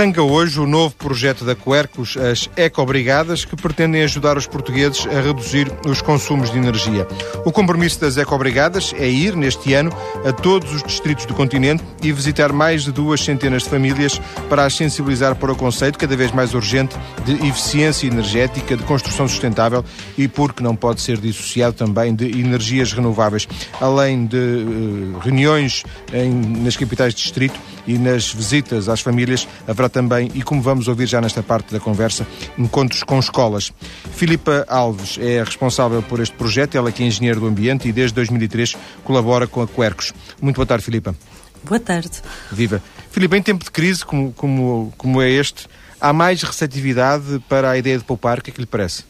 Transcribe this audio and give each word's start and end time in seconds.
Arranca 0.00 0.22
hoje 0.22 0.58
o 0.58 0.66
novo 0.66 0.94
projeto 0.94 1.44
da 1.44 1.54
Quercus, 1.54 2.16
as 2.16 2.48
Ecobrigadas, 2.56 3.44
que 3.44 3.54
pretendem 3.54 4.02
ajudar 4.02 4.38
os 4.38 4.46
portugueses 4.46 5.06
a 5.06 5.20
reduzir 5.20 5.70
os 5.86 6.00
consumos 6.00 6.50
de 6.50 6.56
energia. 6.56 7.06
O 7.44 7.52
compromisso 7.52 8.00
das 8.00 8.16
Ecobrigadas 8.16 8.94
é 8.96 9.06
ir, 9.06 9.36
neste 9.36 9.74
ano, 9.74 9.92
a 10.24 10.32
todos 10.32 10.72
os 10.72 10.82
distritos 10.82 11.26
do 11.26 11.34
continente 11.34 11.84
e 12.02 12.10
visitar 12.12 12.50
mais 12.50 12.84
de 12.84 12.92
duas 12.92 13.20
centenas 13.20 13.64
de 13.64 13.68
famílias 13.68 14.18
para 14.48 14.64
as 14.64 14.74
sensibilizar 14.74 15.36
para 15.36 15.52
o 15.52 15.54
conceito 15.54 15.98
cada 15.98 16.16
vez 16.16 16.32
mais 16.32 16.54
urgente 16.54 16.96
de 17.26 17.34
eficiência 17.46 18.06
energética, 18.06 18.78
de 18.78 18.82
construção 18.84 19.28
sustentável 19.28 19.84
e, 20.16 20.26
porque 20.26 20.62
não 20.62 20.74
pode 20.74 21.02
ser 21.02 21.18
dissociado 21.18 21.74
também, 21.74 22.14
de 22.14 22.24
energias 22.40 22.94
renováveis. 22.94 23.46
Além 23.78 24.24
de 24.24 24.38
uh, 24.38 25.18
reuniões 25.18 25.84
em, 26.10 26.30
nas 26.62 26.74
capitais 26.74 27.14
de 27.14 27.20
distrito 27.20 27.60
e 27.86 27.98
nas 27.98 28.32
visitas 28.32 28.88
às 28.88 29.02
famílias, 29.02 29.46
haverá 29.68 29.89
também, 29.90 30.30
e 30.34 30.42
como 30.42 30.62
vamos 30.62 30.88
ouvir 30.88 31.06
já 31.06 31.20
nesta 31.20 31.42
parte 31.42 31.72
da 31.72 31.80
conversa, 31.80 32.26
encontros 32.56 33.02
com 33.02 33.18
escolas. 33.18 33.72
Filipa 34.12 34.64
Alves 34.68 35.18
é 35.20 35.42
responsável 35.42 36.02
por 36.02 36.20
este 36.20 36.34
projeto, 36.34 36.76
ela 36.76 36.90
que 36.90 37.02
é 37.02 37.06
engenheira 37.06 37.38
do 37.38 37.46
ambiente 37.46 37.88
e 37.88 37.92
desde 37.92 38.14
2003 38.14 38.76
colabora 39.04 39.46
com 39.46 39.62
a 39.62 39.66
Quercos. 39.66 40.12
Muito 40.40 40.56
boa 40.56 40.66
tarde, 40.66 40.84
Filipa. 40.84 41.14
Boa 41.62 41.80
tarde. 41.80 42.22
Viva. 42.50 42.82
Filipe, 43.10 43.36
em 43.36 43.42
tempo 43.42 43.64
de 43.64 43.70
crise 43.70 44.04
como, 44.04 44.32
como, 44.32 44.92
como 44.96 45.20
é 45.20 45.30
este, 45.30 45.66
há 46.00 46.12
mais 46.12 46.42
receptividade 46.42 47.42
para 47.48 47.70
a 47.70 47.78
ideia 47.78 47.98
de 47.98 48.04
poupar? 48.04 48.38
O 48.38 48.42
que 48.42 48.50
é 48.50 48.52
que 48.52 48.60
lhe 48.60 48.66
parece? 48.66 49.02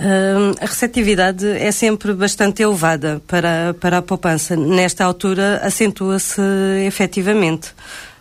Uh, 0.00 0.56
a 0.58 0.64
receptividade 0.64 1.46
é 1.46 1.70
sempre 1.70 2.14
bastante 2.14 2.62
elevada 2.62 3.20
para, 3.26 3.74
para 3.78 3.98
a 3.98 4.02
poupança. 4.02 4.56
Nesta 4.56 5.04
altura, 5.04 5.60
acentua-se 5.62 6.40
efetivamente 6.86 7.74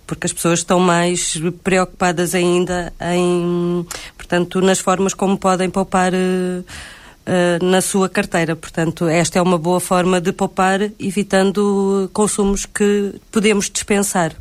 porque 0.09 0.25
as 0.25 0.33
pessoas 0.33 0.57
estão 0.57 0.79
mais 0.79 1.39
preocupadas 1.63 2.33
ainda 2.33 2.91
em, 2.99 3.85
portanto, 4.17 4.59
nas 4.59 4.79
formas 4.79 5.13
como 5.13 5.38
podem 5.38 5.69
poupar 5.69 6.11
uh, 6.16 6.17
uh, 6.17 7.63
na 7.63 7.79
sua 7.79 8.09
carteira. 8.09 8.55
Portanto, 8.55 9.07
esta 9.07 9.38
é 9.38 9.41
uma 9.41 9.59
boa 9.59 9.79
forma 9.79 10.19
de 10.19 10.33
poupar, 10.33 10.81
evitando 10.99 12.09
consumos 12.11 12.66
que 12.66 13.21
podemos 13.31 13.69
dispensar 13.69 14.35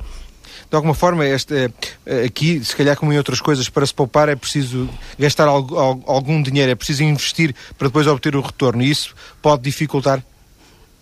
de 0.70 0.76
alguma 0.76 0.92
forma, 0.92 1.24
este, 1.24 1.72
eh, 2.04 2.24
aqui, 2.26 2.62
se 2.62 2.76
calhar 2.76 2.94
como 2.94 3.10
em 3.10 3.16
outras 3.16 3.40
coisas, 3.40 3.70
para 3.70 3.86
se 3.86 3.94
poupar 3.94 4.28
é 4.28 4.36
preciso 4.36 4.86
gastar 5.18 5.48
algum 5.48 6.42
dinheiro, 6.42 6.70
é 6.70 6.74
preciso 6.74 7.02
investir 7.04 7.54
para 7.78 7.88
depois 7.88 8.06
obter 8.06 8.36
o 8.36 8.42
retorno. 8.42 8.82
E 8.82 8.90
isso 8.90 9.14
pode 9.40 9.62
dificultar 9.62 10.22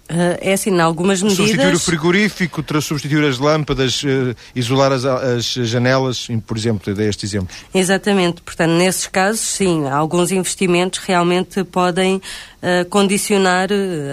é 0.09 0.53
assim, 0.53 0.71
em 0.71 0.81
algumas 0.81 1.21
medidas... 1.21 1.47
Substituir 1.49 1.75
o 1.75 1.81
frigorífico, 1.81 2.65
substituir 2.81 3.25
as 3.25 3.39
lâmpadas, 3.39 4.03
uh, 4.05 4.37
isolar 4.55 4.93
as, 4.93 5.05
as, 5.05 5.45
janelas, 5.45 6.29
por 6.47 6.57
exemplo, 6.57 6.95
dei 6.95 7.09
estes 7.09 7.33
exemplos. 7.33 7.57
Exatamente. 7.75 8.41
Portanto, 8.41 8.71
nesses 8.73 9.07
casos, 9.09 9.41
sim, 9.41 9.89
alguns 9.89 10.31
investimentos 10.31 11.01
realmente 11.01 11.65
podem 11.65 12.17
uh, 12.17 12.89
condicionar 12.89 13.69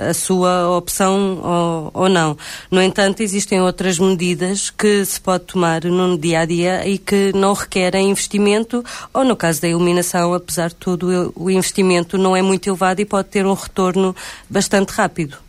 a 0.09 0.13
sua 0.13 0.75
opção 0.75 1.39
ou, 1.43 1.91
ou, 1.93 2.09
não. 2.09 2.35
No 2.71 2.81
entanto, 2.81 3.21
existem 3.21 3.61
outras 3.61 3.99
medidas 3.99 4.71
que 4.71 5.05
se 5.05 5.21
pode 5.21 5.45
tomar 5.45 5.83
no 5.83 6.17
dia-a-dia 6.17 6.81
-dia 6.81 6.87
e 6.87 6.97
que 6.97 7.31
não 7.35 7.53
requerem 7.53 8.09
investimento, 8.09 8.83
ou 9.13 9.23
no 9.23 9.35
caso 9.35 9.61
da 9.61 9.67
iluminação, 9.67 10.33
apesar 10.33 10.69
de 10.69 10.75
tudo, 10.75 11.31
o 11.35 11.51
investimento 11.51 12.17
não 12.17 12.35
é 12.35 12.41
muito 12.41 12.67
elevado 12.67 12.99
e 12.99 13.05
pode 13.05 13.27
ter 13.29 13.45
um 13.45 13.53
retorno 13.53 14.15
bastante 14.49 14.89
rápido. 14.89 15.42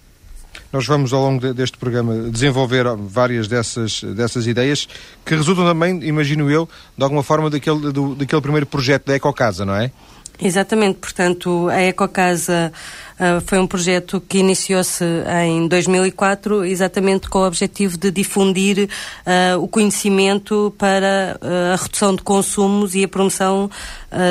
Nós 0.75 0.89
vamos, 0.89 1.12
ao 1.12 1.22
longo 1.22 1.41
de, 1.41 1.55
deste 1.55 1.78
programa, 1.78 2.28
desenvolver 2.33 2.84
várias 2.97 3.47
dessas, 3.47 4.03
dessas 4.03 4.44
ideias 4.44 4.89
que 5.25 5.33
resultam 5.36 5.64
também, 5.64 6.03
imagino 6.03 6.50
eu, 6.50 6.69
de 6.98 7.05
alguma 7.05 7.22
forma 7.22 7.48
daquele, 7.48 7.92
do, 7.92 8.17
daquele 8.17 8.40
primeiro 8.42 8.67
projeto 8.67 9.07
da 9.07 9.14
Ecocasa, 9.14 9.64
não 9.64 9.77
é? 9.77 9.92
Exatamente, 10.40 10.98
portanto, 10.98 11.68
a 11.68 11.80
Ecocasa 11.80 12.72
uh, 13.14 13.40
foi 13.46 13.61
um 13.61 13.68
projeto 13.68 14.20
que 14.20 14.39
iniciou-se 14.39 15.05
em 15.45 15.68
2004, 15.68 16.64
exatamente 16.64 17.28
com 17.28 17.39
o 17.39 17.46
objetivo 17.46 17.96
de 17.96 18.11
difundir 18.11 18.89
uh, 18.89 19.62
o 19.62 19.68
conhecimento 19.68 20.74
para 20.77 21.39
uh, 21.40 21.74
a 21.74 21.77
redução 21.77 22.17
de 22.17 22.23
consumos 22.23 22.96
e 22.96 23.05
a 23.05 23.08
promoção 23.08 23.70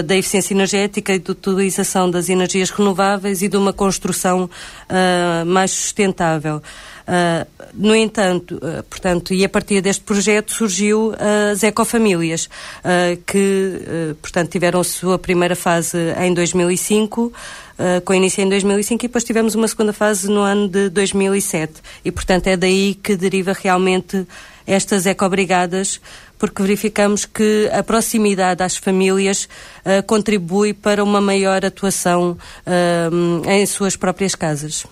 da 0.05 0.15
eficiência 0.15 0.53
energética 0.53 1.13
e 1.13 1.19
da 1.19 1.33
utilização 1.33 2.09
das 2.09 2.29
energias 2.29 2.69
renováveis 2.69 3.41
e 3.41 3.49
de 3.49 3.57
uma 3.57 3.73
construção 3.73 4.49
mais 5.45 5.71
sustentável. 5.71 6.61
Uh, 7.03 7.45
no 7.73 7.93
entanto, 7.93 8.55
uh, 8.55 8.81
portanto, 8.83 9.33
e 9.33 9.43
a 9.43 9.49
partir 9.49 9.81
deste 9.81 10.03
projeto 10.03 10.53
surgiu 10.53 11.13
as 11.51 11.61
ecofamílias, 11.63 12.45
uh, 12.45 13.21
que, 13.25 14.15
portanto, 14.21 14.51
tiveram 14.51 14.79
a 14.79 14.83
sua 14.83 15.19
primeira 15.19 15.55
fase 15.55 15.97
em 16.19 16.33
2005, 16.33 17.33
com 18.05 18.13
início 18.13 18.41
em 18.41 18.47
2005 18.47 19.03
e 19.03 19.07
depois 19.07 19.23
tivemos 19.23 19.55
uma 19.55 19.67
segunda 19.67 19.91
fase 19.91 20.29
no 20.29 20.41
ano 20.41 20.69
de 20.69 20.89
2007. 20.89 21.73
E, 22.05 22.11
portanto, 22.11 22.47
é 22.47 22.55
daí 22.55 22.95
que 22.95 23.15
deriva 23.15 23.51
realmente 23.51 24.25
estas 24.65 25.05
ecobrigadas, 25.05 25.99
porque 26.37 26.61
verificamos 26.61 27.25
que 27.25 27.69
a 27.73 27.83
proximidade 27.83 28.61
às 28.63 28.77
famílias 28.77 29.49
contribui 30.05 30.73
para 30.73 31.03
uma 31.03 31.19
maior 31.19 31.65
atuação 31.65 32.37
em 33.47 33.65
suas 33.65 33.95
próprias 33.95 34.35
casas. 34.35 34.85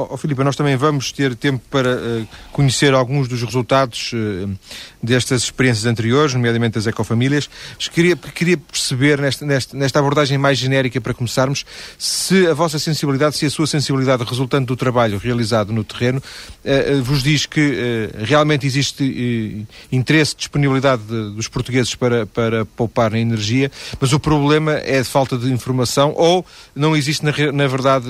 Oh, 0.00 0.16
Filipe, 0.16 0.44
nós 0.44 0.54
também 0.54 0.76
vamos 0.76 1.10
ter 1.10 1.34
tempo 1.34 1.60
para 1.68 1.96
uh, 1.96 2.28
conhecer 2.52 2.94
alguns 2.94 3.26
dos 3.26 3.42
resultados 3.42 4.12
uh, 4.12 4.56
destas 5.02 5.42
experiências 5.42 5.86
anteriores, 5.86 6.34
nomeadamente 6.34 6.74
das 6.74 6.86
ecofamílias. 6.86 7.48
Queria, 7.92 8.16
queria 8.16 8.56
perceber, 8.56 9.20
nesta, 9.20 9.44
nesta, 9.44 9.76
nesta, 9.76 9.98
abordagem 9.98 10.38
mais 10.38 10.58
genérica 10.58 11.00
para 11.00 11.14
começarmos, 11.14 11.64
se 11.98 12.46
a 12.46 12.54
vossa 12.54 12.78
sensibilidade, 12.78 13.36
se 13.36 13.46
a 13.46 13.50
sua 13.50 13.66
sensibilidade 13.66 14.24
resultante 14.24 14.66
do 14.66 14.76
trabalho 14.76 15.18
realizado 15.18 15.72
no 15.72 15.84
terreno, 15.84 16.18
uh, 16.20 17.02
vos 17.02 17.22
diz 17.22 17.46
que 17.46 18.10
realmente 18.18 18.66
existe 18.66 19.66
interesse, 19.90 20.36
disponibilidade 20.36 21.02
de, 21.02 21.34
dos 21.34 21.48
portugueses 21.48 21.94
para, 21.94 22.26
para 22.26 22.64
poupar 22.64 23.10
na 23.10 23.18
energia, 23.18 23.70
mas 24.00 24.12
o 24.12 24.20
problema 24.20 24.72
é 24.72 25.00
de 25.00 25.08
falta 25.08 25.36
de 25.36 25.50
informação 25.52 26.12
ou 26.16 26.44
não 26.74 26.96
existe, 26.96 27.24
na, 27.24 27.32
na 27.52 27.66
verdade, 27.66 28.06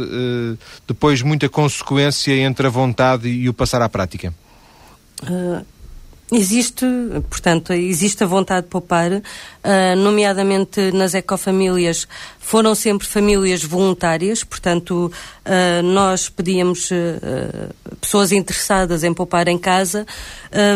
depois 0.87 1.23
muita 1.23 1.49
consequência 1.49 2.33
entre 2.35 2.67
a 2.67 2.71
vontade 2.71 3.29
e 3.29 3.49
o 3.49 3.55
passar 3.55 3.83
à 3.83 3.89
prática? 3.89 4.33
Uh, 5.23 5.65
existe, 6.33 6.85
portanto, 7.29 7.73
existe 7.73 8.23
a 8.23 8.27
vontade 8.27 8.63
de 8.63 8.71
poupar, 8.71 9.11
uh, 9.13 9.23
nomeadamente 9.97 10.93
nas 10.93 11.15
ecofamílias, 11.15 12.07
foram 12.39 12.75
sempre 12.75 13.07
famílias 13.07 13.63
voluntárias, 13.63 14.45
portanto, 14.45 15.13
uh, 15.13 15.83
nós 15.83 16.29
pedíamos 16.29 16.91
pessoas 18.01 18.33
interessadas 18.33 19.05
em 19.05 19.13
poupar 19.13 19.49
em 19.49 19.59
casa, 19.59 20.07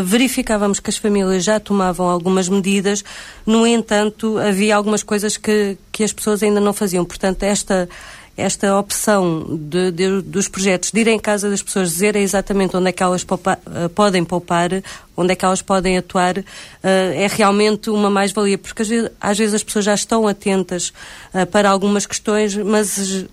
verificávamos 0.04 0.80
que 0.80 0.90
as 0.90 0.96
famílias 0.96 1.44
já 1.44 1.58
tomavam 1.58 2.08
algumas 2.08 2.48
medidas, 2.48 3.04
no 3.46 3.66
entanto, 3.66 4.38
havia 4.38 4.76
algumas 4.76 5.02
coisas 5.02 5.36
que, 5.36 5.78
que 5.90 6.04
as 6.04 6.12
pessoas 6.12 6.42
ainda 6.42 6.60
não 6.60 6.72
faziam. 6.72 7.04
Portanto, 7.04 7.42
esta 7.42 7.88
esta 8.36 8.78
opção 8.78 9.46
de, 9.50 9.90
de, 9.90 10.22
dos 10.22 10.48
projetos 10.48 10.90
de 10.90 11.00
ir 11.00 11.08
em 11.08 11.18
casa 11.18 11.50
das 11.50 11.62
pessoas, 11.62 11.90
dizer 11.90 12.16
exatamente 12.16 12.76
onde 12.76 12.88
é 12.88 12.92
que 12.92 13.02
elas 13.02 13.22
poupa, 13.22 13.58
uh, 13.66 13.88
podem 13.90 14.24
poupar, 14.24 14.70
onde 15.16 15.32
é 15.32 15.36
que 15.36 15.44
elas 15.44 15.60
podem 15.60 15.98
atuar, 15.98 16.38
uh, 16.38 16.44
é 16.82 17.26
realmente 17.26 17.90
uma 17.90 18.08
mais-valia, 18.08 18.56
porque 18.56 18.82
às 18.82 18.88
vezes, 18.88 19.10
às 19.20 19.38
vezes, 19.38 19.54
as 19.54 19.62
pessoas 19.62 19.84
já 19.84 19.94
estão 19.94 20.26
atentas 20.26 20.92
uh, 21.34 21.46
para 21.46 21.68
algumas 21.68 22.06
questões, 22.06 22.56
mas 22.56 23.26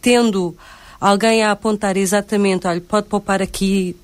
tendo 0.00 0.56
alguém 1.00 1.42
a 1.42 1.50
apontar 1.50 1.96
exatamente, 1.96 2.66
olha, 2.66 2.80
pode 2.80 3.08
poupar 3.08 3.42
aqui 3.42 3.96
eh, 3.96 4.01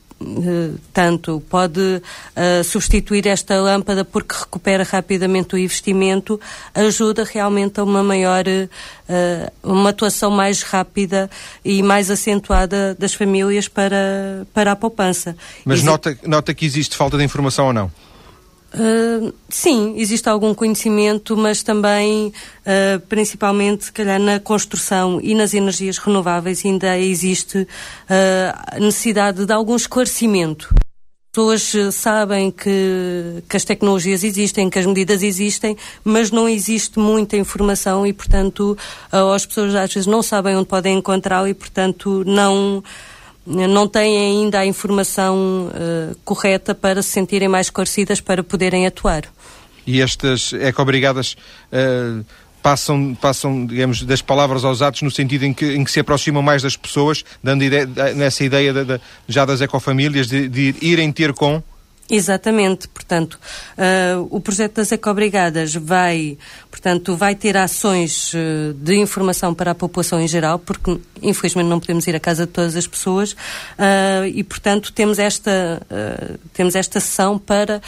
tanto 0.93 1.41
pode 1.49 1.81
uh, 1.81 2.65
substituir 2.65 3.27
esta 3.27 3.61
lâmpada 3.61 4.05
porque 4.05 4.35
recupera 4.35 4.83
rapidamente 4.83 5.55
o 5.55 5.59
investimento, 5.59 6.41
ajuda 6.75 7.25
realmente 7.25 7.79
a 7.79 7.85
uma 7.85 8.03
maior, 8.03 8.45
uh, 8.47 9.53
uma 9.63 9.91
atuação 9.91 10.31
mais 10.31 10.63
rápida 10.63 11.31
e 11.65 11.83
mais 11.83 12.11
acentuada 12.11 12.97
das 12.99 13.15
famílias 13.15 13.69
para, 13.69 14.47
para 14.53 14.73
a 14.73 14.77
poupança. 14.77 15.37
Mas 15.65 15.83
nota, 15.83 16.19
nota 16.25 16.53
que 16.53 16.67
existe 16.67 16.97
falta 16.97 17.17
de 17.17 17.25
informação 17.25 17.67
ou 17.67 17.73
não? 17.73 17.93
Uh, 18.75 19.33
sim, 19.49 19.95
existe 19.97 20.29
algum 20.29 20.53
conhecimento, 20.53 21.35
mas 21.37 21.63
também, 21.63 22.27
uh, 22.27 23.01
principalmente, 23.09 23.87
se 23.87 23.93
calhar, 23.93 24.21
na 24.21 24.39
construção 24.39 25.19
e 25.23 25.35
nas 25.35 25.55
energias 25.55 25.97
renováveis, 25.97 26.65
ainda 26.65 26.99
existe 26.99 27.67
a 28.09 28.77
uh, 28.77 28.81
necessidade 28.81 29.47
de 29.47 29.53
algum 29.53 29.75
esclarecimento. 29.75 30.69
As 31.31 31.71
pessoas 31.71 31.95
sabem 31.95 32.51
que, 32.51 33.43
que 33.49 33.57
as 33.57 33.65
tecnologias 33.65 34.25
existem, 34.25 34.69
que 34.69 34.79
as 34.79 34.87
medidas 34.87 35.23
existem, 35.23 35.77
mas 36.03 36.31
não 36.31 36.49
existe 36.49 36.99
muita 36.99 37.37
informação 37.37 38.05
e, 38.05 38.13
portanto, 38.13 38.77
as 39.13 39.47
pessoas 39.47 39.73
às 39.77 39.93
vezes 39.93 40.07
não 40.07 40.21
sabem 40.21 40.57
onde 40.57 40.67
podem 40.67 40.99
encontrá-la 40.99 41.49
e, 41.49 41.55
portanto, 41.55 42.25
não 42.27 42.83
não 43.49 43.89
têm 43.89 44.19
ainda 44.19 44.61
a 44.61 44.67
informação 44.67 45.69
uh, 45.69 46.17
correta 46.25 46.75
para 46.75 47.03
se 47.03 47.11
sentirem 47.11 47.49
mais 47.49 47.67
esclarecidas 47.67 48.21
para 48.21 48.43
poderem 48.43 48.87
atuar. 48.87 49.25
E 49.87 50.03
estas 50.03 50.53
eco-brigadas 50.53 51.35
uh, 51.73 52.25
passam, 52.63 53.15
passam, 53.15 53.65
digamos, 53.65 54.03
das 54.03 54.21
palavras 54.21 54.65
aos 54.65 54.83
atos 54.83 55.01
no 55.01 55.11
sentido 55.11 55.45
em 55.45 55.55
que, 55.55 55.65
em 55.75 55.83
que 55.83 55.91
se 55.91 56.01
aproximam 56.01 56.43
mais 56.43 56.63
das 56.63 56.77
pessoas, 56.77 57.25
dando 57.43 57.65
ideia, 57.65 57.87
nessa 58.15 58.45
ideia 58.45 58.73
de, 58.73 58.85
de, 58.85 59.01
já 59.27 59.47
das 59.47 59.63
ecofamílias, 59.63 60.27
de, 60.27 60.49
de 60.49 60.75
irem 60.83 61.11
ter 61.11 61.33
com 61.33 61.63
Exatamente, 62.11 62.89
portanto, 62.89 63.39
uh, 63.77 64.27
o 64.31 64.41
projeto 64.41 64.77
das 64.77 64.91
Ecobrigadas 64.93 65.75
vai, 65.75 66.39
portanto, 66.79 67.17
vai 67.17 67.35
ter 67.35 67.57
ações 67.57 68.33
uh, 68.35 68.73
de 68.75 68.95
informação 68.95 69.53
para 69.53 69.73
a 69.73 69.75
população 69.75 70.21
em 70.21 70.29
geral, 70.29 70.61
porque 70.61 71.01
infelizmente 71.21 71.67
não 71.67 71.81
podemos 71.81 72.07
ir 72.07 72.15
à 72.15 72.21
casa 72.21 72.47
de 72.47 72.53
todas 72.53 72.77
as 72.77 72.87
pessoas 72.87 73.33
uh, 73.33 74.25
e, 74.33 74.45
portanto, 74.45 74.93
temos 74.93 75.19
esta, 75.19 75.83
temos 76.53 76.77
esta 76.77 77.01
sessão 77.01 77.39
para 77.39 77.83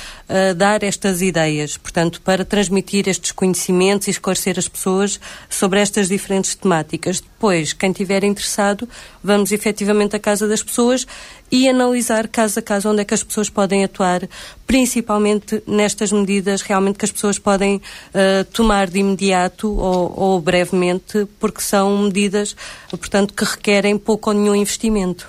dar 0.57 0.83
estas 0.83 1.23
ideias, 1.23 1.77
portanto, 1.77 2.21
para 2.21 2.45
transmitir 2.45 3.09
estes 3.09 3.31
conhecimentos 3.31 4.09
e 4.09 4.11
esclarecer 4.11 4.59
as 4.59 4.67
pessoas 4.67 5.21
sobre 5.49 5.81
estas 5.81 6.09
diferentes 6.09 6.55
temáticas. 6.55 7.21
Depois, 7.21 7.73
quem 7.73 7.91
estiver 7.91 8.25
interessado, 8.25 8.89
vamos 9.23 9.53
efetivamente 9.53 10.17
à 10.17 10.19
casa 10.19 10.49
das 10.49 10.63
pessoas 10.63 11.07
e 11.51 11.69
analisar 11.69 12.29
caso 12.29 12.59
a 12.59 12.63
caso 12.63 12.89
onde 12.91 13.03
é 13.03 13.05
que 13.05 13.15
as 13.15 13.23
pessoas 13.23 13.51
podem 13.51 13.85
atuar, 13.85 14.29
principalmente 14.67 15.63
nestas 15.67 16.13
medidas 16.13 16.63
realmente 16.63 16.99
que 16.99 17.05
as 17.05 17.11
pessoas 17.11 17.39
podem 17.39 17.77
uh, 17.77 18.45
tomar 18.53 18.89
de 18.89 19.01
imediato 19.01 19.69
ou, 19.69 20.15
ou, 20.17 20.41
brevemente, 20.41 21.27
porque 21.39 21.61
são 21.61 21.97
medidas, 21.99 22.55
portanto, 22.91 23.35
que 23.35 23.45
requerem 23.45 23.99
pouco 23.99 24.31
ou 24.31 24.37
nenhum 24.37 24.55
investimento. 24.55 25.29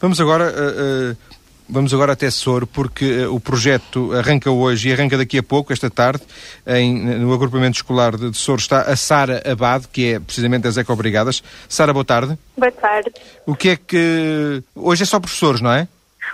Vamos 0.00 0.20
agora 0.20 0.52
uh, 0.52 1.12
uh 1.12 1.37
Vamos 1.70 1.92
agora 1.92 2.14
até 2.14 2.30
Soro, 2.30 2.66
porque 2.66 3.26
uh, 3.26 3.34
o 3.34 3.38
projeto 3.38 4.12
arranca 4.14 4.50
hoje 4.50 4.88
e 4.88 4.92
arranca 4.92 5.18
daqui 5.18 5.36
a 5.36 5.42
pouco, 5.42 5.70
esta 5.70 5.90
tarde, 5.90 6.22
em, 6.66 6.94
no 7.18 7.32
agrupamento 7.34 7.76
escolar 7.76 8.16
de, 8.16 8.30
de 8.30 8.36
Soro 8.38 8.58
está 8.58 8.82
a 8.82 8.96
Sara 8.96 9.42
Abad, 9.44 9.86
que 9.92 10.14
é 10.14 10.20
precisamente 10.20 10.62
das 10.62 10.78
Eco-Obrigadas. 10.78 11.42
Sara, 11.68 11.92
boa 11.92 12.06
tarde. 12.06 12.38
Boa 12.56 12.72
tarde. 12.72 13.12
O 13.44 13.54
que 13.54 13.68
é 13.68 13.76
que... 13.76 14.62
Hoje 14.74 15.02
é 15.02 15.06
só 15.06 15.20
professores, 15.20 15.60
não 15.60 15.70
é? 15.70 15.86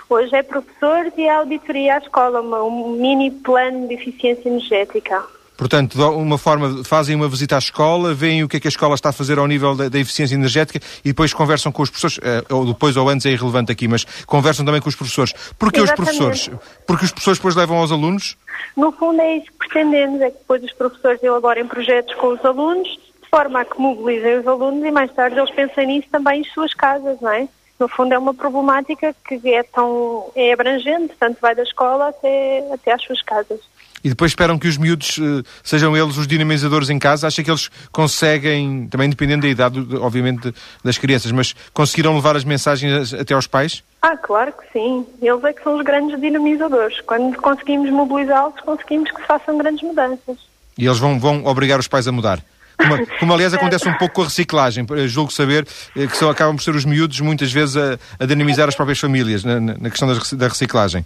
Hoje 0.09 0.33
é 0.35 0.41
professores 0.41 1.11
e 1.17 1.27
a 1.27 1.39
auditoria 1.39 1.95
à 1.95 1.97
escola, 1.97 2.41
um 2.63 2.93
mini 2.93 3.31
plano 3.31 3.87
de 3.87 3.95
eficiência 3.95 4.47
energética. 4.47 5.21
Portanto, 5.57 5.95
uma 6.11 6.37
forma, 6.37 6.83
fazem 6.83 7.15
uma 7.15 7.29
visita 7.29 7.55
à 7.55 7.59
escola, 7.59 8.13
veem 8.13 8.43
o 8.43 8.47
que 8.47 8.57
é 8.57 8.59
que 8.59 8.67
a 8.67 8.69
escola 8.69 8.93
está 8.95 9.09
a 9.09 9.13
fazer 9.13 9.39
ao 9.39 9.47
nível 9.47 9.73
da, 9.73 9.87
da 9.87 9.99
eficiência 9.99 10.35
energética 10.35 10.79
e 11.03 11.09
depois 11.09 11.33
conversam 11.33 11.71
com 11.71 11.81
os 11.81 11.89
professores, 11.89 12.17
uh, 12.17 12.55
ou 12.55 12.65
depois 12.65 12.97
ou 12.97 13.07
antes 13.07 13.25
é 13.25 13.29
irrelevante 13.29 13.71
aqui, 13.71 13.87
mas 13.87 14.03
conversam 14.25 14.65
também 14.65 14.81
com 14.81 14.89
os 14.89 14.95
professores. 14.95 15.33
Porquê 15.57 15.79
Exatamente. 15.79 16.11
os 16.11 16.17
professores? 16.17 16.59
Porque 16.85 17.05
os 17.05 17.11
professores 17.11 17.39
depois 17.39 17.55
levam 17.55 17.77
aos 17.77 17.91
alunos? 17.91 18.37
No 18.75 18.91
fundo 18.91 19.21
é 19.21 19.37
isso 19.37 19.45
que 19.45 19.69
pretendemos, 19.69 20.21
é 20.21 20.29
que 20.29 20.37
depois 20.37 20.63
os 20.63 20.73
professores 20.73 21.23
elaborem 21.23 21.65
projetos 21.65 22.13
com 22.15 22.27
os 22.27 22.43
alunos, 22.43 22.87
de 23.23 23.29
forma 23.29 23.61
a 23.61 23.65
que 23.65 23.79
mobilizem 23.79 24.39
os 24.39 24.47
alunos 24.47 24.83
e 24.83 24.91
mais 24.91 25.11
tarde 25.13 25.39
eles 25.39 25.51
pensem 25.51 25.87
nisso 25.87 26.07
também 26.11 26.41
em 26.41 26.43
suas 26.43 26.73
casas, 26.73 27.19
não 27.21 27.31
é? 27.31 27.47
No 27.79 27.87
fundo 27.89 28.13
é 28.13 28.17
uma 28.17 28.33
problemática 28.33 29.15
que 29.27 29.53
é 29.53 29.63
tão 29.63 30.31
é 30.35 30.53
abrangente, 30.53 31.13
tanto 31.19 31.39
vai 31.41 31.53
da 31.55 31.63
escola 31.63 32.09
até, 32.09 32.65
até 32.73 32.93
às 32.93 33.03
suas 33.03 33.21
casas 33.21 33.59
e 34.05 34.09
depois 34.09 34.33
esperam 34.33 34.59
que 34.59 34.67
os 34.67 34.77
miúdos 34.77 35.17
uh, 35.17 35.43
sejam 35.63 35.97
eles 35.97 36.15
os 36.15 36.27
dinamizadores 36.27 36.91
em 36.91 36.99
casa. 36.99 37.25
Acha 37.25 37.43
que 37.43 37.49
eles 37.49 37.71
conseguem, 37.91 38.87
também 38.87 39.09
dependendo 39.09 39.41
da 39.41 39.47
idade, 39.47 39.83
obviamente, 39.99 40.53
das 40.83 40.95
crianças, 40.99 41.31
mas 41.31 41.55
conseguiram 41.73 42.13
levar 42.13 42.35
as 42.35 42.43
mensagens 42.43 43.15
até 43.15 43.33
aos 43.33 43.47
pais? 43.47 43.83
Ah, 44.03 44.15
claro 44.15 44.53
que 44.53 44.71
sim. 44.71 45.07
Eles 45.19 45.43
é 45.43 45.51
que 45.51 45.63
são 45.63 45.75
os 45.75 45.83
grandes 45.83 46.21
dinamizadores. 46.21 47.01
Quando 47.01 47.35
conseguimos 47.37 47.89
mobilizá-los, 47.89 48.61
conseguimos 48.61 49.09
que 49.09 49.23
façam 49.23 49.57
grandes 49.57 49.81
mudanças. 49.81 50.37
E 50.77 50.85
eles 50.85 50.99
vão, 50.99 51.19
vão 51.19 51.43
obrigar 51.43 51.79
os 51.79 51.87
pais 51.87 52.07
a 52.07 52.11
mudar? 52.11 52.39
Como, 52.77 53.07
como, 53.19 53.33
aliás 53.33 53.55
acontece 53.55 53.89
um 53.89 53.97
pouco 53.97 54.13
com 54.13 54.21
a 54.21 54.25
reciclagem. 54.25 54.85
Eu 54.87 55.07
julgo 55.07 55.33
saber 55.33 55.67
eh, 55.95 56.05
que 56.05 56.15
só 56.15 56.29
acabam 56.29 56.55
por 56.55 56.61
ser 56.61 56.75
os 56.75 56.85
miúdos 56.85 57.19
muitas 57.21 57.51
vezes 57.51 57.75
a, 57.75 57.97
a 58.19 58.25
dinamizar 58.27 58.67
as 58.69 58.75
próprias 58.75 58.99
famílias 58.99 59.43
na, 59.43 59.59
na 59.59 59.89
questão 59.89 60.07
da 60.37 60.47
reciclagem. 60.47 61.03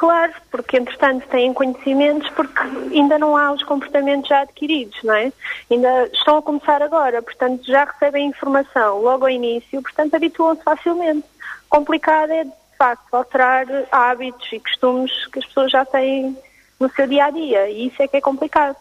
Claro, 0.00 0.32
porque 0.50 0.78
entretanto 0.78 1.28
têm 1.28 1.52
conhecimentos 1.52 2.26
porque 2.30 2.58
ainda 2.90 3.18
não 3.18 3.36
há 3.36 3.52
os 3.52 3.62
comportamentos 3.62 4.30
já 4.30 4.40
adquiridos, 4.40 4.98
não 5.02 5.12
é? 5.12 5.30
Ainda 5.70 6.06
estão 6.06 6.38
a 6.38 6.42
começar 6.42 6.80
agora, 6.80 7.20
portanto 7.20 7.66
já 7.66 7.84
recebem 7.84 8.28
informação 8.28 9.02
logo 9.02 9.26
ao 9.26 9.30
início, 9.30 9.82
portanto 9.82 10.14
habituam-se 10.14 10.62
facilmente. 10.62 11.26
Complicado 11.68 12.30
é, 12.30 12.44
de 12.44 12.52
facto, 12.78 13.12
alterar 13.14 13.66
hábitos 13.92 14.50
e 14.50 14.60
costumes 14.60 15.26
que 15.26 15.38
as 15.38 15.44
pessoas 15.44 15.70
já 15.70 15.84
têm 15.84 16.34
no 16.80 16.90
seu 16.92 17.06
dia 17.06 17.26
a 17.26 17.30
dia 17.30 17.68
e 17.68 17.88
isso 17.88 18.02
é 18.02 18.08
que 18.08 18.16
é 18.16 18.22
complicado. 18.22 18.76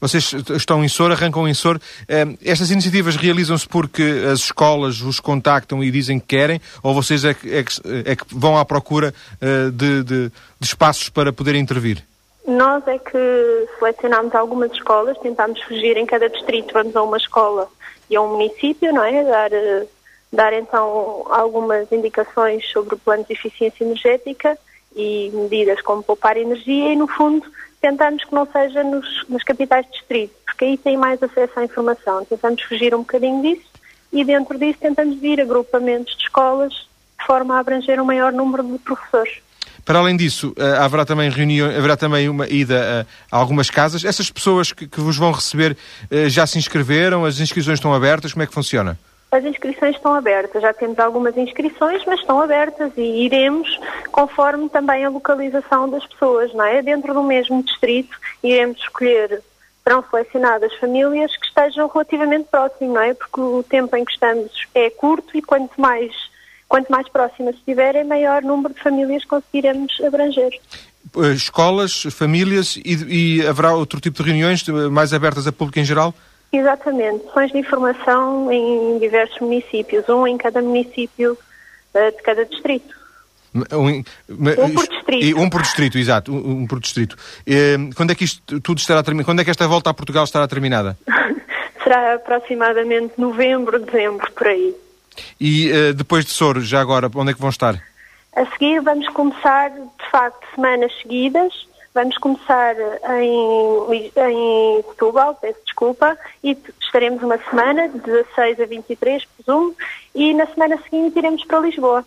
Vocês 0.00 0.32
estão 0.50 0.84
em 0.84 0.88
SOR, 0.88 1.12
arrancam 1.12 1.46
em 1.48 1.54
SOR. 1.54 1.78
Eh, 2.08 2.26
estas 2.44 2.70
iniciativas 2.70 3.16
realizam-se 3.16 3.68
porque 3.68 4.02
as 4.30 4.40
escolas 4.40 5.00
os 5.00 5.20
contactam 5.20 5.82
e 5.82 5.90
dizem 5.90 6.18
que 6.18 6.26
querem, 6.26 6.60
ou 6.82 6.94
vocês 6.94 7.24
é 7.24 7.34
que, 7.34 7.54
é 7.54 7.62
que, 7.62 7.72
é 8.04 8.16
que 8.16 8.24
vão 8.30 8.56
à 8.58 8.64
procura 8.64 9.14
eh, 9.40 9.70
de, 9.72 10.02
de, 10.02 10.28
de, 10.28 10.66
espaços 10.66 11.08
para 11.08 11.32
poderem 11.32 11.60
intervir? 11.60 12.02
Nós 12.46 12.86
é 12.86 12.98
que 12.98 13.68
selecionámos 13.78 14.34
algumas 14.34 14.70
escolas, 14.72 15.18
tentámos 15.18 15.60
fugir 15.62 15.96
em 15.96 16.06
cada 16.06 16.28
distrito, 16.28 16.72
vamos 16.72 16.94
a 16.94 17.02
uma 17.02 17.16
escola 17.16 17.68
e 18.08 18.16
a 18.16 18.22
um 18.22 18.36
município, 18.36 18.92
não 18.92 19.04
é? 19.04 19.24
Dar, 19.24 19.52
eh, 19.52 19.86
dar 20.32 20.52
então 20.52 21.26
algumas 21.30 21.90
indicações 21.90 22.64
sobre 22.70 22.94
o 22.94 22.98
plano 22.98 23.24
de 23.24 23.32
eficiência 23.32 23.84
energética 23.84 24.56
e 24.94 25.30
medidas 25.34 25.80
como 25.82 26.02
poupar 26.02 26.36
energia 26.36 26.92
e, 26.92 26.96
no 26.96 27.06
fundo, 27.06 27.46
tentamos 27.86 28.24
que 28.24 28.34
não 28.34 28.46
seja 28.50 28.82
nos, 28.82 29.24
nas 29.28 29.44
capitais 29.44 29.86
de 29.86 29.92
distrito, 29.92 30.34
porque 30.44 30.64
aí 30.64 30.76
tem 30.76 30.96
mais 30.96 31.22
acesso 31.22 31.52
à 31.56 31.64
informação. 31.64 32.24
Tentamos 32.24 32.60
fugir 32.62 32.92
um 32.92 32.98
bocadinho 32.98 33.40
disso 33.42 33.66
e 34.12 34.24
dentro 34.24 34.58
disso 34.58 34.78
tentamos 34.80 35.20
vir 35.20 35.40
agrupamentos 35.40 36.16
de 36.16 36.24
escolas 36.24 36.72
de 36.72 37.24
forma 37.24 37.54
a 37.54 37.60
abranger 37.60 38.00
um 38.00 38.04
maior 38.04 38.32
número 38.32 38.64
de 38.64 38.78
professores. 38.78 39.34
Para 39.84 40.00
além 40.00 40.16
disso, 40.16 40.52
uh, 40.58 40.82
haverá 40.82 41.04
também 41.04 41.30
reunião, 41.30 41.68
haverá 41.68 41.96
também 41.96 42.28
uma 42.28 42.48
ida 42.48 43.06
a, 43.30 43.36
algumas 43.38 43.70
casas. 43.70 44.04
Essas 44.04 44.28
pessoas 44.30 44.72
que, 44.72 44.88
que 44.88 45.00
vos 45.00 45.16
vão 45.16 45.30
receber 45.30 45.76
uh, 46.10 46.28
já 46.28 46.44
se 46.44 46.58
inscreveram? 46.58 47.24
As 47.24 47.38
inscrições 47.38 47.78
estão 47.78 47.94
abertas? 47.94 48.32
Como 48.32 48.42
é 48.42 48.48
que 48.48 48.54
funciona? 48.54 48.98
As 49.36 49.44
inscrições 49.44 49.94
estão 49.94 50.14
abertas, 50.14 50.62
já 50.62 50.72
temos 50.72 50.98
algumas 50.98 51.36
inscrições, 51.36 52.02
mas 52.06 52.20
estão 52.20 52.40
abertas 52.40 52.90
e 52.96 53.26
iremos 53.26 53.68
conforme 54.10 54.66
também 54.70 55.04
a 55.04 55.10
localização 55.10 55.90
das 55.90 56.06
pessoas, 56.06 56.54
não 56.54 56.64
é? 56.64 56.80
Dentro 56.80 57.12
do 57.12 57.22
mesmo 57.22 57.62
distrito, 57.62 58.16
iremos 58.42 58.78
escolher, 58.78 59.42
serão 59.84 60.02
selecionadas 60.10 60.72
famílias 60.76 61.36
que 61.36 61.46
estejam 61.48 61.86
relativamente 61.86 62.48
próximas, 62.50 62.94
não 62.94 63.02
é? 63.02 63.12
Porque 63.12 63.38
o 63.38 63.62
tempo 63.62 63.94
em 63.94 64.06
que 64.06 64.12
estamos 64.12 64.50
é 64.74 64.88
curto 64.88 65.36
e 65.36 65.42
quanto 65.42 65.78
mais, 65.78 66.14
quanto 66.66 66.90
mais 66.90 67.06
próximas 67.06 67.56
estiverem, 67.56 68.04
maior 68.04 68.40
número 68.40 68.72
de 68.72 68.82
famílias 68.82 69.22
conseguiremos 69.26 70.00
abranger 70.00 70.58
eh, 71.18 71.32
escolas, 71.34 72.04
famílias 72.10 72.76
e, 72.76 73.40
e, 73.40 73.46
haverá 73.46 73.74
outro 73.74 74.00
tipo 74.00 74.22
de 74.22 74.30
reuniões 74.30 74.66
mais 74.90 75.12
abertas 75.12 75.46
a 75.46 75.52
público 75.52 75.78
em 75.78 75.84
geral? 75.84 76.14
Exatamente, 76.56 77.24
sessões 77.24 77.52
de 77.52 77.58
informação 77.58 78.50
em 78.50 78.98
diversos 78.98 79.38
municípios, 79.40 80.08
um 80.08 80.26
em 80.26 80.38
cada 80.38 80.62
município 80.62 81.32
uh, 81.32 82.16
de 82.16 82.22
cada 82.22 82.46
distrito. 82.46 82.94
Um, 83.54 84.02
um, 84.30 84.74
por 84.74 84.88
distrito. 84.88 85.38
Um 85.38 85.50
por 85.50 85.62
distrito, 85.62 85.98
exato, 85.98 86.32
um, 86.32 86.62
um 86.62 86.66
por 86.66 86.80
distrito. 86.80 87.14
Uh, 87.46 87.94
quando 87.94 88.12
é 88.12 88.14
que 88.14 88.24
isto 88.24 88.58
tudo 88.60 88.78
estará 88.78 89.02
terminado? 89.02 89.26
Quando 89.26 89.40
é 89.40 89.44
que 89.44 89.50
esta 89.50 89.68
volta 89.68 89.90
a 89.90 89.94
Portugal 89.94 90.24
estará 90.24 90.48
terminada? 90.48 90.96
Será 91.84 92.14
aproximadamente 92.14 93.12
novembro, 93.18 93.78
dezembro, 93.78 94.32
por 94.32 94.46
aí. 94.46 94.74
E 95.38 95.70
uh, 95.70 95.94
depois 95.94 96.24
de 96.24 96.30
Soro, 96.30 96.60
já 96.62 96.80
agora, 96.80 97.10
onde 97.14 97.32
é 97.32 97.34
que 97.34 97.40
vão 97.40 97.50
estar? 97.50 97.80
A 98.34 98.46
seguir 98.46 98.80
vamos 98.80 99.06
começar, 99.10 99.70
de 99.70 100.10
facto, 100.10 100.44
semanas 100.54 100.92
seguidas 101.02 101.52
Vamos 101.96 102.18
começar 102.18 102.74
em, 103.22 104.12
em 104.14 104.82
Setúbal, 104.82 105.34
peço 105.40 105.58
desculpa, 105.64 106.14
e 106.44 106.54
estaremos 106.78 107.22
uma 107.22 107.38
semana, 107.48 107.88
de 107.88 107.98
16 108.00 108.60
a 108.60 108.66
23, 108.66 109.24
presumo, 109.24 109.74
e 110.14 110.34
na 110.34 110.44
semana 110.44 110.78
seguinte 110.82 111.18
iremos 111.18 111.42
para 111.46 111.58
Lisboa. 111.60 112.04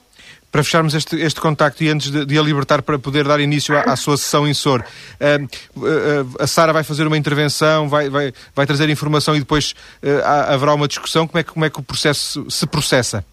Para 0.51 0.63
fecharmos 0.63 0.93
este, 0.93 1.15
este 1.15 1.41
contacto 1.41 1.83
e 1.83 1.89
antes 1.89 2.11
de, 2.11 2.23
de 2.23 2.37
a 2.37 2.41
libertar 2.43 2.83
para 2.83 2.99
poder 2.99 3.27
dar 3.27 3.39
início 3.39 3.75
à, 3.75 3.81
à 3.81 3.95
sua 3.95 4.15
sessão 4.15 4.47
em 4.47 4.53
SOR, 4.53 4.81
uh, 4.81 5.79
uh, 5.79 6.35
a 6.39 6.45
Sara 6.45 6.71
vai 6.71 6.83
fazer 6.83 7.07
uma 7.07 7.17
intervenção, 7.17 7.89
vai, 7.89 8.11
vai, 8.11 8.31
vai 8.55 8.67
trazer 8.67 8.87
informação 8.91 9.35
e 9.35 9.39
depois 9.39 9.73
uh, 10.03 10.53
haverá 10.53 10.75
uma 10.75 10.87
discussão. 10.87 11.27
Como 11.27 11.39
é, 11.39 11.43
que, 11.43 11.51
como 11.51 11.65
é 11.65 11.69
que 11.71 11.79
o 11.79 11.83
processo 11.83 12.45
se 12.47 12.67
processa? 12.67 13.25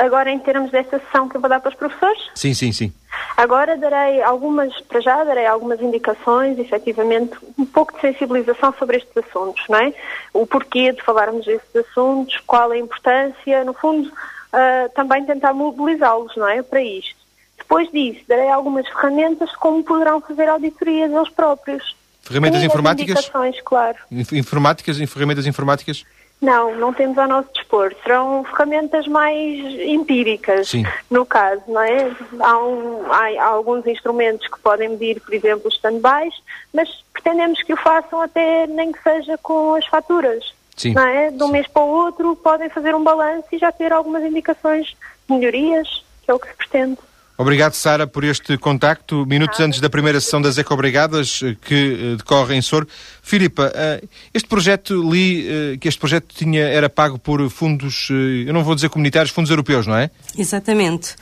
Agora, 0.00 0.30
em 0.30 0.38
termos 0.38 0.70
dessa 0.70 0.98
sessão 0.98 1.28
que 1.28 1.36
eu 1.36 1.40
vou 1.40 1.48
dar 1.48 1.60
para 1.60 1.70
os 1.70 1.74
professores? 1.76 2.20
Sim, 2.34 2.52
sim, 2.54 2.72
sim. 2.72 2.92
Agora 3.36 3.76
darei 3.76 4.22
algumas, 4.22 4.72
para 4.82 5.00
já 5.00 5.22
darei 5.24 5.46
algumas 5.46 5.80
indicações, 5.80 6.58
efetivamente, 6.58 7.36
um 7.58 7.64
pouco 7.64 7.94
de 7.94 8.00
sensibilização 8.00 8.74
sobre 8.78 8.96
estes 8.98 9.16
assuntos, 9.16 9.64
não 9.68 9.78
é? 9.78 9.94
O 10.32 10.46
porquê 10.46 10.92
de 10.92 11.02
falarmos 11.02 11.44
destes 11.46 11.76
assuntos, 11.76 12.38
qual 12.46 12.70
a 12.70 12.78
importância, 12.78 13.64
no 13.64 13.72
fundo, 13.72 14.08
uh, 14.08 14.88
também 14.94 15.24
tentar 15.24 15.52
mobilizá-los, 15.52 16.34
não 16.36 16.48
é? 16.48 16.62
Para 16.62 16.82
isto. 16.82 17.14
Depois 17.56 17.90
disso, 17.90 18.20
darei 18.28 18.48
algumas 18.48 18.86
ferramentas 18.88 19.48
de 19.48 19.56
como 19.58 19.82
poderão 19.82 20.20
fazer 20.20 20.48
auditoria 20.48 21.08
deles 21.08 21.28
próprios. 21.30 21.96
Ferramentas 22.22 22.62
informáticas? 22.62 23.18
indicações, 23.18 23.60
claro. 23.62 23.98
Inf- 24.10 24.32
Informáticas, 24.32 24.96
ferramentas 25.10 25.46
informáticas? 25.46 26.04
Não, 26.44 26.74
não 26.76 26.92
temos 26.92 27.16
ao 27.16 27.26
nosso 27.26 27.48
dispor. 27.54 27.94
Serão 28.02 28.44
ferramentas 28.44 29.06
mais 29.08 29.58
empíricas, 29.80 30.68
Sim. 30.68 30.84
no 31.10 31.24
caso, 31.24 31.62
não 31.66 31.80
é? 31.80 32.10
Há, 32.38 32.58
um- 32.58 33.10
há- 33.10 33.42
há 33.42 33.46
alguns 33.46 33.86
instrumentos 33.86 34.46
que 34.46 34.58
podem 34.60 34.90
medir, 34.90 35.20
por 35.22 35.32
exemplo, 35.32 35.68
os 35.68 35.74
stand-bys, 35.76 36.34
mas 36.72 37.02
pretendemos 37.14 37.62
que 37.62 37.72
o 37.72 37.76
façam 37.78 38.20
até 38.20 38.66
nem 38.66 38.92
que 38.92 39.02
seja 39.02 39.38
com 39.38 39.74
as 39.74 39.86
faturas. 39.86 40.52
Sim. 40.76 40.92
Não 40.92 41.06
é? 41.06 41.30
De 41.30 41.42
um 41.42 41.46
Sim. 41.46 41.52
mês 41.52 41.66
para 41.66 41.82
o 41.82 41.88
outro 41.88 42.36
podem 42.36 42.68
fazer 42.68 42.94
um 42.94 43.02
balanço 43.02 43.46
e 43.52 43.58
já 43.58 43.72
ter 43.72 43.90
algumas 43.92 44.22
indicações 44.22 44.88
de 45.26 45.34
melhorias, 45.34 46.04
que 46.24 46.30
é 46.30 46.34
o 46.34 46.38
que 46.38 46.48
se 46.48 46.54
pretende. 46.56 46.98
Obrigado, 47.36 47.74
Sara, 47.74 48.06
por 48.06 48.24
este 48.24 48.56
contacto. 48.56 49.26
Minutos 49.26 49.58
antes 49.58 49.80
da 49.80 49.90
primeira 49.90 50.20
sessão 50.20 50.40
das 50.40 50.56
Ecobrigadas, 50.56 51.40
eh, 51.42 51.56
que 51.60 51.74
eh, 51.74 52.16
decorre 52.16 52.54
em 52.54 52.62
Sor. 52.62 52.86
Filipa, 53.22 53.72
eh, 53.74 54.04
este 54.32 54.48
projeto, 54.48 55.02
li 55.10 55.78
que 55.80 55.88
este 55.88 55.98
projeto 55.98 56.32
tinha, 56.32 56.62
era 56.62 56.88
pago 56.88 57.18
por 57.18 57.50
fundos, 57.50 58.08
eu 58.10 58.52
não 58.52 58.62
vou 58.62 58.74
dizer 58.74 58.88
comunitários, 58.88 59.32
fundos 59.32 59.50
europeus, 59.50 59.86
não 59.86 59.96
é? 59.96 60.10
Exatamente. 60.38 61.16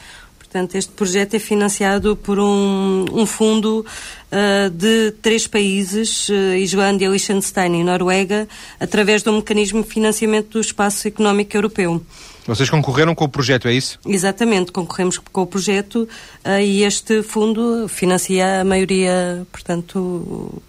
Portanto, 0.53 0.75
este 0.75 0.93
projeto 0.93 1.33
é 1.33 1.39
financiado 1.39 2.15
por 2.15 2.39
um, 2.39 3.07
um 3.11 3.25
fundo 3.25 3.87
ah, 4.31 4.69
de 4.71 5.13
três 5.23 5.47
países, 5.47 6.29
uh, 6.29 6.55
Islândia, 6.59 7.09
Liechtenstein 7.09 7.81
e 7.81 7.83
Noruega, 7.83 8.47
através 8.79 9.23
do 9.23 9.33
mecanismo 9.33 9.83
de 9.83 9.89
financiamento 9.89 10.51
do 10.51 10.61
espaço 10.61 11.09
económico 11.09 11.57
europeu. 11.57 12.05
Vocês 12.47 12.69
concorreram 12.69 13.15
com 13.15 13.25
o 13.25 13.29
projeto, 13.31 13.67
é 13.67 13.73
isso? 13.73 13.99
Exatamente, 14.07 14.73
concorremos 14.73 15.17
com 15.17 15.41
o 15.41 15.47
projeto 15.47 16.07
ah, 16.45 16.61
e 16.61 16.83
este 16.83 17.23
fundo 17.23 17.89
financia 17.89 18.61
a 18.61 18.65
maioria, 18.65 19.47
portanto, 19.51 20.63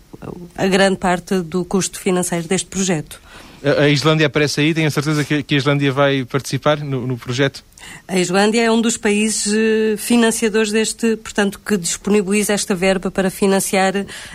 a 0.56 0.66
grande 0.66 0.96
parte 0.96 1.42
do 1.42 1.66
custo 1.66 2.00
financeiro 2.00 2.48
deste 2.48 2.68
projeto. 2.68 3.20
A, 3.64 3.88
Islândia 3.88 4.28
aparece 4.28 4.60
aí, 4.60 4.74
tenho 4.74 4.88
a 4.88 4.92
certeza 4.92 5.24
que, 5.24 5.42
que 5.42 5.56
a 5.56 5.58
Islândia 5.58 5.92
vai 5.92 6.26
participar 6.26 6.80
no, 6.80 7.08
no 7.08 7.18
projeto? 7.18 7.64
A 8.08 8.20
Islândia 8.20 8.62
é 8.62 8.72
um 8.72 8.82
dos 8.82 8.98
países 8.98 9.54
eh, 9.54 9.96
financiadores 9.98 10.72
deste, 10.72 11.16
portanto, 11.18 11.60
que 11.66 11.78
disponibiliza 11.78 12.54
esta 12.54 12.76
verba 12.76 13.10
para 13.10 13.30
financiar 13.30 13.94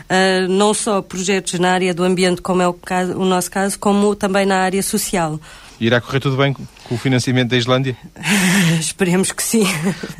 eh, 0.08 0.46
não 0.48 0.72
só 0.72 1.02
projetos 1.02 1.58
na 1.60 1.72
área 1.72 1.92
do 1.94 2.02
ambiente, 2.04 2.40
como 2.40 2.62
é 2.62 2.68
o, 2.68 2.72
caso- 2.72 3.14
o 3.18 3.24
nosso 3.24 3.50
caso, 3.50 3.78
como 3.78 4.14
também 4.16 4.46
na 4.46 4.58
área 4.58 4.82
social. 4.82 5.38
Irá 5.80 6.00
correr 6.00 6.20
tudo 6.20 6.36
bem 6.36 6.56
com 6.88 6.94
o 6.94 6.98
financiamento 6.98 7.50
da 7.50 7.56
Islândia? 7.56 7.96
Esperemos 8.80 9.30
que 9.30 9.42
sim. 9.42 9.66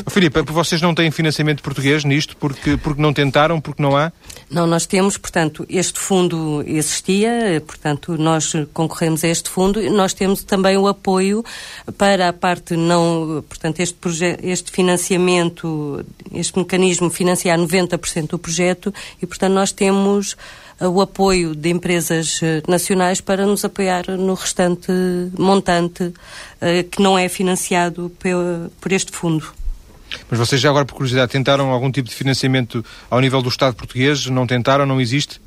Filipe, 0.09 0.43
vocês 0.43 0.83
não 0.83 0.95
têm 0.95 1.11
financiamento 1.11 1.63
português 1.63 2.05
nisto 2.05 2.37
porque, 2.37 2.77
porque 2.77 3.01
não 3.01 3.13
tentaram, 3.13 3.61
porque 3.61 3.83
não 3.83 3.97
há? 3.97 4.13
Não, 4.51 4.67
nós 4.67 4.87
temos, 4.87 5.17
portanto, 5.17 5.65
este 5.69 5.99
fundo 5.99 6.63
existia, 6.67 7.63
portanto, 7.67 8.17
nós 8.19 8.53
concorremos 8.73 9.25
a 9.25 9.29
este 9.29 9.49
fundo 9.49 9.81
e 9.81 9.89
nós 9.89 10.13
temos 10.13 10.45
também 10.45 10.77
o 10.77 10.87
apoio 10.87 11.45
para 11.97 12.29
a 12.29 12.33
parte 12.33 12.77
não, 12.77 13.45
portanto, 13.49 13.81
este, 13.81 13.97
este 14.43 14.71
financiamento, 14.71 16.05
este 16.33 16.59
mecanismo 16.59 17.11
financiar 17.11 17.59
90% 17.59 18.29
do 18.29 18.39
projeto 18.39 18.93
e, 19.21 19.27
portanto, 19.27 19.55
nós 19.55 19.73
temos 19.73 20.37
o 20.81 21.01
apoio 21.01 21.55
de 21.55 21.71
empresas 21.71 22.41
eh, 22.43 22.63
nacionais 22.69 23.21
para 23.21 23.45
nos 23.45 23.65
apoiar 23.65 24.07
no 24.17 24.35
restante 24.35 24.93
montante 25.37 26.13
eh, 26.61 26.85
que 26.85 27.03
não 27.03 27.19
é 27.19 27.29
financiado 27.29 28.13
por 28.81 28.93
este 28.93 29.13
fundo. 29.13 29.53
Mas 30.31 30.39
vocês 30.39 30.61
já 30.61 30.71
agora, 30.71 30.85
por 30.85 30.95
curiosidade, 30.95 31.33
tentaram 31.33 31.71
algum 31.71 31.91
tipo 31.91 32.09
de 32.09 32.15
financiamento 32.15 32.85
ao 33.11 33.21
nível 33.21 33.43
do 33.43 33.49
Estado 33.49 33.75
português? 33.75 34.27
Não 34.27 34.47
tentaram? 34.47 34.87
Não 34.87 35.01
existe? 35.01 35.41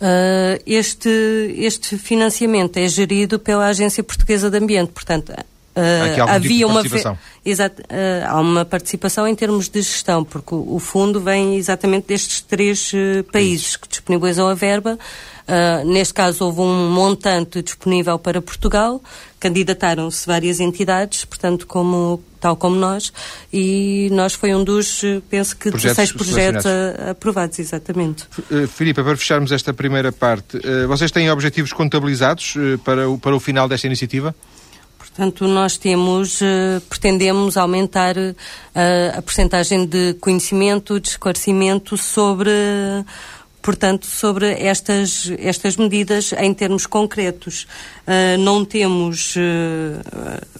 Uh, 0.00 0.56
este, 0.66 1.10
este 1.58 1.98
financiamento 1.98 2.78
é 2.78 2.88
gerido 2.88 3.38
pela 3.38 3.66
Agência 3.66 4.02
Portuguesa 4.02 4.50
de 4.50 4.56
Ambiente, 4.56 4.92
portanto, 4.92 5.30
uh, 5.76 5.80
algum 5.80 6.14
tipo 6.14 6.30
havia 6.30 6.66
uma 6.66 6.74
participação? 6.74 7.18
Exato, 7.44 7.82
uh, 7.82 8.28
há 8.28 8.40
uma 8.40 8.64
participação 8.64 9.26
em 9.26 9.34
termos 9.34 9.68
de 9.68 9.80
gestão, 9.80 10.22
porque 10.24 10.54
o, 10.54 10.74
o 10.74 10.78
fundo 10.78 11.20
vem 11.20 11.56
exatamente 11.56 12.06
destes 12.08 12.40
três 12.40 12.92
uh, 12.92 13.24
países 13.32 13.76
que 13.76 13.88
disponibilizam 13.88 14.48
a 14.48 14.54
verba. 14.54 14.98
Uh, 15.48 15.84
neste 15.84 16.14
caso, 16.14 16.44
houve 16.44 16.60
um 16.60 16.90
montante 16.90 17.60
disponível 17.62 18.18
para 18.18 18.40
Portugal, 18.40 19.02
candidataram-se 19.40 20.24
várias 20.26 20.60
entidades, 20.60 21.24
portanto, 21.24 21.66
como, 21.66 22.22
tal 22.38 22.54
como 22.56 22.76
nós, 22.76 23.12
e 23.52 24.08
nós 24.12 24.34
foi 24.34 24.54
um 24.54 24.62
dos, 24.62 25.02
penso 25.28 25.56
que, 25.56 25.70
Projetos 25.70 25.96
16 25.96 26.12
projetos 26.12 26.66
a- 26.66 27.10
aprovados, 27.10 27.58
exatamente. 27.58 28.24
Uh, 28.50 28.68
Filipe, 28.68 29.02
para 29.02 29.16
fecharmos 29.16 29.50
esta 29.50 29.72
primeira 29.72 30.12
parte, 30.12 30.60
vocês 30.86 31.10
têm 31.10 31.28
objetivos 31.30 31.72
contabilizados 31.72 32.54
para, 32.84 33.08
o, 33.08 33.18
para 33.18 33.34
o 33.34 33.40
final 33.40 33.66
desta 33.66 33.86
iniciativa? 33.88 34.34
Portanto, 35.20 35.46
nós 35.46 35.76
temos, 35.76 36.40
eh, 36.40 36.80
pretendemos 36.88 37.58
aumentar 37.58 38.16
eh, 38.16 38.34
a 39.14 39.20
percentagem 39.20 39.84
de 39.84 40.14
conhecimento, 40.14 40.98
de 40.98 41.08
esclarecimento 41.08 41.94
sobre, 41.98 42.50
portanto, 43.60 44.06
sobre 44.06 44.52
estas, 44.52 45.30
estas 45.38 45.76
medidas 45.76 46.32
em 46.38 46.54
termos 46.54 46.86
concretos. 46.86 47.66
Eh, 48.06 48.38
não 48.38 48.64
temos 48.64 49.34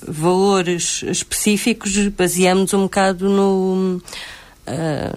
valores 0.06 1.04
específicos, 1.04 1.96
baseamos 2.08 2.74
um 2.74 2.82
bocado 2.82 3.30
no, 3.30 4.02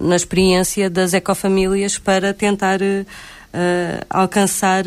na 0.00 0.16
experiência 0.16 0.88
das 0.88 1.12
ecofamílias 1.12 1.98
para 1.98 2.32
tentar 2.32 2.80
alcançar, 4.08 4.84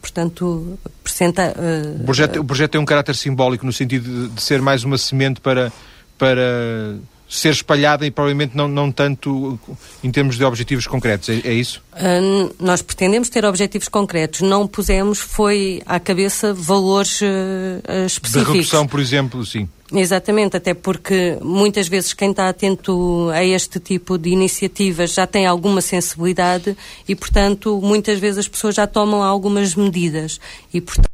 portanto, 0.00 0.78
percenta, 1.02 1.54
eh, 1.56 1.96
O 2.00 2.04
projeto, 2.04 2.40
o 2.40 2.44
projeto 2.44 2.72
tem 2.72 2.80
um 2.80 2.84
caráter 2.84 3.14
simbólico 3.14 3.64
no 3.64 3.72
sentido 3.72 4.28
de, 4.28 4.34
de 4.34 4.42
ser 4.42 4.60
mais 4.60 4.84
uma 4.84 4.98
semente 4.98 5.40
para, 5.40 5.72
para 6.18 6.96
ser 7.28 7.50
espalhada 7.50 8.04
e 8.04 8.10
provavelmente 8.10 8.56
não, 8.56 8.66
não 8.66 8.90
tanto 8.90 9.58
em 10.02 10.10
termos 10.10 10.36
de 10.36 10.44
objetivos 10.44 10.86
concretos. 10.88 11.28
É, 11.28 11.40
é 11.44 11.52
isso? 11.52 11.80
Uh, 11.92 12.52
nós 12.58 12.82
pretendemos 12.82 13.28
ter 13.28 13.44
objetivos 13.44 13.88
concretos. 13.88 14.40
Não 14.40 14.66
pusemos, 14.66 15.20
foi 15.20 15.80
à 15.86 16.00
cabeça, 16.00 16.52
valores 16.52 17.20
uh, 17.20 17.24
uh, 17.24 18.00
De 18.00 18.06
específicos. 18.06 18.52
redução, 18.54 18.86
por 18.86 18.98
exemplo, 18.98 19.46
sim. 19.46 19.68
Exatamente, 19.92 20.56
até 20.56 20.72
porque 20.72 21.36
muitas 21.42 21.88
vezes 21.88 22.12
quem 22.12 22.30
está 22.30 22.48
atento 22.48 23.28
a 23.32 23.44
este 23.44 23.80
tipo 23.80 24.16
de 24.16 24.30
iniciativas 24.30 25.12
já 25.12 25.26
tem 25.26 25.46
alguma 25.46 25.80
sensibilidade 25.80 26.76
e, 27.08 27.16
portanto, 27.16 27.80
muitas 27.82 28.18
vezes 28.20 28.38
as 28.38 28.48
pessoas 28.48 28.76
já 28.76 28.86
tomam 28.86 29.22
algumas 29.22 29.74
medidas. 29.74 30.38
E, 30.72 30.80
portanto, 30.80 31.10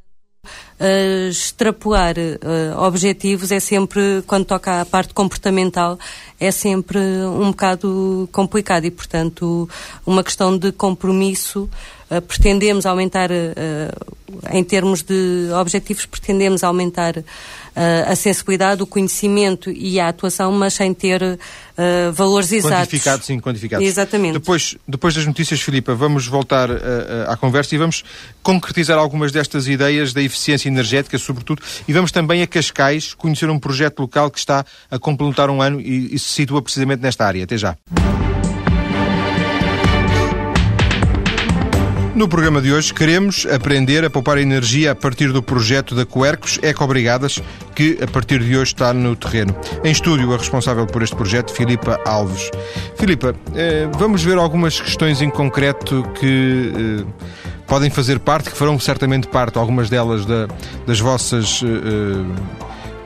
uh, 0.78 1.28
extrapolar 1.30 2.16
uh, 2.18 2.82
objetivos 2.82 3.50
é 3.50 3.60
sempre, 3.60 4.22
quando 4.26 4.44
toca 4.44 4.82
à 4.82 4.84
parte 4.84 5.14
comportamental, 5.14 5.98
é 6.38 6.50
sempre 6.50 6.98
um 6.98 7.50
bocado 7.52 8.28
complicado 8.30 8.84
e, 8.84 8.90
portanto, 8.90 9.66
uma 10.04 10.22
questão 10.22 10.56
de 10.56 10.70
compromisso. 10.70 11.68
Uh, 12.10 12.20
pretendemos 12.20 12.84
aumentar, 12.84 13.30
em 14.52 14.62
termos 14.62 15.02
de 15.02 15.48
objetivos, 15.58 16.04
pretendemos 16.04 16.62
aumentar 16.62 17.24
a 18.06 18.16
sensibilidade, 18.16 18.82
o 18.82 18.86
conhecimento 18.86 19.70
e 19.70 20.00
a 20.00 20.08
atuação, 20.08 20.50
mas 20.52 20.74
sem 20.74 20.94
ter 20.94 21.22
uh, 21.22 22.12
valores 22.12 22.50
exatos. 22.50 22.88
Quantificados, 22.88 23.26
sim, 23.26 23.38
quantificados. 23.38 23.86
Exatamente. 23.86 24.32
Depois, 24.34 24.76
depois 24.88 25.14
das 25.14 25.26
notícias, 25.26 25.60
Filipa, 25.60 25.94
vamos 25.94 26.26
voltar 26.26 26.70
uh, 26.70 26.76
à 27.28 27.36
conversa 27.36 27.74
e 27.74 27.78
vamos 27.78 28.02
concretizar 28.42 28.98
algumas 28.98 29.30
destas 29.30 29.68
ideias 29.68 30.12
da 30.12 30.22
eficiência 30.22 30.68
energética, 30.68 31.18
sobretudo, 31.18 31.62
e 31.86 31.92
vamos 31.92 32.10
também 32.10 32.42
a 32.42 32.46
Cascais 32.46 33.12
conhecer 33.14 33.50
um 33.50 33.58
projeto 33.58 34.00
local 34.00 34.30
que 34.30 34.38
está 34.38 34.64
a 34.90 34.98
complementar 34.98 35.50
um 35.50 35.60
ano 35.60 35.80
e, 35.80 36.14
e 36.14 36.18
se 36.18 36.30
situa 36.30 36.62
precisamente 36.62 37.02
nesta 37.02 37.26
área. 37.26 37.44
Até 37.44 37.58
já. 37.58 37.76
No 42.16 42.26
programa 42.28 42.62
de 42.62 42.72
hoje 42.72 42.94
queremos 42.94 43.44
aprender 43.44 44.02
a 44.02 44.08
poupar 44.08 44.38
energia 44.38 44.92
a 44.92 44.94
partir 44.94 45.32
do 45.32 45.42
projeto 45.42 45.94
da 45.94 46.06
Coercos 46.06 46.58
Ecobrigadas, 46.62 47.42
que 47.74 47.98
a 48.02 48.06
partir 48.06 48.42
de 48.42 48.56
hoje 48.56 48.72
está 48.72 48.94
no 48.94 49.14
terreno. 49.14 49.54
Em 49.84 49.92
estúdio, 49.92 50.32
a 50.32 50.38
responsável 50.38 50.86
por 50.86 51.02
este 51.02 51.14
projeto, 51.14 51.52
Filipa 51.52 52.00
Alves. 52.06 52.50
Filipa, 52.98 53.34
eh, 53.54 53.86
vamos 53.98 54.24
ver 54.24 54.38
algumas 54.38 54.80
questões 54.80 55.20
em 55.20 55.28
concreto 55.28 56.04
que 56.18 57.04
eh, 57.04 57.04
podem 57.66 57.90
fazer 57.90 58.18
parte, 58.18 58.48
que 58.48 58.56
farão 58.56 58.80
certamente 58.80 59.28
parte, 59.28 59.58
algumas 59.58 59.90
delas, 59.90 60.24
da, 60.24 60.48
das 60.86 60.98
vossas. 60.98 61.62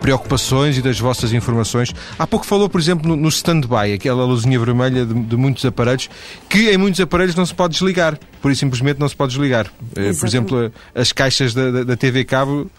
Eh, 0.01 0.11
preocupações 0.11 0.79
e 0.79 0.83
das 0.83 0.99
vossas 0.99 1.33
informações. 1.33 1.95
Há 2.19 2.27
pouco 2.27 2.47
falou, 2.47 2.69
por 2.69 2.81
exemplo, 2.81 3.09
no, 3.09 3.17
no 3.17 3.29
stand-by, 3.29 3.93
aquela 3.95 4.25
luzinha 4.25 4.59
vermelha 4.59 5.05
de, 5.05 5.15
de, 5.15 5.37
muitos 5.37 5.65
aparelhos, 5.65 6.09
que 6.49 6.71
em 6.71 6.77
muitos 6.77 7.01
aparelhos 7.01 7.35
não 7.35 7.47
se 7.47 7.55
pode 7.55 7.75
desligar. 7.75 8.19
Por 8.41 8.51
isso 8.51 8.61
simplesmente 8.61 8.99
não 8.99 9.09
se 9.09 9.15
pode 9.15 9.33
desligar. 9.33 9.67
Uh, 9.67 10.19
por 10.19 10.27
exemplo, 10.27 10.73
as 10.95 11.13
caixas 11.13 11.55
da, 11.55 11.71
da, 11.71 11.85
da 11.85 11.97
TV 11.97 12.25
Cabo 12.25 12.63
uh, 12.63 12.71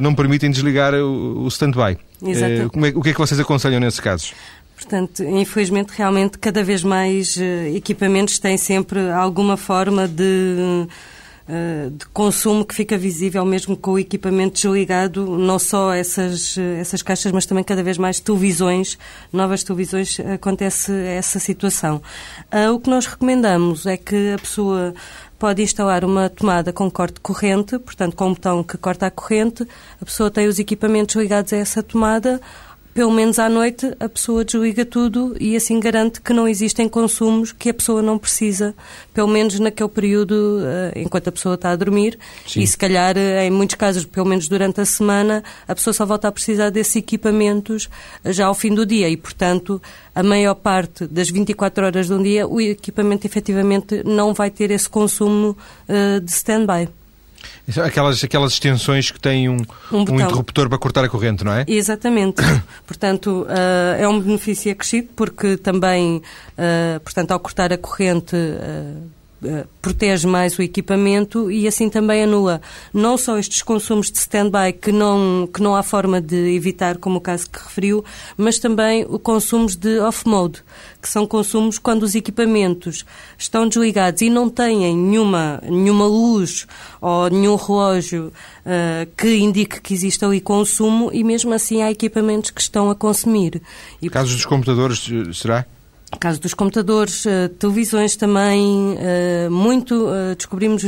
não 0.00 0.14
permitem 0.14 0.50
desligar 0.50 0.94
o, 0.94 1.44
o 1.44 1.48
stand-by. 1.48 1.98
Uh, 2.22 2.30
é, 2.30 2.90
o 2.94 3.02
que 3.02 3.10
é 3.10 3.12
que 3.12 3.18
vocês 3.18 3.38
aconselham 3.38 3.80
nesses 3.80 4.00
casos? 4.00 4.32
Portanto, 4.76 5.24
infelizmente, 5.24 5.92
realmente, 5.96 6.38
cada 6.38 6.62
vez 6.62 6.84
mais 6.84 7.36
equipamentos 7.74 8.38
têm 8.38 8.56
sempre 8.56 9.10
alguma 9.10 9.56
forma 9.56 10.06
de, 10.06 10.86
de 11.96 12.04
consumo 12.06 12.62
que 12.62 12.74
fica 12.74 12.98
visível 12.98 13.42
mesmo 13.44 13.74
com 13.74 13.92
o 13.92 13.98
equipamento 13.98 14.54
desligado, 14.60 15.38
não 15.38 15.58
só 15.58 15.94
essas, 15.94 16.58
essas 16.58 17.02
caixas, 17.02 17.32
mas 17.32 17.46
também 17.46 17.64
cada 17.64 17.82
vez 17.82 17.96
mais 17.96 18.20
televisões, 18.20 18.98
novas 19.32 19.62
televisões, 19.62 20.20
acontece 20.20 20.92
essa 20.92 21.38
situação. 21.38 22.02
Uh, 22.52 22.72
o 22.74 22.80
que 22.80 22.90
nós 22.90 23.06
recomendamos 23.06 23.86
é 23.86 23.96
que 23.96 24.34
a 24.34 24.38
pessoa 24.38 24.94
pode 25.38 25.62
instalar 25.62 26.04
uma 26.04 26.28
tomada 26.28 26.72
com 26.72 26.90
corte 26.90 27.20
corrente, 27.20 27.78
portanto, 27.78 28.16
com 28.16 28.26
um 28.26 28.34
botão 28.34 28.62
que 28.62 28.76
corta 28.76 29.06
a 29.06 29.10
corrente, 29.10 29.66
a 30.00 30.04
pessoa 30.04 30.30
tem 30.30 30.48
os 30.48 30.58
equipamentos 30.58 31.14
ligados 31.14 31.52
a 31.52 31.56
essa 31.56 31.82
tomada, 31.82 32.40
pelo 32.98 33.12
menos 33.12 33.38
à 33.38 33.48
noite 33.48 33.94
a 34.00 34.08
pessoa 34.08 34.44
desliga 34.44 34.84
tudo 34.84 35.36
e 35.38 35.54
assim 35.54 35.78
garante 35.78 36.20
que 36.20 36.32
não 36.32 36.48
existem 36.48 36.88
consumos 36.88 37.52
que 37.52 37.70
a 37.70 37.74
pessoa 37.74 38.02
não 38.02 38.18
precisa, 38.18 38.74
pelo 39.14 39.28
menos 39.28 39.60
naquele 39.60 39.88
período 39.88 40.32
uh, 40.32 40.98
enquanto 40.98 41.28
a 41.28 41.30
pessoa 41.30 41.54
está 41.54 41.70
a 41.70 41.76
dormir. 41.76 42.18
Sim. 42.44 42.58
E 42.58 42.66
se 42.66 42.76
calhar, 42.76 43.16
uh, 43.16 43.20
em 43.44 43.52
muitos 43.52 43.76
casos, 43.76 44.04
pelo 44.04 44.26
menos 44.26 44.48
durante 44.48 44.80
a 44.80 44.84
semana, 44.84 45.44
a 45.68 45.76
pessoa 45.76 45.94
só 45.94 46.04
volta 46.04 46.26
a 46.26 46.32
precisar 46.32 46.70
desses 46.70 46.96
equipamentos 46.96 47.88
já 48.24 48.46
ao 48.46 48.54
fim 48.54 48.74
do 48.74 48.84
dia 48.84 49.08
e, 49.08 49.16
portanto, 49.16 49.80
a 50.12 50.22
maior 50.24 50.56
parte 50.56 51.06
das 51.06 51.30
24 51.30 51.86
horas 51.86 52.08
de 52.08 52.12
um 52.12 52.20
dia 52.20 52.48
o 52.48 52.60
equipamento 52.60 53.28
efetivamente 53.28 54.02
não 54.04 54.34
vai 54.34 54.50
ter 54.50 54.72
esse 54.72 54.88
consumo 54.88 55.56
de 55.86 56.32
stand-by. 56.32 56.88
Aquelas, 57.84 58.24
aquelas 58.24 58.52
extensões 58.52 59.10
que 59.10 59.20
têm 59.20 59.48
um, 59.48 59.58
um, 59.92 59.98
um, 59.98 60.20
interruptor 60.20 60.68
para 60.68 60.78
cortar 60.78 61.04
a 61.04 61.08
corrente, 61.08 61.44
não 61.44 61.52
é? 61.52 61.64
Exatamente. 61.68 62.42
portanto, 62.86 63.46
uh, 63.48 64.00
é 64.00 64.08
um 64.08 64.20
benefício 64.20 64.72
acrescido 64.72 65.08
porque 65.14 65.56
também, 65.56 66.16
uh, 66.16 67.00
portanto, 67.00 67.32
ao 67.32 67.40
cortar 67.40 67.72
a 67.72 67.78
corrente, 67.78 68.34
uh, 68.34 69.17
protege 69.80 70.26
mais 70.26 70.58
o 70.58 70.62
equipamento 70.62 71.50
e 71.50 71.68
assim 71.68 71.88
também 71.88 72.24
anula 72.24 72.60
não 72.92 73.16
só 73.16 73.38
estes 73.38 73.62
consumos 73.62 74.10
de 74.10 74.18
stand-by 74.18 74.72
que 74.72 74.90
não, 74.90 75.48
que 75.52 75.62
não 75.62 75.76
há 75.76 75.82
forma 75.82 76.20
de 76.20 76.54
evitar, 76.54 76.98
como 76.98 77.18
o 77.18 77.20
caso 77.20 77.48
que 77.48 77.58
referiu, 77.58 78.04
mas 78.36 78.58
também 78.58 79.06
os 79.08 79.20
consumos 79.20 79.76
de 79.76 80.00
off-mode, 80.00 80.62
que 81.00 81.08
são 81.08 81.26
consumos 81.26 81.78
quando 81.78 82.02
os 82.02 82.14
equipamentos 82.14 83.04
estão 83.36 83.68
desligados 83.68 84.22
e 84.22 84.30
não 84.30 84.48
têm 84.48 84.78
nenhuma, 84.78 85.62
nenhuma 85.62 86.06
luz 86.06 86.66
ou 87.00 87.30
nenhum 87.30 87.54
relógio 87.54 88.32
uh, 88.66 89.08
que 89.16 89.36
indique 89.36 89.80
que 89.80 89.94
existe 89.94 90.24
ali 90.24 90.40
consumo 90.40 91.10
e 91.12 91.22
mesmo 91.22 91.52
assim 91.54 91.82
há 91.82 91.90
equipamentos 91.90 92.50
que 92.50 92.60
estão 92.60 92.90
a 92.90 92.94
consumir. 92.94 93.62
E, 94.02 94.10
Casos 94.10 94.34
dos 94.34 94.46
computadores, 94.46 95.08
será? 95.34 95.64
Caso 96.16 96.40
dos 96.40 96.54
computadores, 96.54 97.24
uh, 97.24 97.48
televisões 97.58 98.16
também, 98.16 98.94
uh, 98.94 99.50
muito 99.50 100.06
uh, 100.06 100.34
descobrimos 100.36 100.82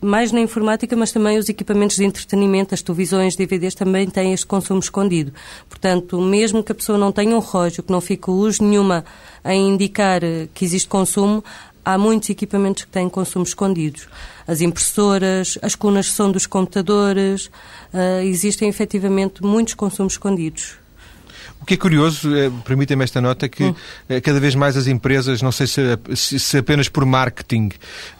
mais 0.00 0.32
na 0.32 0.40
informática, 0.40 0.94
mas 0.94 1.12
também 1.12 1.38
os 1.38 1.48
equipamentos 1.48 1.96
de 1.96 2.04
entretenimento, 2.04 2.74
as 2.74 2.82
televisões, 2.82 3.36
DVDs 3.36 3.74
também 3.74 4.06
têm 4.08 4.32
este 4.32 4.46
consumo 4.46 4.80
escondido. 4.80 5.32
Portanto, 5.68 6.20
mesmo 6.20 6.62
que 6.62 6.72
a 6.72 6.74
pessoa 6.74 6.98
não 6.98 7.10
tenha 7.10 7.34
um 7.34 7.40
relógio, 7.40 7.82
que 7.82 7.90
não 7.90 8.00
fique 8.00 8.30
luz 8.30 8.60
nenhuma 8.60 9.04
a 9.42 9.54
indicar 9.54 10.20
que 10.52 10.64
existe 10.64 10.88
consumo, 10.88 11.42
há 11.84 11.96
muitos 11.96 12.28
equipamentos 12.30 12.84
que 12.84 12.90
têm 12.90 13.08
consumo 13.08 13.44
escondidos. 13.44 14.08
As 14.46 14.60
impressoras, 14.60 15.58
as 15.62 15.74
colunas 15.74 16.06
de 16.06 16.12
som 16.12 16.30
dos 16.30 16.46
computadores, 16.46 17.50
existem 18.24 18.68
efetivamente 18.68 19.42
muitos 19.42 19.74
consumos 19.74 20.14
escondidos. 20.14 20.85
O 21.66 21.68
que 21.68 21.74
é 21.74 21.76
curioso, 21.76 22.32
é, 22.32 22.48
permitem-me 22.64 23.02
esta 23.02 23.20
nota, 23.20 23.48
que 23.48 23.74
é, 24.08 24.20
cada 24.20 24.38
vez 24.38 24.54
mais 24.54 24.76
as 24.76 24.86
empresas, 24.86 25.42
não 25.42 25.50
sei 25.50 25.66
se, 25.66 25.80
se, 26.14 26.38
se, 26.38 26.58
apenas 26.58 26.88
por 26.88 27.04
marketing, 27.04 27.70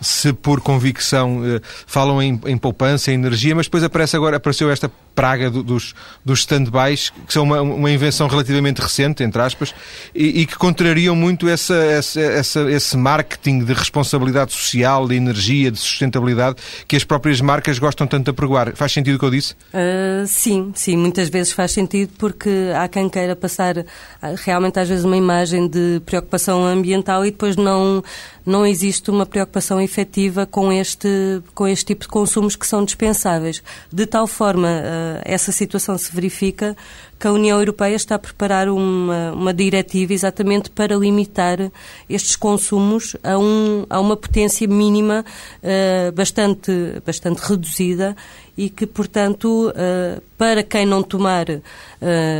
se 0.00 0.32
por 0.32 0.60
convicção, 0.60 1.42
é, 1.46 1.60
falam 1.86 2.20
em, 2.20 2.40
em, 2.44 2.58
poupança, 2.58 3.12
em 3.12 3.14
energia, 3.14 3.54
mas 3.54 3.66
depois 3.66 3.84
aparece 3.84 4.16
agora, 4.16 4.38
apareceu 4.38 4.68
esta 4.68 4.90
praga 5.16 5.50
do, 5.50 5.62
dos, 5.62 5.94
dos 6.22 6.40
stand-bys, 6.40 7.10
que 7.26 7.32
são 7.32 7.42
uma, 7.42 7.62
uma, 7.62 7.90
invenção 7.90 8.28
relativamente 8.28 8.82
recente, 8.82 9.24
entre 9.24 9.40
aspas, 9.40 9.74
e, 10.14 10.42
e 10.42 10.46
que 10.46 10.56
contrariam 10.56 11.16
muito 11.16 11.48
essa, 11.48 11.74
essa, 11.74 12.20
essa, 12.20 12.70
esse 12.70 12.96
marketing 12.96 13.64
de 13.64 13.72
responsabilidade 13.72 14.52
social, 14.52 15.08
de 15.08 15.16
energia, 15.16 15.70
de 15.70 15.78
sustentabilidade, 15.78 16.56
que 16.86 16.94
as 16.94 17.02
próprias 17.02 17.40
marcas 17.40 17.78
gostam 17.78 18.06
tanto 18.06 18.24
de 18.24 18.30
apregoar. 18.30 18.76
Faz 18.76 18.92
sentido 18.92 19.16
o 19.16 19.18
que 19.18 19.24
eu 19.24 19.30
disse? 19.30 19.54
Uh, 19.72 20.26
sim, 20.26 20.70
sim, 20.74 20.96
muitas 20.96 21.30
vezes 21.30 21.52
faz 21.52 21.72
sentido, 21.72 22.12
porque 22.18 22.50
há 22.76 22.86
quem 22.86 23.08
queira 23.08 23.34
passar 23.34 23.78
ah, 24.20 24.34
realmente 24.44 24.78
às 24.78 24.88
vezes 24.88 25.04
uma 25.04 25.16
imagem 25.16 25.66
de 25.66 26.02
preocupação 26.04 26.64
ambiental 26.64 27.24
e 27.24 27.30
depois 27.30 27.56
não, 27.56 28.04
não 28.44 28.66
existe 28.66 29.10
uma 29.10 29.24
preocupação 29.24 29.80
efetiva 29.80 30.44
com 30.44 30.70
este, 30.70 31.08
com 31.54 31.66
este 31.66 31.86
tipo 31.86 32.02
de 32.02 32.08
consumos 32.08 32.54
que 32.54 32.66
são 32.66 32.84
dispensáveis. 32.84 33.62
De 33.90 34.04
tal 34.04 34.26
forma, 34.26 34.68
uh, 34.68 35.05
essa 35.24 35.52
situação 35.52 35.96
se 35.98 36.12
verifica 36.14 36.76
que 37.18 37.26
a 37.26 37.32
União 37.32 37.58
Europeia 37.58 37.96
está 37.96 38.16
a 38.16 38.18
preparar 38.18 38.68
uma, 38.68 39.32
uma 39.32 39.54
diretiva 39.54 40.12
exatamente 40.12 40.70
para 40.70 40.94
limitar 40.96 41.70
estes 42.08 42.36
consumos 42.36 43.16
a, 43.22 43.38
um, 43.38 43.86
a 43.88 43.98
uma 43.98 44.16
potência 44.16 44.68
mínima 44.68 45.24
uh, 45.62 46.12
bastante, 46.12 46.72
bastante 47.04 47.38
reduzida 47.38 48.14
e 48.56 48.68
que, 48.68 48.86
portanto, 48.86 49.70
uh, 49.70 50.22
para 50.36 50.62
quem 50.62 50.84
não 50.84 51.02
tomar 51.02 51.48
uh, 51.48 51.62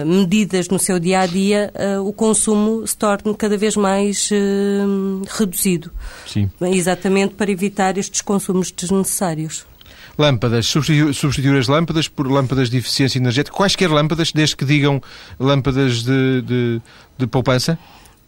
medidas 0.06 0.68
no 0.68 0.78
seu 0.78 0.98
dia 0.98 1.20
a 1.20 1.26
dia, 1.26 1.72
o 2.04 2.12
consumo 2.12 2.86
se 2.86 2.96
torne 2.96 3.34
cada 3.34 3.56
vez 3.56 3.76
mais 3.76 4.30
reduzido. 5.38 5.90
Sim. 6.26 6.50
Exatamente 6.60 7.34
para 7.34 7.50
evitar 7.50 7.96
estes 7.98 8.20
consumos 8.20 8.70
desnecessários. 8.70 9.66
Lâmpadas, 10.18 10.66
substituir, 10.66 11.58
as 11.58 11.68
lâmpadas 11.68 12.08
por 12.08 12.26
lâmpadas 12.30 12.70
de 12.70 12.78
eficiência 12.78 13.18
energética, 13.18 13.54
quaisquer 13.54 13.90
lâmpadas, 13.90 14.32
desde 14.32 14.56
que 14.56 14.64
digam 14.64 15.02
lâmpadas 15.38 16.02
de, 16.02 16.42
de, 16.42 16.82
de 17.18 17.26
poupança? 17.26 17.78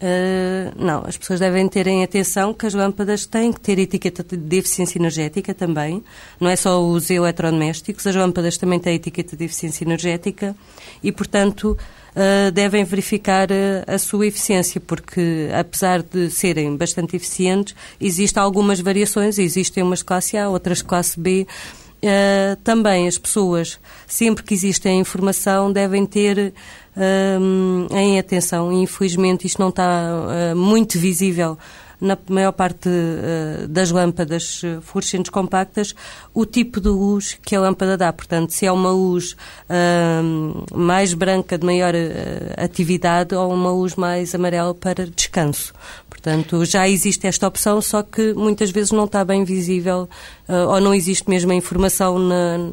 Uh, 0.00 0.70
não, 0.76 1.02
as 1.04 1.16
pessoas 1.16 1.40
devem 1.40 1.68
terem 1.68 2.04
atenção 2.04 2.54
que 2.54 2.66
as 2.66 2.72
lâmpadas 2.72 3.26
têm 3.26 3.52
que 3.52 3.60
ter 3.60 3.80
etiqueta 3.80 4.22
de 4.22 4.56
eficiência 4.56 4.96
energética 4.96 5.52
também. 5.52 6.04
Não 6.38 6.48
é 6.48 6.54
só 6.54 6.80
os 6.80 7.10
eletrodomésticos, 7.10 8.06
as 8.06 8.14
lâmpadas 8.14 8.56
também 8.56 8.78
têm 8.78 8.94
etiqueta 8.94 9.36
de 9.36 9.44
eficiência 9.44 9.84
energética 9.84 10.54
e, 11.02 11.10
portanto, 11.10 11.76
uh, 12.14 12.50
devem 12.52 12.84
verificar 12.84 13.50
uh, 13.50 13.84
a 13.86 13.98
sua 13.98 14.26
eficiência, 14.26 14.80
porque 14.80 15.48
apesar 15.58 16.02
de 16.02 16.30
serem 16.30 16.76
bastante 16.76 17.16
eficientes, 17.16 17.74
existem 18.00 18.42
algumas 18.42 18.80
variações, 18.80 19.38
existem 19.38 19.82
umas 19.82 20.00
de 20.00 20.04
classe 20.04 20.36
A, 20.36 20.48
outras 20.48 20.78
de 20.78 20.84
classe 20.84 21.18
B. 21.18 21.46
Uh, 22.00 22.54
também 22.62 23.08
as 23.08 23.18
pessoas, 23.18 23.80
sempre 24.06 24.44
que 24.44 24.54
existe 24.54 24.86
a 24.86 24.92
informação, 24.92 25.72
devem 25.72 26.06
ter 26.06 26.54
uh, 26.96 27.96
em 27.96 28.18
atenção. 28.20 28.72
Infelizmente, 28.72 29.46
isto 29.46 29.60
não 29.60 29.70
está 29.70 30.12
uh, 30.52 30.56
muito 30.56 30.96
visível 30.98 31.58
na 32.00 32.16
maior 32.28 32.52
parte 32.52 32.88
uh, 32.88 33.68
das 33.68 33.90
lâmpadas 33.90 34.62
fluorescentes 34.82 35.30
compactas, 35.30 35.94
o 36.32 36.44
tipo 36.44 36.80
de 36.80 36.88
luz 36.88 37.38
que 37.42 37.56
a 37.56 37.60
lâmpada 37.60 37.96
dá. 37.96 38.12
Portanto, 38.12 38.52
se 38.52 38.66
é 38.66 38.72
uma 38.72 38.90
luz 38.90 39.32
uh, 39.68 40.76
mais 40.76 41.14
branca 41.14 41.58
de 41.58 41.66
maior 41.66 41.94
atividade 42.56 43.34
ou 43.34 43.52
uma 43.52 43.70
luz 43.72 43.94
mais 43.94 44.34
amarela 44.34 44.74
para 44.74 45.06
descanso. 45.06 45.72
Portanto, 46.08 46.64
já 46.64 46.88
existe 46.88 47.26
esta 47.26 47.46
opção, 47.46 47.80
só 47.80 48.02
que 48.02 48.32
muitas 48.34 48.70
vezes 48.70 48.92
não 48.92 49.04
está 49.04 49.24
bem 49.24 49.44
visível 49.44 50.08
ou 50.48 50.80
não 50.80 50.94
existe 50.94 51.28
mesmo 51.28 51.52
a 51.52 51.54
informação 51.54 52.18
na, 52.18 52.72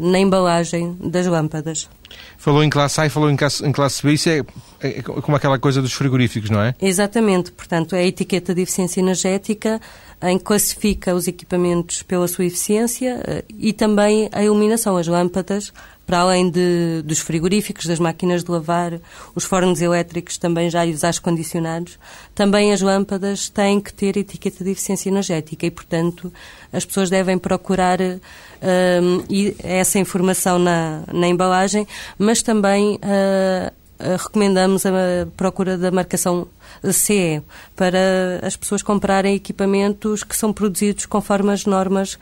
na 0.00 0.18
embalagem 0.18 0.96
das 1.00 1.26
lâmpadas. 1.26 1.88
Falou 2.36 2.62
em 2.62 2.70
classe 2.70 3.00
A 3.00 3.06
e 3.06 3.10
falou 3.10 3.30
em 3.30 3.36
classe, 3.36 3.64
em 3.66 3.72
classe 3.72 4.02
B, 4.02 4.12
isso 4.12 4.28
é, 4.28 4.42
é, 4.80 5.02
como 5.02 5.36
aquela 5.36 5.58
coisa 5.58 5.82
dos 5.82 5.92
frigoríficos, 5.92 6.50
não 6.50 6.60
é? 6.60 6.74
Exatamente, 6.80 7.50
portanto, 7.52 7.94
é 7.94 8.00
a 8.00 8.06
etiqueta 8.06 8.54
de 8.54 8.62
eficiência 8.62 9.00
energética 9.00 9.80
em 10.22 10.38
que 10.38 10.44
classifica 10.44 11.14
os 11.14 11.26
equipamentos 11.26 12.02
pela 12.02 12.26
sua 12.26 12.46
eficiência 12.46 13.20
eh, 13.26 13.44
e 13.58 13.72
também 13.72 14.28
a 14.32 14.42
iluminação, 14.42 14.96
as 14.96 15.06
lâmpadas, 15.06 15.72
para 16.06 16.20
além 16.20 16.48
de, 16.48 17.02
dos 17.04 17.18
frigoríficos, 17.18 17.86
das 17.86 17.98
máquinas 17.98 18.44
de 18.44 18.50
lavar, 18.50 19.00
os 19.34 19.44
fornos 19.44 19.82
elétricos 19.82 20.38
também 20.38 20.70
já 20.70 20.86
e 20.86 20.92
os 20.92 21.02
ar 21.02 21.18
condicionados, 21.18 21.98
também 22.34 22.72
as 22.72 22.80
lâmpadas 22.80 23.48
têm 23.48 23.80
que 23.80 23.92
ter 23.92 24.16
etiqueta 24.16 24.62
de 24.62 24.70
eficiência 24.70 25.08
energética 25.08 25.66
e, 25.66 25.70
portanto, 25.70 26.32
as 26.72 26.84
pessoas 26.84 27.10
devem 27.10 27.36
procurar 27.38 27.98
um, 28.00 29.50
essa 29.62 29.98
informação 29.98 30.58
na, 30.58 31.02
na 31.12 31.26
embalagem, 31.26 31.86
mas 32.18 32.42
também 32.42 32.96
uh, 32.96 33.72
recomendamos 33.98 34.84
a 34.86 34.90
procura 35.36 35.76
da 35.78 35.90
marcação 35.90 36.46
CE, 36.92 37.42
para 37.74 38.40
as 38.42 38.56
pessoas 38.56 38.82
comprarem 38.82 39.34
equipamentos 39.34 40.22
que 40.22 40.36
são 40.36 40.52
produzidos 40.52 41.06
conforme 41.06 41.52
as 41.52 41.64
normas 41.64 42.18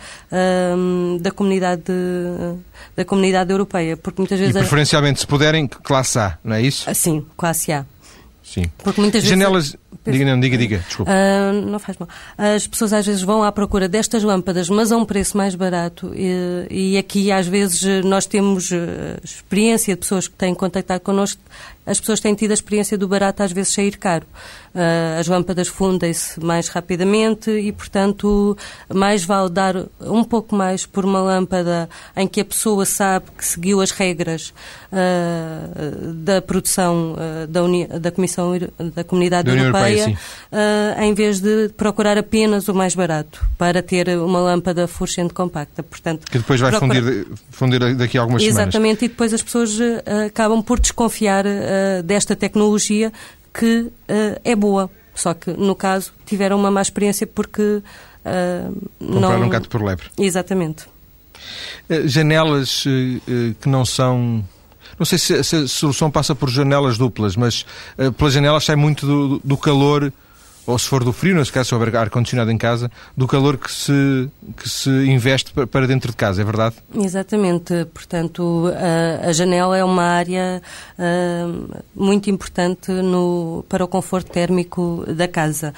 um, 0.76 1.18
da, 1.20 1.30
comunidade, 1.30 1.82
da 2.96 3.04
comunidade 3.04 3.50
europeia. 3.50 3.96
Porque 3.96 4.20
muitas 4.20 4.38
vezes. 4.38 4.54
E 4.54 4.58
preferencialmente, 4.58 5.20
se 5.20 5.26
puderem, 5.26 5.66
classe 5.66 6.18
A, 6.18 6.38
não 6.44 6.56
é 6.56 6.62
isso? 6.62 6.92
Sim, 6.94 7.26
classe 7.36 7.72
A. 7.72 7.84
Sim. 8.42 8.70
Porque 8.78 9.00
muitas 9.00 9.22
vezes... 9.22 9.30
Janelas... 9.30 9.76
Diga, 10.06 10.24
não, 10.24 10.40
diga, 10.40 10.56
diga, 10.56 10.78
desculpa. 10.78 11.10
Uh, 11.10 11.66
não 11.66 11.78
faz 11.78 11.98
mal. 11.98 12.08
As 12.36 12.66
pessoas 12.66 12.92
às 12.92 13.06
vezes 13.06 13.22
vão 13.22 13.42
à 13.42 13.52
procura 13.52 13.88
destas 13.88 14.22
lâmpadas, 14.22 14.68
mas 14.68 14.92
a 14.92 14.96
um 14.96 15.04
preço 15.04 15.36
mais 15.36 15.54
barato. 15.54 16.12
E, 16.14 16.66
e 16.70 16.98
aqui 16.98 17.30
às 17.30 17.46
vezes 17.46 18.04
nós 18.04 18.26
temos 18.26 18.70
uh, 18.70 18.76
experiência 19.22 19.94
de 19.94 20.00
pessoas 20.00 20.28
que 20.28 20.34
têm 20.34 20.54
contactado 20.54 21.00
connosco 21.00 21.40
as 21.86 22.00
pessoas 22.00 22.20
têm 22.20 22.34
tido 22.34 22.50
a 22.50 22.54
experiência 22.54 22.96
do 22.96 23.06
barato 23.06 23.42
às 23.42 23.52
vezes 23.52 23.72
sair 23.72 23.96
caro. 23.98 24.26
Uh, 24.74 25.20
as 25.20 25.28
lâmpadas 25.28 25.68
fundem-se 25.68 26.42
mais 26.42 26.68
rapidamente 26.68 27.50
e, 27.50 27.70
portanto, 27.70 28.56
mais 28.92 29.24
vale 29.24 29.50
dar 29.50 29.76
um 30.00 30.24
pouco 30.24 30.56
mais 30.56 30.86
por 30.86 31.04
uma 31.04 31.20
lâmpada 31.20 31.88
em 32.16 32.26
que 32.26 32.40
a 32.40 32.44
pessoa 32.44 32.84
sabe 32.84 33.26
que 33.36 33.44
seguiu 33.44 33.80
as 33.80 33.90
regras 33.90 34.52
uh, 34.90 36.12
da 36.14 36.42
produção 36.42 37.14
uh, 37.14 37.46
da, 37.46 37.62
Uni 37.62 37.86
da, 37.86 38.10
Comissão 38.10 38.52
da 38.94 39.04
Comunidade 39.04 39.46
da 39.46 39.52
Europeia, 39.52 39.66
Europeia 39.66 39.83
em 40.98 41.14
vez 41.14 41.40
de 41.40 41.68
procurar 41.76 42.16
apenas 42.18 42.68
o 42.68 42.74
mais 42.74 42.94
barato 42.94 43.44
para 43.58 43.82
ter 43.82 44.08
uma 44.18 44.40
lâmpada 44.40 44.86
fluorescente 44.86 45.34
compacta. 45.34 45.82
Portanto, 45.82 46.26
que 46.30 46.38
depois 46.38 46.60
vai 46.60 46.70
procura... 46.70 46.94
fundir, 46.94 47.26
fundir 47.50 47.96
daqui 47.96 48.18
a 48.18 48.20
algumas 48.20 48.42
Exatamente, 48.42 48.72
semanas. 48.72 48.74
Exatamente, 48.74 49.04
e 49.04 49.08
depois 49.08 49.32
as 49.32 49.42
pessoas 49.42 49.78
acabam 50.26 50.62
por 50.62 50.80
desconfiar 50.80 51.44
uh, 51.46 52.02
desta 52.02 52.34
tecnologia 52.36 53.12
que 53.52 53.80
uh, 53.82 53.92
é 54.44 54.56
boa. 54.56 54.90
Só 55.14 55.32
que, 55.32 55.50
no 55.52 55.74
caso, 55.76 56.12
tiveram 56.26 56.58
uma 56.58 56.70
má 56.70 56.82
experiência 56.82 57.26
porque 57.26 57.62
uh, 57.62 58.88
Compraram 58.98 59.38
não... 59.38 59.46
um 59.46 59.48
gato 59.48 59.68
por 59.68 59.82
lebre. 59.82 60.06
Exatamente. 60.18 60.86
janelas 62.06 62.84
que 63.60 63.68
não 63.68 63.84
são 63.84 64.44
não 64.98 65.06
sei 65.06 65.18
se, 65.18 65.42
se, 65.44 65.56
a 65.56 65.68
solução 65.68 66.10
passa 66.10 66.34
por 66.34 66.48
janelas 66.48 66.98
duplas, 66.98 67.36
mas 67.36 67.64
uh, 67.98 68.12
pelas 68.12 68.32
janelas 68.32 68.64
sai 68.64 68.76
muito 68.76 69.06
do, 69.06 69.40
do 69.42 69.56
calor 69.56 70.12
ou 70.66 70.78
se 70.78 70.88
for 70.88 71.04
do 71.04 71.12
frio, 71.12 71.34
nesse 71.34 71.52
caso 71.52 71.68
se 71.68 71.74
houver 71.74 71.94
ar-condicionado 71.94 72.50
em 72.50 72.56
casa, 72.56 72.90
do 73.16 73.26
calor 73.26 73.58
que 73.58 73.70
se, 73.70 74.30
que 74.56 74.68
se 74.68 74.90
investe 74.90 75.52
para 75.52 75.86
dentro 75.86 76.10
de 76.10 76.16
casa, 76.16 76.40
é 76.40 76.44
verdade? 76.44 76.76
Exatamente. 76.94 77.84
Portanto, 77.92 78.72
a, 78.74 79.28
a 79.28 79.32
janela 79.32 79.76
é 79.76 79.84
uma 79.84 80.04
área 80.04 80.62
uh, 80.98 81.82
muito 81.94 82.30
importante 82.30 82.90
no, 82.90 83.64
para 83.68 83.84
o 83.84 83.88
conforto 83.88 84.30
térmico 84.30 85.04
da 85.08 85.28
casa. 85.28 85.74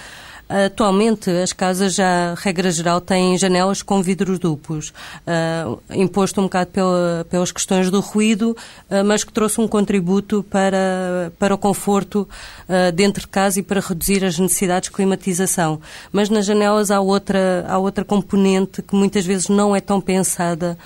Atualmente, 0.49 1.29
as 1.29 1.53
casas 1.53 1.97
já, 1.97 2.35
regra 2.35 2.71
geral, 2.71 3.01
têm 3.01 3.37
janelas 3.37 3.83
com 3.83 4.01
vidros 4.01 4.39
duplos, 4.39 4.93
uh, 5.27 5.81
imposto 5.91 6.41
um 6.41 6.45
bocado 6.45 6.71
pela, 6.71 7.27
pelas 7.29 7.51
questões 7.51 7.91
do 7.91 7.99
ruído, 7.99 8.57
uh, 8.89 9.05
mas 9.05 9.25
que 9.25 9.33
trouxe 9.33 9.61
um 9.61 9.67
contributo 9.67 10.45
para, 10.49 11.33
para 11.37 11.53
o 11.53 11.59
conforto 11.59 12.29
uh, 12.69 12.93
dentro 12.93 13.23
de 13.23 13.29
casa 13.29 13.59
e 13.59 13.63
para 13.63 13.81
reduzir 13.81 14.25
as 14.25 14.39
necessidades 14.39 14.89
de 14.89 14.95
climatização. 14.95 15.81
Mas 16.13 16.31
nas 16.31 16.47
janelas 16.47 16.93
há 16.93 17.01
outra, 17.01 17.67
há 17.69 17.77
outra 17.79 18.05
componente 18.05 18.83
que 18.83 18.95
muitas 18.95 19.27
vezes 19.27 19.49
não 19.49 19.75
é 19.75 19.81
tão 19.81 20.01
pensada, 20.01 20.79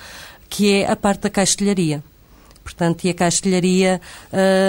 que 0.49 0.73
é 0.73 0.91
a 0.91 0.95
parte 0.95 1.21
da 1.21 1.29
caixilharia. 1.29 2.03
Portanto, 2.63 3.03
e 3.05 3.09
a 3.09 3.13
castelharia 3.13 3.99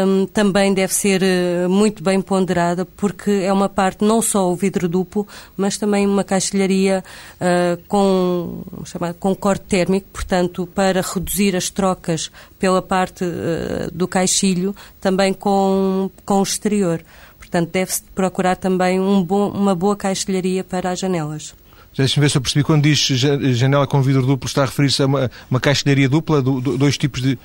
hum, 0.07 0.27
também 0.33 0.73
deve 0.73 0.95
ser 0.95 1.23
uh, 1.23 1.69
muito 1.69 2.03
bem 2.03 2.21
ponderada, 2.21 2.85
porque 2.85 3.31
é 3.31 3.53
uma 3.53 3.69
parte 3.69 4.05
não 4.05 4.23
só 4.23 4.51
o 4.51 4.57
vidro 4.57 4.89
duplo, 4.89 5.27
mas 5.57 5.77
também 5.77 6.07
uma 6.07 6.25
castelharia 6.25 7.05
uh, 7.41 7.81
com, 7.89 8.63
chamado, 8.85 9.15
com 9.15 9.35
corte 9.35 9.65
térmico, 9.67 10.09
portanto, 10.13 10.67
para 10.67 11.03
reduzir 11.03 11.55
as 11.55 11.69
trocas 11.69 12.31
pela 12.59 12.81
parte 12.81 13.25
uh, 13.25 13.91
do 13.93 14.09
caixilho, 14.09 14.75
também 15.01 15.33
com, 15.35 16.11
com 16.25 16.41
o 16.41 16.43
exterior. 16.43 17.05
Portanto, 17.39 17.71
deve-se 17.71 18.03
procurar 18.15 18.57
também 18.57 18.99
um 18.99 19.23
bom, 19.23 19.51
uma 19.51 19.75
boa 19.75 19.95
caixilharia 19.95 20.65
para 20.65 20.91
as 20.91 20.99
janelas. 20.99 21.55
Deixa-me 21.97 22.25
ver 22.25 22.31
se 22.31 22.39
eu 22.39 22.41
percebi. 22.41 22.65
Quando 22.65 22.83
diz 22.83 22.99
janela 22.99 23.87
com 23.87 24.01
vidro 24.01 24.25
duplo, 24.25 24.47
está 24.47 24.63
a 24.63 24.67
referir-se 24.67 25.03
a 25.03 25.07
uma, 25.07 25.31
uma 25.51 25.61
caixilharia 25.61 26.09
dupla, 26.09 26.41
do, 26.41 26.61
do, 26.61 26.79
dois 26.79 26.97
tipos 26.97 27.21
de, 27.21 27.39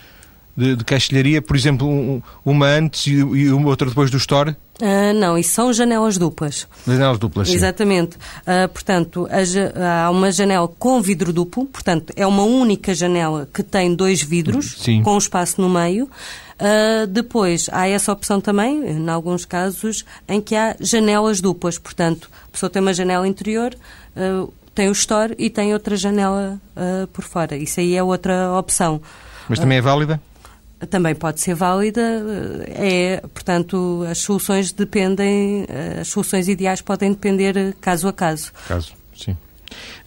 de, 0.58 0.76
de 0.76 0.84
caixilharia, 0.84 1.39
por 1.39 1.56
exemplo, 1.56 1.88
um, 1.88 2.22
uma 2.43 2.65
antes 2.65 3.06
e, 3.06 3.12
e 3.13 3.52
outra 3.52 3.88
depois 3.88 4.10
do 4.10 4.17
store? 4.17 4.56
Uh, 4.82 5.13
não, 5.15 5.38
isso 5.38 5.52
são 5.52 5.72
janelas 5.72 6.17
duplas. 6.17 6.67
Janelas 6.88 7.20
duplas, 7.20 7.48
sim. 7.48 7.56
Exatamente. 7.56 8.17
Uh, 8.17 8.67
portanto, 8.74 9.28
a, 9.30 10.06
há 10.06 10.10
uma 10.10 10.32
janela 10.32 10.67
com 10.67 11.00
vidro 11.00 11.32
duplo, 11.32 11.65
portanto, 11.67 12.12
é 12.15 12.26
uma 12.26 12.43
única 12.43 12.93
janela 12.93 13.48
que 13.54 13.62
tem 13.62 13.93
dois 13.93 14.22
vidros, 14.22 14.76
sim. 14.80 15.04
com 15.04 15.13
um 15.13 15.17
espaço 15.20 15.62
no 15.62 15.70
meio. 15.70 16.06
Uh, 16.06 17.06
depois, 17.08 17.70
há 17.72 17.88
essa 17.88 18.12
opção 18.12 18.41
também, 18.41 18.84
em 18.88 19.10
alguns 19.10 19.46
casos, 19.46 20.04
em 20.28 20.41
que 20.41 20.56
há 20.56 20.76
janelas 20.80 21.39
duplas. 21.39 21.78
Portanto, 21.78 22.30
a 22.48 22.52
pessoa 22.52 22.70
tem 22.70 22.82
uma 22.82 22.93
janela 22.93 23.28
interior, 23.28 23.76
tem 24.74 24.89
o 24.89 24.91
store 24.91 25.36
e 25.38 25.52
tem 25.52 25.74
outra 25.74 25.96
janela 25.96 26.60
por 27.13 27.24
fora. 27.24 27.56
Isso 27.56 27.80
aí 27.80 27.96
é 27.96 28.02
outra 28.02 28.52
opção. 28.54 29.00
Mas 29.48 29.60
também 29.60 29.78
é 29.78 29.82
válida? 29.82 30.20
Também 30.86 31.16
pode 31.16 31.40
ser 31.42 31.56
válida. 31.56 32.02
É, 32.68 33.22
portanto, 33.34 34.06
as 34.10 34.20
soluções 34.20 34.72
dependem, 34.72 35.66
as 36.00 36.08
soluções 36.08 36.48
ideais 36.48 36.82
podem 36.82 37.12
depender 37.12 37.76
caso 37.82 38.08
a 38.08 38.13
caso. 38.13 38.52
Caso, 38.68 38.94
sim. 39.16 39.36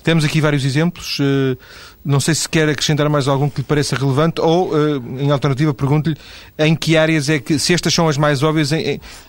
Temos 0.03 0.25
aqui 0.25 0.41
vários 0.41 0.65
exemplos. 0.65 1.19
Eh, 1.21 1.57
não 2.03 2.19
sei 2.19 2.35
se 2.35 2.49
quer 2.49 2.69
acrescentar 2.69 3.09
mais 3.11 3.29
algum 3.29 3.51
que 3.51 3.59
lhe 3.59 3.67
pareça 3.67 3.95
relevante 3.95 4.41
ou, 4.41 4.71
eh, 4.75 5.01
em 5.19 5.31
alternativa, 5.31 5.75
pergunto-lhe 5.75 6.17
em 6.59 6.75
que 6.75 6.97
áreas 6.97 7.29
é 7.29 7.39
que, 7.39 7.59
se 7.59 7.75
estas 7.75 7.93
são 7.93 8.09
as 8.09 8.17
mais 8.17 8.43
óbvias, 8.43 8.71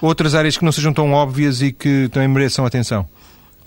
outras 0.02 0.34
áreas 0.34 0.58
que 0.58 0.64
não 0.64 0.72
sejam 0.72 0.94
tão 0.94 1.12
óbvias 1.12 1.62
e 1.62 1.72
que 1.72 2.08
também 2.10 2.30
mereçam 2.30 2.66
atenção. 2.66 3.06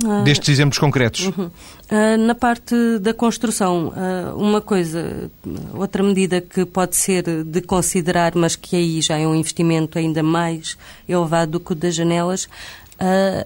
Ah, 0.03 0.23
destes 0.23 0.49
exemplos 0.49 0.79
concretos? 0.79 1.27
Uhum. 1.27 1.47
Uh, 1.47 2.17
na 2.27 2.35
parte 2.35 2.75
da 3.01 3.15
construção, 3.15 3.89
uh, 3.89 4.37
uma 4.37 4.61
coisa, 4.61 5.31
outra 5.75 6.03
medida 6.03 6.41
que 6.41 6.65
pode 6.65 6.97
ser 6.97 7.23
de 7.45 7.61
considerar, 7.61 8.35
mas 8.35 8.57
que 8.57 8.75
aí 8.75 9.01
já 9.01 9.19
é 9.19 9.27
um 9.27 9.35
investimento 9.35 9.99
ainda 9.99 10.23
mais 10.23 10.77
elevado 11.09 11.53
do 11.53 11.61
que 11.61 11.73
o 11.73 11.75
das 11.75 11.95
janelas, 11.95 12.49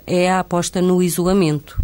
é 0.06 0.30
a 0.30 0.40
aposta 0.40 0.82
no 0.82 1.02
isolamento. 1.02 1.82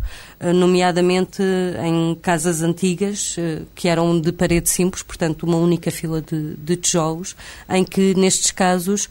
Nomeadamente 0.54 1.42
em 1.82 2.14
casas 2.16 2.60
antigas, 2.60 3.36
que 3.74 3.88
eram 3.88 4.20
de 4.20 4.30
parede 4.32 4.68
simples, 4.68 5.02
portanto, 5.02 5.44
uma 5.44 5.56
única 5.56 5.90
fila 5.90 6.20
de, 6.20 6.54
de 6.56 6.76
tijolos, 6.76 7.34
em 7.70 7.82
que 7.82 8.14
nestes 8.14 8.50
casos 8.50 9.08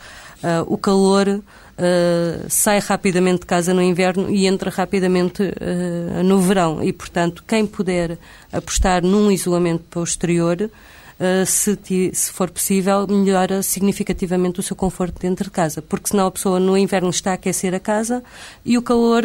o 0.67 0.77
calor 0.77 1.41
uh, 1.77 2.45
sai 2.49 2.79
rapidamente 2.79 3.41
de 3.41 3.45
casa 3.45 3.73
no 3.73 3.81
inverno 3.81 4.29
e 4.29 4.47
entra 4.47 4.69
rapidamente 4.69 5.43
uh, 5.43 6.23
no 6.23 6.39
verão. 6.39 6.83
E, 6.83 6.91
portanto, 6.93 7.43
quem 7.47 7.65
puder 7.65 8.17
apostar 8.51 9.03
num 9.03 9.31
isolamento 9.31 10.03
exterior, 10.03 10.69
Uh, 11.13 11.45
se, 11.45 11.77
se, 12.11 12.31
for 12.31 12.49
possível, 12.49 13.05
melhora 13.07 13.61
significativamente 13.61 14.59
o 14.59 14.63
seu 14.63 14.75
conforto 14.75 15.21
dentro 15.21 15.45
de 15.45 15.51
casa, 15.51 15.79
porque 15.79 16.09
senão 16.09 16.25
a 16.25 16.31
pessoa 16.31 16.59
no 16.59 16.75
inverno 16.75 17.11
está 17.11 17.31
a 17.31 17.33
aquecer 17.35 17.73
a 17.73 17.79
casa 17.79 18.23
e 18.65 18.79
o 18.79 18.81
calor 18.81 19.21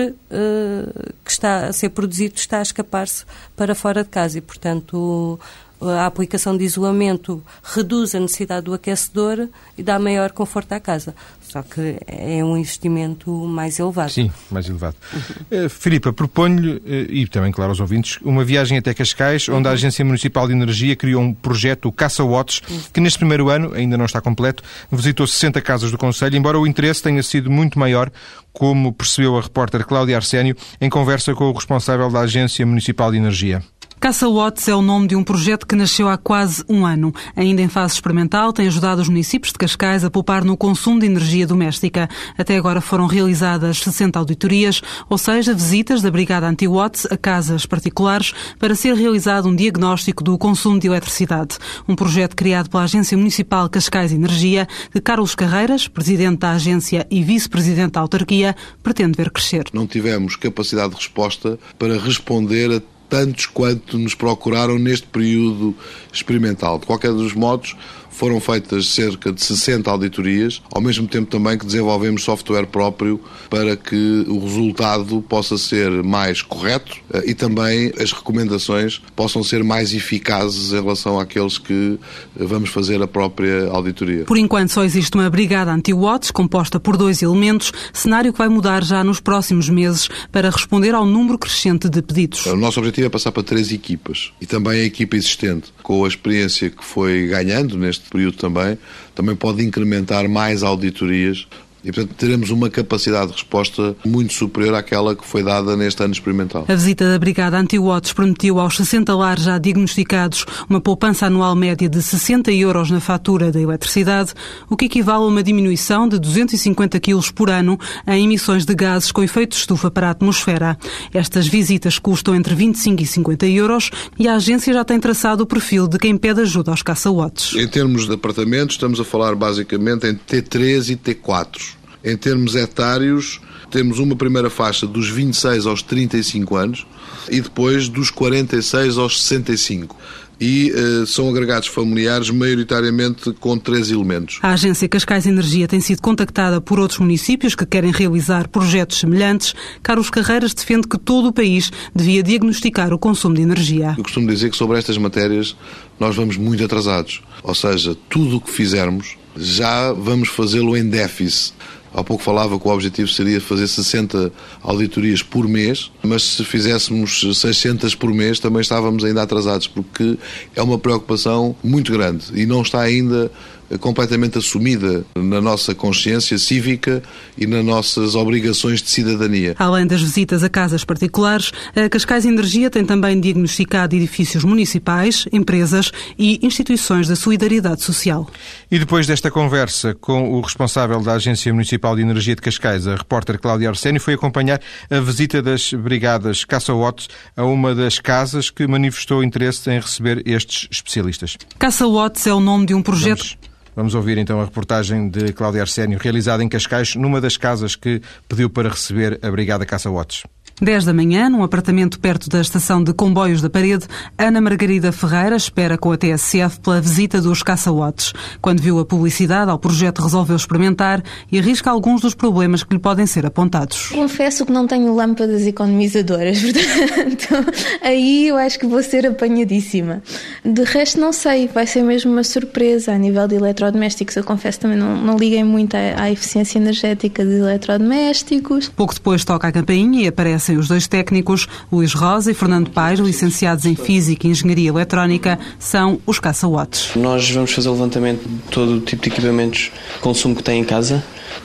que 1.24 1.30
está 1.30 1.66
a 1.66 1.72
ser 1.72 1.88
produzido 1.88 2.34
está 2.36 2.58
a 2.58 2.62
escapar-se 2.62 3.24
para 3.56 3.74
fora 3.74 4.04
de 4.04 4.10
casa 4.10 4.36
e, 4.36 4.40
portanto, 4.42 5.40
a 5.80 6.06
aplicação 6.06 6.56
de 6.56 6.64
isolamento 6.64 7.42
reduz 7.62 8.14
a 8.14 8.20
necessidade 8.20 8.64
do 8.64 8.74
aquecedor 8.74 9.48
e 9.76 9.82
dá 9.82 9.98
maior 9.98 10.32
conforto 10.32 10.72
à 10.72 10.80
casa. 10.80 11.14
Só 11.40 11.62
que 11.62 11.98
é 12.06 12.44
um 12.44 12.56
investimento 12.58 13.30
mais 13.30 13.78
elevado. 13.78 14.12
Sim, 14.12 14.30
mais 14.50 14.68
elevado. 14.68 14.96
Uhum. 15.12 15.64
Uh, 15.64 15.68
Filipa, 15.68 16.12
proponho-lhe, 16.12 16.72
uh, 16.72 16.82
e 17.10 17.26
também, 17.26 17.50
claro, 17.50 17.70
aos 17.70 17.80
ouvintes, 17.80 18.18
uma 18.22 18.44
viagem 18.44 18.76
até 18.76 18.92
Cascais, 18.92 19.48
onde 19.48 19.66
a 19.66 19.70
Agência 19.70 20.04
Municipal 20.04 20.46
de 20.46 20.52
Energia 20.52 20.94
criou 20.94 21.22
um 21.22 21.32
projeto, 21.32 21.88
o 21.88 21.92
Caça 21.92 22.22
Watts, 22.22 22.60
uhum. 22.68 22.80
que 22.92 23.00
neste 23.00 23.18
primeiro 23.18 23.48
ano, 23.48 23.72
ainda 23.72 23.96
não 23.96 24.04
está 24.04 24.20
completo, 24.20 24.62
visitou 24.92 25.26
60 25.26 25.60
casas 25.62 25.90
do 25.90 25.96
Conselho, 25.96 26.36
embora 26.36 26.58
o 26.58 26.66
interesse 26.66 27.02
tenha 27.02 27.22
sido 27.22 27.50
muito 27.50 27.78
maior, 27.78 28.10
como 28.52 28.92
percebeu 28.92 29.38
a 29.38 29.40
repórter 29.40 29.86
Cláudia 29.86 30.16
Arsénio, 30.16 30.54
em 30.80 30.90
conversa 30.90 31.34
com 31.34 31.44
o 31.44 31.52
responsável 31.52 32.10
da 32.10 32.20
Agência 32.20 32.66
Municipal 32.66 33.10
de 33.10 33.16
Energia. 33.16 33.62
Caça 34.00 34.28
Watts 34.28 34.68
é 34.68 34.74
o 34.76 34.80
nome 34.80 35.08
de 35.08 35.16
um 35.16 35.24
projeto 35.24 35.66
que 35.66 35.74
nasceu 35.74 36.08
há 36.08 36.16
quase 36.16 36.64
um 36.68 36.86
ano. 36.86 37.12
Ainda 37.34 37.60
em 37.60 37.68
fase 37.68 37.94
experimental, 37.94 38.52
tem 38.52 38.68
ajudado 38.68 39.02
os 39.02 39.08
municípios 39.08 39.52
de 39.52 39.58
Cascais 39.58 40.04
a 40.04 40.10
poupar 40.10 40.44
no 40.44 40.56
consumo 40.56 41.00
de 41.00 41.06
energia 41.06 41.44
doméstica. 41.44 42.08
Até 42.38 42.56
agora 42.56 42.80
foram 42.80 43.06
realizadas 43.06 43.80
60 43.80 44.16
auditorias, 44.16 44.80
ou 45.10 45.18
seja, 45.18 45.52
visitas 45.52 46.00
da 46.00 46.12
Brigada 46.12 46.46
Anti-Watts 46.46 47.08
a 47.10 47.16
casas 47.16 47.66
particulares 47.66 48.32
para 48.56 48.76
ser 48.76 48.94
realizado 48.94 49.48
um 49.48 49.56
diagnóstico 49.56 50.22
do 50.22 50.38
consumo 50.38 50.78
de 50.78 50.86
eletricidade. 50.86 51.58
Um 51.88 51.96
projeto 51.96 52.36
criado 52.36 52.70
pela 52.70 52.84
Agência 52.84 53.18
Municipal 53.18 53.68
Cascais 53.68 54.12
Energia, 54.12 54.68
que 54.92 55.00
Carlos 55.00 55.34
Carreiras, 55.34 55.88
presidente 55.88 56.38
da 56.38 56.52
agência 56.52 57.04
e 57.10 57.20
vice-presidente 57.20 57.92
da 57.92 58.00
autarquia, 58.00 58.54
pretende 58.80 59.16
ver 59.16 59.30
crescer. 59.30 59.64
Não 59.72 59.88
tivemos 59.88 60.36
capacidade 60.36 60.90
de 60.90 61.00
resposta 61.00 61.58
para 61.76 61.98
responder 61.98 62.70
a 62.70 62.97
tantos 63.08 63.46
quanto 63.46 63.98
nos 63.98 64.14
procuraram 64.14 64.78
neste 64.78 65.06
período 65.06 65.74
experimental. 66.12 66.78
De 66.78 66.86
qualquer 66.86 67.12
dos 67.12 67.34
modos, 67.34 67.76
foram 68.18 68.40
feitas 68.40 68.88
cerca 68.88 69.32
de 69.32 69.40
60 69.40 69.88
auditorias, 69.88 70.60
ao 70.72 70.82
mesmo 70.82 71.06
tempo 71.06 71.30
também 71.30 71.56
que 71.56 71.64
desenvolvemos 71.64 72.24
software 72.24 72.66
próprio 72.66 73.20
para 73.48 73.76
que 73.76 74.24
o 74.26 74.40
resultado 74.40 75.22
possa 75.22 75.56
ser 75.56 76.02
mais 76.02 76.42
correto 76.42 76.96
eh, 77.14 77.30
e 77.30 77.34
também 77.34 77.92
as 78.00 78.12
recomendações 78.12 79.00
possam 79.14 79.44
ser 79.44 79.62
mais 79.62 79.94
eficazes 79.94 80.72
em 80.72 80.80
relação 80.80 81.20
àqueles 81.20 81.58
que 81.58 81.96
eh, 82.38 82.44
vamos 82.44 82.70
fazer 82.70 83.00
a 83.00 83.06
própria 83.06 83.68
auditoria. 83.68 84.24
Por 84.24 84.36
enquanto 84.36 84.70
só 84.70 84.82
existe 84.82 85.14
uma 85.16 85.30
brigada 85.30 85.70
anti-watts 85.72 86.32
composta 86.32 86.80
por 86.80 86.96
dois 86.96 87.22
elementos, 87.22 87.72
cenário 87.92 88.32
que 88.32 88.38
vai 88.38 88.48
mudar 88.48 88.82
já 88.82 89.04
nos 89.04 89.20
próximos 89.20 89.68
meses 89.68 90.08
para 90.32 90.50
responder 90.50 90.92
ao 90.92 91.06
número 91.06 91.38
crescente 91.38 91.88
de 91.88 92.02
pedidos. 92.02 92.46
O 92.46 92.56
nosso 92.56 92.80
objetivo 92.98 93.06
é 93.06 93.10
passar 93.10 93.32
para 93.32 93.42
três 93.42 93.72
equipas. 93.72 94.32
E 94.40 94.46
também 94.46 94.80
a 94.80 94.84
equipa 94.84 95.16
existente, 95.16 95.72
com 95.82 96.04
a 96.04 96.08
experiência 96.08 96.70
que 96.70 96.84
foi 96.84 97.28
ganhando 97.28 97.76
neste 97.76 98.08
período 98.10 98.36
também, 98.36 98.76
também 99.14 99.36
pode 99.36 99.64
incrementar 99.64 100.28
mais 100.28 100.62
auditorias 100.62 101.46
e, 101.82 101.92
portanto, 101.92 102.14
teremos 102.16 102.50
uma 102.50 102.68
capacidade 102.68 103.28
de 103.28 103.32
resposta 103.34 103.96
muito 104.04 104.32
superior 104.32 104.74
àquela 104.74 105.14
que 105.14 105.26
foi 105.26 105.42
dada 105.42 105.76
neste 105.76 106.02
ano 106.02 106.12
experimental. 106.12 106.64
A 106.68 106.74
visita 106.74 107.08
da 107.08 107.18
Brigada 107.18 107.58
Anti-Watts 107.58 108.12
permitiu 108.12 108.58
aos 108.58 108.76
60 108.76 109.14
lares 109.14 109.44
já 109.44 109.58
diagnosticados 109.58 110.44
uma 110.68 110.80
poupança 110.80 111.26
anual 111.26 111.54
média 111.54 111.88
de 111.88 112.02
60 112.02 112.50
euros 112.52 112.90
na 112.90 113.00
fatura 113.00 113.52
da 113.52 113.60
eletricidade, 113.60 114.32
o 114.68 114.76
que 114.76 114.86
equivale 114.86 115.24
a 115.24 115.26
uma 115.26 115.42
diminuição 115.42 116.08
de 116.08 116.18
250 116.18 116.98
quilos 117.00 117.30
por 117.30 117.50
ano 117.50 117.78
em 118.06 118.24
emissões 118.24 118.64
de 118.64 118.74
gases 118.74 119.12
com 119.12 119.22
efeito 119.22 119.50
de 119.50 119.58
estufa 119.58 119.90
para 119.90 120.08
a 120.08 120.10
atmosfera. 120.10 120.76
Estas 121.12 121.46
visitas 121.46 121.98
custam 121.98 122.34
entre 122.34 122.54
25 122.54 123.02
e 123.02 123.06
50 123.06 123.46
euros 123.46 123.90
e 124.18 124.28
a 124.28 124.34
agência 124.34 124.72
já 124.72 124.84
tem 124.84 124.98
traçado 124.98 125.44
o 125.44 125.46
perfil 125.46 125.86
de 125.86 125.98
quem 125.98 126.16
pede 126.16 126.40
ajuda 126.40 126.70
aos 126.70 126.82
caça-watts. 126.82 127.54
Em 127.54 127.68
termos 127.68 128.06
de 128.06 128.14
apartamentos, 128.14 128.74
estamos 128.74 129.00
a 129.00 129.04
falar 129.04 129.34
basicamente 129.34 130.06
em 130.06 130.14
T3 130.14 130.90
e 130.90 130.96
T4. 130.96 131.77
Em 132.08 132.16
termos 132.16 132.54
etários, 132.54 133.38
temos 133.70 133.98
uma 133.98 134.16
primeira 134.16 134.48
faixa 134.48 134.86
dos 134.86 135.10
26 135.10 135.66
aos 135.66 135.82
35 135.82 136.56
anos 136.56 136.86
e 137.30 137.38
depois 137.38 137.86
dos 137.86 138.10
46 138.10 138.96
aos 138.96 139.22
65 139.22 139.94
e 140.40 140.72
uh, 140.72 141.06
são 141.06 141.28
agregados 141.28 141.68
familiares 141.68 142.30
maioritariamente 142.30 143.32
com 143.34 143.58
três 143.58 143.90
elementos. 143.90 144.38
A 144.42 144.52
agência 144.52 144.88
Cascais 144.88 145.26
Energia 145.26 145.66
tem 145.66 145.80
sido 145.80 146.00
contactada 146.00 146.60
por 146.60 146.78
outros 146.78 147.00
municípios 147.00 147.54
que 147.54 147.66
querem 147.66 147.90
realizar 147.90 148.48
projetos 148.48 148.98
semelhantes. 148.98 149.54
Carlos 149.82 150.08
Carreiras 150.08 150.54
defende 150.54 150.86
que 150.86 150.98
todo 150.98 151.28
o 151.28 151.32
país 151.32 151.70
devia 151.94 152.22
diagnosticar 152.22 152.92
o 152.94 152.98
consumo 152.98 153.34
de 153.34 153.42
energia. 153.42 153.94
Eu 153.98 154.04
costumo 154.04 154.28
dizer 154.28 154.50
que 154.50 154.56
sobre 154.56 154.78
estas 154.78 154.96
matérias 154.96 155.56
nós 155.98 156.14
vamos 156.14 156.36
muito 156.36 156.64
atrasados. 156.64 157.20
Ou 157.42 157.54
seja, 157.54 157.96
tudo 158.08 158.36
o 158.36 158.40
que 158.40 158.50
fizermos 158.50 159.16
já 159.36 159.92
vamos 159.92 160.28
fazê-lo 160.28 160.76
em 160.76 160.88
déficit. 160.88 161.54
Há 161.92 162.04
pouco 162.04 162.22
falava 162.22 162.58
que 162.58 162.68
o 162.68 162.70
objetivo 162.70 163.08
seria 163.08 163.40
fazer 163.40 163.66
60 163.66 164.30
auditorias 164.62 165.22
por 165.22 165.48
mês, 165.48 165.90
mas 166.02 166.22
se 166.22 166.44
fizéssemos 166.44 167.38
600 167.40 167.94
por 167.94 168.12
mês 168.12 168.38
também 168.38 168.60
estávamos 168.60 169.04
ainda 169.04 169.22
atrasados, 169.22 169.66
porque 169.66 170.18
é 170.54 170.62
uma 170.62 170.78
preocupação 170.78 171.56
muito 171.62 171.92
grande 171.92 172.26
e 172.34 172.46
não 172.46 172.62
está 172.62 172.80
ainda 172.80 173.30
completamente 173.76 174.38
assumida 174.38 175.04
na 175.16 175.40
nossa 175.40 175.74
consciência 175.74 176.38
cívica 176.38 177.02
e 177.36 177.46
nas 177.46 177.64
nossas 177.64 178.14
obrigações 178.14 178.80
de 178.80 178.88
cidadania. 178.88 179.54
Além 179.58 179.86
das 179.86 180.00
visitas 180.00 180.42
a 180.42 180.48
casas 180.48 180.84
particulares, 180.84 181.52
a 181.76 181.88
Cascais 181.88 182.24
Energia 182.24 182.70
tem 182.70 182.84
também 182.84 183.20
diagnosticado 183.20 183.94
edifícios 183.94 184.44
municipais, 184.44 185.26
empresas 185.32 185.92
e 186.18 186.38
instituições 186.44 187.08
da 187.08 187.16
solidariedade 187.16 187.82
social. 187.82 188.30
E 188.70 188.78
depois 188.78 189.06
desta 189.06 189.30
conversa 189.30 189.94
com 189.94 190.32
o 190.32 190.40
responsável 190.40 191.00
da 191.00 191.14
Agência 191.14 191.52
Municipal 191.52 191.94
de 191.96 192.02
Energia 192.02 192.34
de 192.34 192.42
Cascais, 192.42 192.86
a 192.86 192.96
repórter 192.96 193.38
Cláudia 193.38 193.68
Arsénio, 193.68 194.00
foi 194.00 194.14
acompanhar 194.14 194.60
a 194.90 195.00
visita 195.00 195.42
das 195.42 195.72
brigadas 195.72 196.44
Caça-Watts 196.44 197.08
a 197.36 197.44
uma 197.44 197.74
das 197.74 197.98
casas 197.98 198.50
que 198.50 198.66
manifestou 198.66 199.22
interesse 199.22 199.70
em 199.70 199.80
receber 199.80 200.22
estes 200.26 200.68
especialistas. 200.70 201.36
Caça-Watts 201.58 202.26
é 202.26 202.32
o 202.32 202.40
nome 202.40 202.66
de 202.66 202.74
um 202.74 202.82
projeto... 202.82 203.18
Vamos 203.18 203.48
Vamos 203.78 203.94
ouvir 203.94 204.18
então 204.18 204.40
a 204.40 204.44
reportagem 204.44 205.08
de 205.08 205.32
Cláudia 205.32 205.60
Arsénio, 205.60 206.00
realizada 206.02 206.42
em 206.42 206.48
Cascais, 206.48 206.96
numa 206.96 207.20
das 207.20 207.36
casas 207.36 207.76
que 207.76 208.02
pediu 208.28 208.50
para 208.50 208.70
receber 208.70 209.20
a 209.22 209.30
Brigada 209.30 209.64
Caça-Watts. 209.64 210.24
10 210.60 210.86
da 210.86 210.92
manhã, 210.92 211.30
num 211.30 211.42
apartamento 211.42 212.00
perto 212.00 212.28
da 212.28 212.40
estação 212.40 212.82
de 212.82 212.92
comboios 212.92 213.40
da 213.40 213.48
Parede, 213.48 213.86
Ana 214.16 214.40
Margarida 214.40 214.90
Ferreira 214.90 215.36
espera 215.36 215.78
com 215.78 215.92
a 215.92 215.96
TSF 215.96 216.58
pela 216.60 216.80
visita 216.80 217.20
dos 217.20 217.42
caça-watts. 217.44 218.12
Quando 218.40 218.60
viu 218.60 218.80
a 218.80 218.84
publicidade 218.84 219.50
ao 219.50 219.58
projeto, 219.58 220.02
resolveu 220.02 220.34
experimentar 220.34 221.02
e 221.30 221.38
arrisca 221.38 221.70
alguns 221.70 222.00
dos 222.00 222.14
problemas 222.14 222.64
que 222.64 222.74
lhe 222.74 222.80
podem 222.80 223.06
ser 223.06 223.24
apontados. 223.24 223.90
Confesso 223.90 224.44
que 224.44 224.52
não 224.52 224.66
tenho 224.66 224.92
lâmpadas 224.94 225.46
economizadoras, 225.46 226.40
portanto, 226.42 227.52
aí 227.80 228.26
eu 228.26 228.36
acho 228.36 228.58
que 228.58 228.66
vou 228.66 228.82
ser 228.82 229.06
apanhadíssima. 229.06 230.02
De 230.44 230.64
resto, 230.64 230.98
não 230.98 231.12
sei, 231.12 231.46
vai 231.46 231.66
ser 231.66 231.82
mesmo 231.82 232.10
uma 232.10 232.24
surpresa 232.24 232.92
a 232.92 232.98
nível 232.98 233.28
de 233.28 233.36
eletrodomésticos. 233.36 234.16
Eu 234.16 234.24
confesso 234.24 234.60
também 234.60 234.76
não, 234.76 234.96
não 234.96 235.16
liguei 235.16 235.44
muito 235.44 235.76
à, 235.76 236.02
à 236.02 236.10
eficiência 236.10 236.58
energética 236.58 237.24
de 237.24 237.36
eletrodomésticos. 237.36 238.68
Pouco 238.70 238.94
depois 238.94 239.24
toca 239.24 239.46
a 239.46 239.52
campainha 239.52 240.02
e 240.02 240.08
aparece 240.08 240.47
os 240.56 240.68
dois 240.68 240.86
técnicos, 240.86 241.46
Luís 241.70 241.92
Rosa 241.92 242.30
e 242.30 242.34
Fernando 242.34 242.70
Paes, 242.70 242.98
licenciados 243.00 243.64
em 243.64 243.74
Física 243.74 244.26
e 244.26 244.30
Engenharia 244.30 244.68
Eletrónica, 244.68 245.38
são 245.58 246.00
os 246.06 246.18
caça-watts. 246.18 246.90
Nós 246.96 247.30
vamos 247.30 247.52
fazer 247.52 247.68
o 247.68 247.72
levantamento 247.72 248.26
de 248.26 248.38
todo 248.50 248.76
o 248.76 248.80
tipo 248.80 249.02
de 249.02 249.08
equipamentos 249.08 249.70
de 249.94 250.00
consumo 250.00 250.34
que 250.34 250.42
tem 250.42 250.60
em 250.60 250.64
casa, 250.64 251.02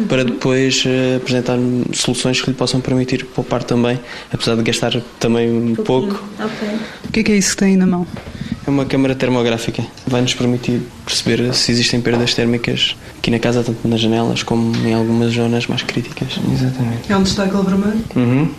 para 0.08 0.24
depois 0.24 0.84
uh, 0.86 1.18
apresentar 1.18 1.58
soluções 1.94 2.42
que 2.42 2.50
lhe 2.50 2.56
possam 2.56 2.82
permitir 2.82 3.26
poupar 3.26 3.63
também, 3.63 4.00
apesar 4.32 4.56
de 4.56 4.63
gastar 4.63 4.94
também 5.20 5.52
um 5.52 5.76
pouco. 5.76 6.24
Okay. 6.34 6.78
O 7.06 7.12
que 7.12 7.20
é, 7.20 7.24
que 7.24 7.32
é 7.32 7.36
isso 7.36 7.52
que 7.52 7.58
tem 7.58 7.78
na 7.78 7.86
mão? 7.86 8.08
É 8.66 8.70
uma 8.70 8.86
câmara 8.86 9.13
termográfica. 9.13 9.84
Vai-nos 10.08 10.34
permitir 10.34 10.82
perceber 11.06 11.54
se 11.54 11.72
existem 11.72 12.00
perdas 12.00 12.34
térmicas 12.34 12.96
aqui 13.18 13.30
na 13.30 13.38
casa, 13.38 13.62
tanto 13.62 13.86
nas 13.88 14.00
janelas 14.00 14.42
como 14.42 14.74
em 14.88 14.94
algumas 14.94 15.34
zonas 15.34 15.68
mais 15.68 15.84
críticas. 15.84 16.39
Exatamente. 16.52 17.12
É 17.12 17.18
onde 17.18 17.30
está 17.30 17.44
aquele 17.44 17.63
vermelho? 17.63 18.04
Uhum. 18.16 18.50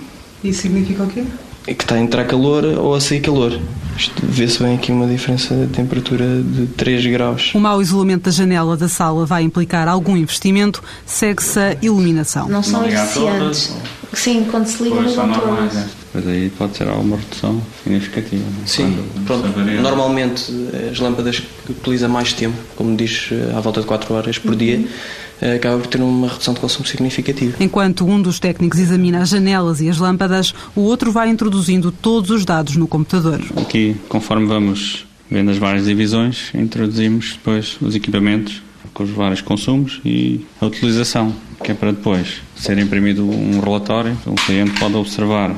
Isso 0.45 0.63
significa 0.63 1.03
o 1.03 1.07
quê? 1.07 1.25
É 1.67 1.73
que 1.73 1.83
está 1.83 1.95
a 1.95 1.99
entrar 1.99 2.27
calor 2.27 2.65
ou 2.65 2.95
a 2.95 3.01
sair 3.01 3.21
calor. 3.21 3.59
Isto 3.97 4.27
vê-se 4.27 4.63
bem 4.63 4.75
aqui 4.75 4.93
uma 4.93 5.07
diferença 5.07 5.55
de 5.55 5.69
temperatura 5.69 6.43
de 6.43 6.67
3 6.67 7.07
graus. 7.07 7.53
O 7.55 7.61
mau 7.61 7.81
isolamento 7.81 8.25
da 8.25 8.31
janela 8.31 8.77
da 8.77 8.89
sala 8.89 9.25
vai 9.25 9.43
implicar 9.43 9.89
algum 9.89 10.15
investimento, 10.17 10.83
segue-se 11.07 11.59
a 11.59 11.77
iluminação. 11.81 12.49
Não 12.49 12.63
são 12.63 12.85
eficientes. 12.85 13.73
Sim, 14.13 14.47
quando 14.51 14.67
se 14.67 14.83
liga 14.83 15.01
não 15.01 15.11
vão 15.11 15.69
Mas 16.13 16.29
aí 16.29 16.51
pode 16.51 16.77
ser 16.77 16.89
alguma 16.89 17.17
redução 17.17 17.61
significativa. 17.83 18.45
É? 18.63 18.67
Sim, 18.67 18.99
pronto. 19.25 19.49
Normalmente 19.81 20.53
as 20.93 20.99
lâmpadas 20.99 21.41
que 21.41 21.73
utiliza 21.73 22.07
mais 22.07 22.33
tempo, 22.35 22.57
como 22.77 22.95
diz, 22.95 23.31
à 23.57 23.61
volta 23.61 23.81
de 23.81 23.87
4 23.87 24.13
horas 24.13 24.39
por 24.39 24.55
dia, 24.55 24.77
uhum 24.77 24.87
eh, 24.87 25.24
acaba 25.41 25.79
por 25.79 25.87
ter 25.87 26.01
uma 26.01 26.29
redução 26.29 26.55
de 26.55 26.61
consumo 26.61 26.87
significativa. 26.87 27.57
Enquanto 27.61 28.07
um 28.07 28.21
dos 28.21 28.39
técnicos 28.39 28.79
examina 28.79 29.21
as 29.21 29.29
janelas 29.29 29.81
e 29.81 29.89
as 29.89 29.99
lâmpadas, 29.99 30.55
o 30.75 30.83
outro 30.83 31.13
vai 31.13 31.29
introduzindo 31.29 31.91
todos 31.91 32.31
os 32.31 32.45
dados 32.45 32.77
no 32.77 32.87
computador. 32.87 33.41
Aqui, 33.57 33.97
conforme 34.09 34.47
vamos 34.47 35.07
vendo 35.31 35.51
as 35.51 35.59
várias 35.59 35.87
divisões, 35.87 36.51
introduzimos 36.55 37.33
depois 37.33 37.77
os 37.81 37.95
equipamentos 37.95 38.63
com 38.93 39.03
os 39.03 39.11
vários 39.11 39.41
consumos 39.41 40.01
e 40.05 40.47
a 40.61 40.67
utilização, 40.67 41.35
que 41.63 41.73
é 41.73 41.75
para 41.75 41.91
depois 41.91 42.41
ser 42.55 42.79
imprimido 42.79 43.29
um 43.29 43.61
relatório, 43.61 44.17
o 44.27 44.35
cliente 44.35 44.79
pode 44.79 44.95
observar 44.95 45.55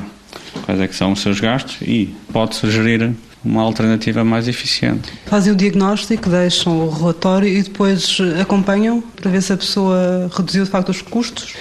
quais 0.63 0.79
é 0.79 0.87
que 0.87 0.95
são 0.95 1.11
os 1.11 1.21
seus 1.21 1.39
gastos 1.39 1.77
e 1.81 2.13
pode 2.31 2.55
sugerir 2.55 3.13
uma 3.47 3.61
alternativa 3.63 4.23
mais 4.23 4.47
eficiente. 4.47 5.11
Fazem 5.25 5.53
o 5.53 5.55
diagnóstico, 5.55 6.29
deixam 6.29 6.85
o 6.85 6.89
relatório 6.89 7.47
e 7.47 7.63
depois 7.63 8.17
acompanham 8.41 9.01
para 9.01 9.31
ver 9.31 9.41
se 9.41 9.53
a 9.53 9.57
pessoa 9.57 10.29
reduziu 10.35 10.63
de 10.63 10.69
facto 10.69 10.89
os 10.89 11.01
custos? 11.01 11.53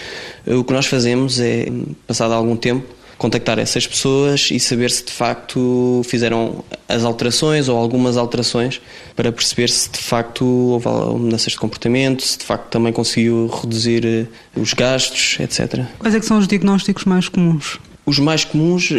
O 0.47 0.63
que 0.63 0.73
nós 0.73 0.87
fazemos 0.87 1.41
é, 1.41 1.67
passado 2.07 2.33
algum 2.33 2.57
tempo, 2.57 2.87
contactar 3.19 3.59
essas 3.59 3.87
pessoas 3.87 4.51
e 4.51 4.61
saber 4.61 4.91
se 4.91 5.05
de 5.05 5.13
facto 5.13 6.03
fizeram 6.05 6.65
as 6.89 7.05
alterações 7.05 7.69
ou 7.69 7.77
algumas 7.77 8.17
alterações 8.17 8.81
para 9.15 9.33
perceber 9.33 9.69
se 9.69 9.91
de 9.91 9.99
facto 9.99 10.45
houve 10.45 10.89
mudanças 11.19 11.53
de 11.53 11.59
comportamento, 11.59 12.23
se 12.23 12.39
de 12.39 12.45
facto 12.45 12.69
também 12.69 12.93
conseguiu 12.93 13.47
reduzir 13.47 14.05
eh, 14.05 14.27
os 14.55 14.75
gastos, 14.75 15.39
etc. 15.41 15.85
Quais 15.99 16.15
é 16.15 16.21
que 16.21 16.27
são 16.27 16.39
os 16.39 16.47
diagnósticos 16.47 17.05
mais 17.05 17.29
comuns? 17.29 17.79
Os 18.07 18.21
mais 18.21 18.45
comuns 18.45 18.89
uh, 18.93 18.95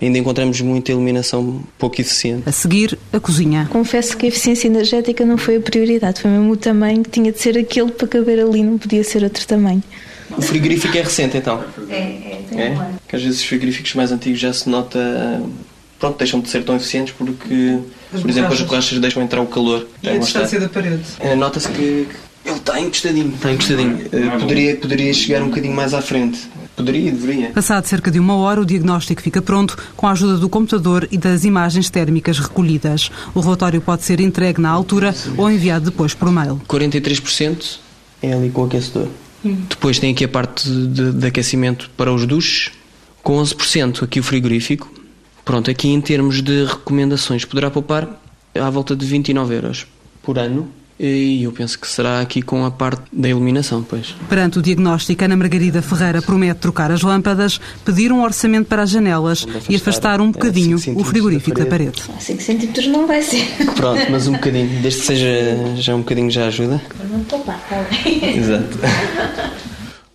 ainda 0.00 0.18
encontramos 0.18 0.60
muita 0.60 0.92
iluminação 0.92 1.62
pouco 1.78 1.98
eficiente. 1.98 2.46
A 2.46 2.52
seguir, 2.52 2.98
a 3.10 3.18
cozinha. 3.18 3.66
Confesso 3.70 4.14
que 4.14 4.26
a 4.26 4.28
eficiência 4.28 4.68
energética 4.68 5.24
não 5.24 5.38
foi 5.38 5.56
a 5.56 5.60
prioridade, 5.60 6.20
foi 6.20 6.30
mesmo 6.30 6.52
o 6.52 6.56
tamanho 6.56 7.02
que 7.02 7.08
tinha 7.08 7.32
de 7.32 7.40
ser 7.40 7.56
aquele 7.56 7.90
para 7.90 8.06
caber 8.06 8.38
ali, 8.38 8.62
não 8.62 8.76
podia 8.76 9.02
ser 9.02 9.24
outro 9.24 9.46
tamanho. 9.46 9.82
O 10.36 10.42
frigorífico 10.42 10.96
é 10.96 11.00
recente 11.00 11.38
então? 11.38 11.64
É, 11.88 11.94
é, 11.94 12.42
tem 12.48 12.60
é? 12.60 12.90
Que 13.08 13.16
às 13.16 13.22
vezes 13.22 13.40
os 13.40 13.46
frigoríficos 13.46 13.94
mais 13.94 14.12
antigos 14.12 14.38
já 14.38 14.52
se 14.52 14.68
nota 14.68 15.42
pronto, 15.98 16.18
deixam 16.18 16.40
de 16.40 16.48
ser 16.50 16.62
tão 16.62 16.76
eficientes 16.76 17.14
porque, 17.16 17.78
as 18.12 18.20
por 18.20 18.28
exemplo, 18.28 18.52
as 18.52 18.60
borrachas 18.60 18.98
deixam 18.98 19.22
entrar 19.22 19.40
o 19.40 19.46
calor. 19.46 19.86
E 20.02 20.08
a 20.10 20.18
distância 20.18 20.60
da 20.60 20.68
parede? 20.68 21.02
É, 21.20 21.34
Nota-se 21.34 21.68
que 21.68 22.06
ele 22.44 22.56
está 22.56 22.78
encostadinho, 22.80 23.32
está 23.34 23.52
encostadinho. 23.52 23.98
Poderia, 24.40 24.76
poderia 24.76 25.14
chegar 25.14 25.42
um 25.42 25.48
bocadinho 25.48 25.74
mais 25.74 25.94
à 25.94 26.02
frente. 26.02 26.40
Poderia, 26.84 27.12
deveria. 27.12 27.50
Passado 27.50 27.86
cerca 27.86 28.10
de 28.10 28.18
uma 28.18 28.34
hora, 28.34 28.60
o 28.60 28.64
diagnóstico 28.64 29.22
fica 29.22 29.40
pronto 29.40 29.76
com 29.96 30.06
a 30.06 30.12
ajuda 30.12 30.36
do 30.36 30.48
computador 30.48 31.08
e 31.10 31.16
das 31.16 31.44
imagens 31.44 31.88
térmicas 31.88 32.38
recolhidas. 32.38 33.10
O 33.34 33.40
relatório 33.40 33.80
pode 33.80 34.02
ser 34.02 34.20
entregue 34.20 34.60
na 34.60 34.70
altura 34.70 35.14
ou 35.36 35.50
enviado 35.50 35.90
depois 35.90 36.12
por 36.14 36.30
mail. 36.30 36.60
43% 36.68 37.78
é 38.20 38.32
ali 38.32 38.50
com 38.50 38.62
o 38.62 38.64
aquecedor. 38.64 39.08
Hum. 39.44 39.56
Depois 39.68 39.98
tem 39.98 40.12
aqui 40.12 40.24
a 40.24 40.28
parte 40.28 40.68
de, 40.68 41.12
de 41.12 41.26
aquecimento 41.26 41.90
para 41.96 42.12
os 42.12 42.26
duches, 42.26 42.72
com 43.22 43.40
11% 43.40 44.02
aqui 44.02 44.20
o 44.20 44.22
frigorífico. 44.22 44.92
Pronto, 45.44 45.70
aqui 45.70 45.88
em 45.88 46.00
termos 46.00 46.42
de 46.42 46.64
recomendações, 46.64 47.44
poderá 47.44 47.70
poupar 47.70 48.20
à 48.54 48.70
volta 48.70 48.94
de 48.94 49.06
29 49.06 49.54
euros 49.54 49.86
por 50.22 50.38
ano 50.38 50.68
e 50.98 51.42
eu 51.42 51.52
penso 51.52 51.78
que 51.78 51.88
será 51.88 52.20
aqui 52.20 52.42
com 52.42 52.64
a 52.64 52.70
parte 52.70 53.02
da 53.12 53.28
iluminação, 53.28 53.82
pois. 53.82 54.14
Perante 54.28 54.58
o 54.58 54.62
diagnóstico, 54.62 55.24
Ana 55.24 55.36
Margarida 55.36 55.82
Ferreira 55.82 56.22
promete 56.22 56.60
trocar 56.60 56.90
as 56.90 57.02
lâmpadas, 57.02 57.60
pedir 57.84 58.12
um 58.12 58.22
orçamento 58.22 58.66
para 58.66 58.82
as 58.82 58.90
janelas 58.90 59.46
afastar, 59.48 59.72
e 59.72 59.76
afastar 59.76 60.20
um 60.20 60.30
bocadinho 60.30 60.78
é, 60.86 60.90
o 60.92 61.04
frigorífico 61.04 61.58
da 61.58 61.66
parede. 61.66 62.00
Da 62.00 62.06
parede. 62.06 62.24
5 62.24 62.42
centímetros 62.42 62.86
não 62.86 63.06
vai 63.06 63.22
ser. 63.22 63.46
Pronto, 63.74 64.02
mas 64.10 64.26
um 64.26 64.32
bocadinho, 64.32 64.68
desde 64.80 65.00
que 65.00 65.06
seja 65.06 65.76
já 65.76 65.94
um 65.94 66.00
bocadinho 66.00 66.30
já 66.30 66.46
ajuda. 66.46 66.80
Não 67.10 67.22
estou 67.22 67.40
pá, 67.40 67.58
está 67.62 67.82
bem. 67.82 68.38
Exato. 68.38 68.78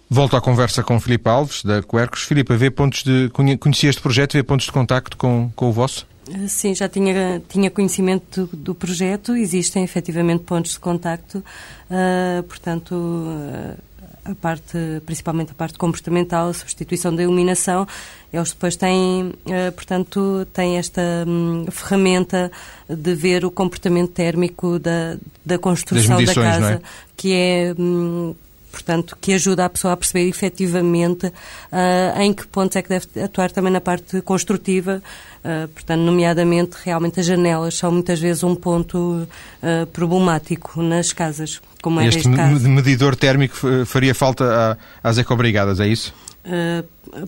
Volto 0.09 0.37
à 0.37 0.41
conversa 0.41 0.83
com 0.83 0.99
Filipe 0.99 1.27
Alves, 1.27 1.63
da 1.63 1.81
Quercos. 1.83 2.23
Filipe, 2.23 2.55
vê 2.55 2.71
pontos 2.71 3.03
de. 3.03 3.29
Conhecia 3.59 3.89
este 3.89 4.01
projeto, 4.01 4.33
vê 4.33 4.43
pontos 4.43 4.65
de 4.65 4.71
contacto 4.71 5.17
com, 5.17 5.51
com 5.55 5.69
o 5.69 5.71
vosso? 5.71 6.07
Sim, 6.47 6.75
já 6.75 6.89
tinha, 6.89 7.41
tinha 7.47 7.71
conhecimento 7.71 8.45
do, 8.47 8.57
do 8.57 8.75
projeto, 8.75 9.35
existem 9.35 9.83
efetivamente 9.83 10.43
pontos 10.43 10.73
de 10.73 10.79
contacto, 10.79 11.37
uh, 11.37 12.43
portanto, 12.43 12.91
uh, 12.93 13.77
a 14.25 14.35
parte, 14.35 14.77
principalmente 15.05 15.51
a 15.51 15.55
parte 15.55 15.77
comportamental, 15.77 16.49
a 16.49 16.53
substituição 16.53 17.15
da 17.15 17.23
iluminação, 17.23 17.87
eles 18.31 18.51
depois 18.51 18.75
têm, 18.75 19.27
uh, 19.27 19.71
portanto, 19.73 20.45
têm 20.53 20.77
esta 20.77 21.01
um, 21.25 21.65
ferramenta 21.71 22.51
de 22.89 23.15
ver 23.15 23.45
o 23.45 23.51
comportamento 23.51 24.11
térmico 24.11 24.79
da, 24.79 25.17
da 25.45 25.57
construção 25.57 26.21
da 26.23 26.33
casa, 26.33 26.73
é? 26.73 26.81
que 27.15 27.33
é. 27.33 27.75
Um, 27.77 28.35
portanto, 28.71 29.17
que 29.19 29.33
ajuda 29.33 29.65
a 29.65 29.69
pessoa 29.69 29.93
a 29.93 29.97
perceber 29.97 30.27
efetivamente 30.27 31.27
uh, 31.27 32.21
em 32.21 32.33
que 32.33 32.45
pontos 32.47 32.75
é 32.75 32.81
que 32.81 32.89
deve 32.89 33.07
atuar 33.23 33.51
também 33.51 33.71
na 33.71 33.81
parte 33.81 34.21
construtiva, 34.21 35.01
uh, 35.43 35.67
portanto, 35.69 36.01
nomeadamente, 36.01 36.77
realmente 36.83 37.19
as 37.19 37.25
janelas 37.25 37.77
são 37.77 37.91
muitas 37.91 38.19
vezes 38.19 38.43
um 38.43 38.55
ponto 38.55 38.97
uh, 38.97 39.85
problemático 39.87 40.81
nas 40.81 41.13
casas, 41.13 41.61
como 41.81 41.99
é 41.99 42.07
este 42.07 42.29
caso. 42.31 42.67
medidor 42.69 43.15
térmico 43.15 43.57
faria 43.85 44.13
falta 44.13 44.77
às 45.03 45.17
ecobrigadas, 45.17 45.79
é 45.79 45.87
isso? 45.87 46.13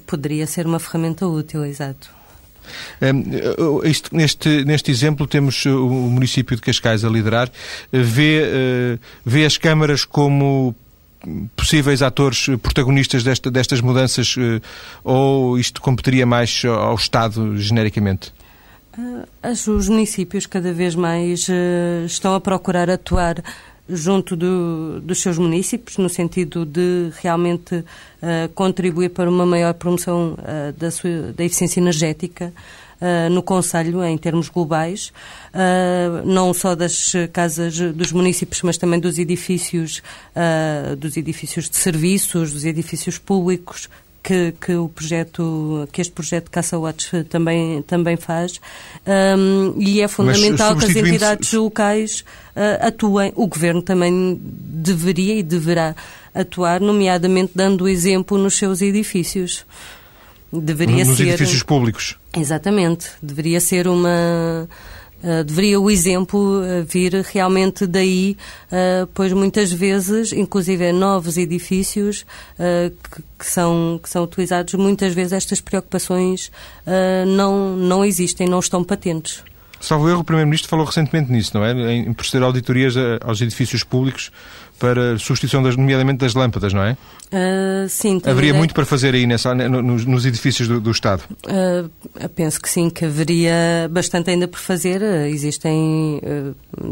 poderia 0.08 0.47
ser 0.47 0.65
uma 0.65 0.80
ferramenta 0.80 1.28
útil, 1.28 1.65
exato. 1.65 2.10
Um, 3.02 3.82
neste, 4.12 4.63
neste 4.65 4.91
exemplo 4.91 5.28
temos 5.28 5.65
o 5.65 5.89
município 5.89 6.56
de 6.56 6.62
Cascais 6.62 7.04
a 7.04 7.10
liderar. 7.10 7.52
Vê, 7.91 8.43
uh, 8.43 8.99
vê 9.25 9.45
as 9.45 9.58
câmaras 9.58 10.06
como 10.06 10.75
possíveis 11.55 12.01
atores 12.01 12.47
protagonistas 12.62 13.23
desta, 13.23 13.51
destas 13.51 13.82
mudanças 13.82 14.36
eh, 14.38 14.62
ou 15.03 15.58
isto 15.58 15.82
competiria 15.82 16.25
mais 16.25 16.63
ao 16.65 16.95
Estado 16.95 17.58
genericamente? 17.58 18.34
Eh, 18.97 19.51
os 19.51 19.89
municípios 19.89 20.45
cada 20.45 20.71
vez 20.71 20.95
mais 20.95 21.47
eh, 21.49 22.05
estão 22.05 22.34
a 22.36 22.41
procurar 22.41 22.89
atuar 22.89 23.43
junto 23.88 24.36
do, 24.36 25.01
dos 25.01 25.19
seus 25.19 25.38
municípios, 25.38 25.97
no 25.97 26.08
sentido 26.08 26.63
de 26.63 27.12
realmente 27.23 27.84
contribuir 28.53 29.10
para 29.10 29.27
uma 29.27 29.47
maior 29.47 29.73
promoção 29.73 30.38
da, 30.77 30.91
sua, 30.91 31.34
da 31.36 31.43
eficiência 31.43 31.79
energética 31.79 32.53
uh, 33.01 33.29
no 33.29 33.41
Conselho, 33.41 34.03
em 34.03 34.17
termos 34.17 34.49
globais, 34.49 35.12
uh, 35.53 36.25
não 36.25 36.53
só 36.53 36.75
das 36.75 37.13
casas 37.33 37.79
dos 37.93 38.12
municípios, 38.12 38.62
mas 38.62 38.77
também 38.77 38.99
dos 38.99 39.17
edifícios, 39.17 40.01
uh, 40.35 40.95
dos 40.95 41.17
edifícios 41.17 41.69
de 41.69 41.77
serviços, 41.77 42.53
dos 42.53 42.65
edifícios 42.65 43.17
públicos, 43.17 43.89
que, 44.21 44.53
que, 44.59 44.73
o 44.73 44.89
projeto, 44.89 45.88
que 45.91 46.01
este 46.01 46.13
projeto 46.13 46.51
Caça 46.51 46.77
Watch 46.77 47.23
também, 47.25 47.81
também 47.81 48.17
faz. 48.17 48.59
Um, 49.07 49.73
e 49.81 50.01
é 50.01 50.07
fundamental 50.07 50.75
que 50.75 50.85
as 50.85 50.95
entidades 50.95 51.51
locais 51.53 52.21
uh, 52.55 52.88
atuem. 52.88 53.31
O 53.35 53.47
Governo 53.47 53.81
também 53.81 54.39
deveria 54.43 55.35
e 55.35 55.43
deverá 55.43 55.95
atuar, 56.33 56.79
nomeadamente 56.79 57.53
dando 57.55 57.88
exemplo 57.88 58.38
nos 58.38 58.55
seus 58.55 58.81
edifícios. 58.81 59.65
Deveria 60.51 61.05
nos 61.05 61.17
ser... 61.17 61.29
edifícios 61.29 61.63
públicos. 61.63 62.18
Exatamente. 62.36 63.10
Deveria 63.22 63.60
ser 63.60 63.88
uma. 63.88 64.68
Uh, 65.22 65.44
deveria 65.44 65.78
o 65.78 65.92
exemplo 65.92 66.62
uh, 66.62 66.86
vir 66.86 67.13
realmente 67.34 67.86
daí, 67.86 68.38
uh, 68.72 69.06
pois 69.13 69.34
muitas 69.34 69.70
vezes, 69.70 70.32
inclusive 70.32 70.94
novos 70.94 71.38
edifícios 71.38 72.26
que, 72.58 73.22
que, 73.38 73.46
são, 73.46 74.00
que 74.02 74.10
são 74.10 74.24
utilizados, 74.24 74.74
muitas 74.76 75.13
vezes 75.13 75.34
estas 75.34 75.60
preocupações 75.60 76.50
não, 77.28 77.76
não 77.76 78.06
existem, 78.06 78.48
não 78.48 78.60
estão 78.60 78.82
patentes. 78.82 79.44
Salvo 79.82 80.10
erro, 80.10 80.20
o 80.20 80.24
Primeiro-Ministro 80.24 80.70
falou 80.70 80.86
recentemente 80.86 81.32
nisso, 81.32 81.52
não 81.54 81.63
é? 81.63 81.72
Em 81.94 82.13
proceder 82.13 82.46
auditorias 82.46 82.96
aos 83.22 83.42
edifícios 83.42 83.84
públicos 83.84 84.32
para 84.78 85.18
substituição, 85.18 85.63
das, 85.63 85.76
nomeadamente 85.76 86.20
das 86.20 86.34
lâmpadas, 86.34 86.74
não 86.74 86.84
é? 86.84 86.98
Uh, 87.32 87.88
sim. 87.88 88.20
Haveria 88.26 88.56
muito 88.56 88.74
para 88.74 88.86
fazer 88.86 89.13
aí 89.13 89.28
nessa, 89.28 89.54
nos, 89.54 90.04
nos 90.04 90.26
edifícios 90.26 90.68
do, 90.68 90.82
do 90.82 90.89
Estado? 90.89 91.24
Uh, 91.46 92.30
penso 92.30 92.60
que 92.60 92.68
sim, 92.68 92.89
que 92.89 93.06
haveria 93.06 93.88
bastante 93.92 94.32
ainda 94.32 94.48
por 94.48 94.60
fazer. 94.60 95.00
Uh, 95.02 95.28
existem, 95.28 96.20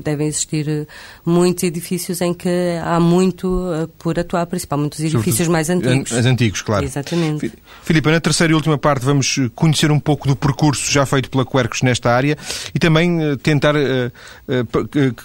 devem 0.04 0.28
existir 0.28 0.88
muitos 1.26 1.64
edifícios 1.64 2.22
em 2.22 2.36
que 2.36 2.50
há 2.84 3.00
muito 3.00 3.90
por 3.98 4.20
atuar, 4.20 4.46
principalmente 4.46 4.94
os 4.94 5.00
edifícios 5.00 5.48
Sobretudo, 5.48 5.52
mais 5.52 5.70
antigos. 5.70 6.14
As 6.14 6.26
antigos, 6.26 6.62
claro. 6.62 6.86
Exatamente. 6.86 7.52
Filipe, 7.82 8.12
na 8.12 8.20
terceira 8.20 8.54
e 8.54 8.56
última 8.56 8.78
parte 8.78 9.04
vamos 9.04 9.40
conhecer 9.56 9.92
um 9.92 10.00
pouco 10.00 10.28
do 10.28 10.36
percurso 10.36 10.92
já 10.92 11.06
feito 11.06 11.32
pela 11.32 11.46
Quercus 11.46 11.82
nesta 11.82 12.12
área 12.12 12.38
e 12.74 12.80
também 12.80 13.38
tentar 13.38 13.74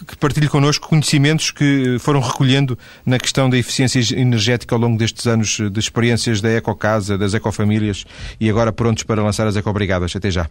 que 0.06 0.16
partilhe 0.16 0.48
connosco 0.48 0.88
conhecimentos 0.88 1.50
que 1.50 1.96
foram 1.98 2.20
recolhendo 2.20 2.78
na 3.04 3.18
questão 3.18 3.50
da 3.50 3.58
eficiência 3.58 4.00
energética 4.18 4.74
ao 4.74 4.80
longo 4.80 5.01
destes 5.02 5.26
anos 5.26 5.58
de 5.58 5.80
experiências 5.80 6.40
da 6.40 6.48
Ecocasa, 6.50 7.18
das 7.18 7.34
Ecofamílias 7.34 8.04
e 8.40 8.48
agora 8.48 8.72
prontos 8.72 9.02
para 9.02 9.22
lançar 9.22 9.46
as 9.48 9.56
Ecobrigadas. 9.56 10.14
Até 10.14 10.30
já. 10.30 10.48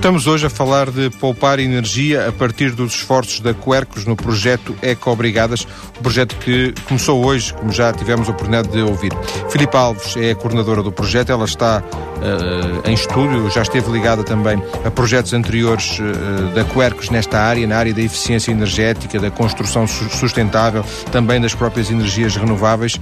Estamos 0.00 0.26
hoje 0.26 0.46
a 0.46 0.50
falar 0.50 0.90
de 0.90 1.10
poupar 1.10 1.58
energia 1.60 2.26
a 2.26 2.32
partir 2.32 2.70
dos 2.70 2.94
esforços 2.94 3.40
da 3.40 3.52
Quercos 3.52 4.06
no 4.06 4.16
projeto 4.16 4.74
Eco-Obrigadas, 4.80 5.66
o 5.98 6.02
projeto 6.02 6.36
que 6.36 6.72
começou 6.88 7.22
hoje, 7.22 7.52
como 7.52 7.70
já 7.70 7.92
tivemos 7.92 8.26
a 8.26 8.30
oportunidade 8.32 8.68
de 8.70 8.80
ouvir. 8.80 9.12
Filipe 9.50 9.76
Alves 9.76 10.16
é 10.16 10.30
a 10.30 10.34
coordenadora 10.34 10.82
do 10.82 10.90
projeto, 10.90 11.30
ela 11.30 11.44
está 11.44 11.82
uh, 11.82 12.88
em 12.88 12.94
estúdio, 12.94 13.50
já 13.50 13.60
esteve 13.60 13.90
ligada 13.92 14.24
também 14.24 14.62
a 14.86 14.90
projetos 14.90 15.34
anteriores 15.34 15.98
uh, 15.98 16.54
da 16.54 16.64
Quercos 16.64 17.10
nesta 17.10 17.38
área, 17.38 17.66
na 17.66 17.76
área 17.76 17.92
da 17.92 18.00
eficiência 18.00 18.52
energética, 18.52 19.20
da 19.20 19.30
construção 19.30 19.86
sustentável, 19.86 20.82
também 21.12 21.38
das 21.38 21.54
próprias 21.54 21.90
energias 21.90 22.36
renováveis. 22.36 22.98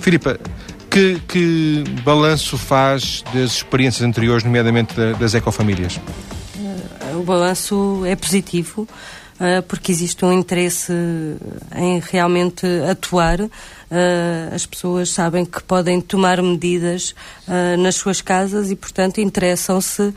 Filipe, 0.00 0.36
que, 0.94 1.18
que 1.26 1.84
balanço 2.04 2.56
faz 2.56 3.24
das 3.34 3.50
experiências 3.50 4.06
anteriores, 4.06 4.44
nomeadamente 4.44 4.94
das 5.18 5.34
ecofamílias? 5.34 5.98
O 7.14 7.22
balanço 7.22 8.02
é 8.04 8.16
positivo 8.16 8.88
eh, 9.40 9.62
porque 9.62 9.90
existe 9.90 10.24
um 10.24 10.32
interesse 10.32 10.92
em 11.74 11.98
realmente 11.98 12.66
atuar. 12.88 13.40
Uh, 13.40 14.52
as 14.52 14.64
pessoas 14.64 15.10
sabem 15.10 15.44
que 15.44 15.62
podem 15.62 16.00
tomar 16.00 16.42
medidas 16.42 17.14
uh, 17.46 17.76
nas 17.80 17.96
suas 17.96 18.20
casas 18.20 18.70
e, 18.70 18.76
portanto, 18.76 19.20
interessam-se 19.20 20.12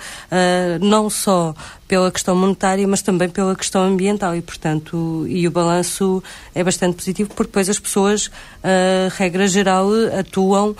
não 0.81 1.09
só 1.09 1.53
pela 1.87 2.11
questão 2.11 2.35
monetária, 2.35 2.87
mas 2.87 3.01
também 3.01 3.29
pela 3.29 3.55
questão 3.55 3.83
ambiental 3.83 4.35
e, 4.35 4.41
portanto, 4.41 5.25
e 5.27 5.47
o 5.47 5.51
balanço 5.51 6.23
é 6.55 6.63
bastante 6.63 6.95
positivo 6.95 7.29
porque 7.29 7.49
depois 7.49 7.69
as 7.69 7.79
pessoas, 7.79 8.31
regra 9.15 9.47
geral, 9.47 9.89
atuam, 10.17 10.75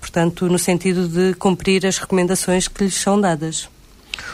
portanto, 0.00 0.46
no 0.46 0.58
sentido 0.58 1.08
de 1.08 1.34
cumprir 1.34 1.86
as 1.86 1.98
recomendações 1.98 2.68
que 2.68 2.84
lhes 2.84 2.94
são 2.94 3.20
dadas. 3.20 3.68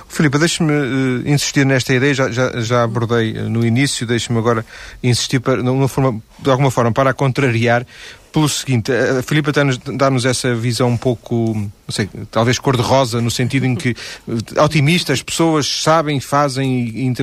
Filipe, 0.08 0.38
deixe-me 0.38 0.72
uh, 0.72 1.28
insistir 1.28 1.64
nesta 1.64 1.92
ideia, 1.92 2.14
já, 2.14 2.30
já, 2.30 2.60
já 2.60 2.82
abordei 2.82 3.32
uh, 3.32 3.48
no 3.48 3.64
início, 3.64 4.06
deixe-me 4.06 4.38
agora 4.38 4.64
insistir 5.02 5.40
para, 5.40 5.62
numa 5.62 5.88
forma, 5.88 6.20
de 6.38 6.50
alguma 6.50 6.70
forma 6.70 6.92
para 6.92 7.10
a 7.10 7.14
contrariar, 7.14 7.86
pelo 8.34 8.48
seguinte, 8.48 8.90
a 8.90 9.22
Filipa 9.22 9.52
dá-nos 9.94 10.24
essa 10.24 10.56
visão 10.56 10.88
um 10.88 10.96
pouco, 10.96 11.54
não 11.54 11.70
sei, 11.88 12.10
talvez 12.32 12.58
cor-de-rosa, 12.58 13.20
no 13.20 13.30
sentido 13.30 13.64
em 13.64 13.76
que 13.76 13.90
eh, 14.28 14.60
otimistas, 14.60 15.22
pessoas 15.22 15.68
sabem, 15.82 16.18
fazem, 16.18 17.14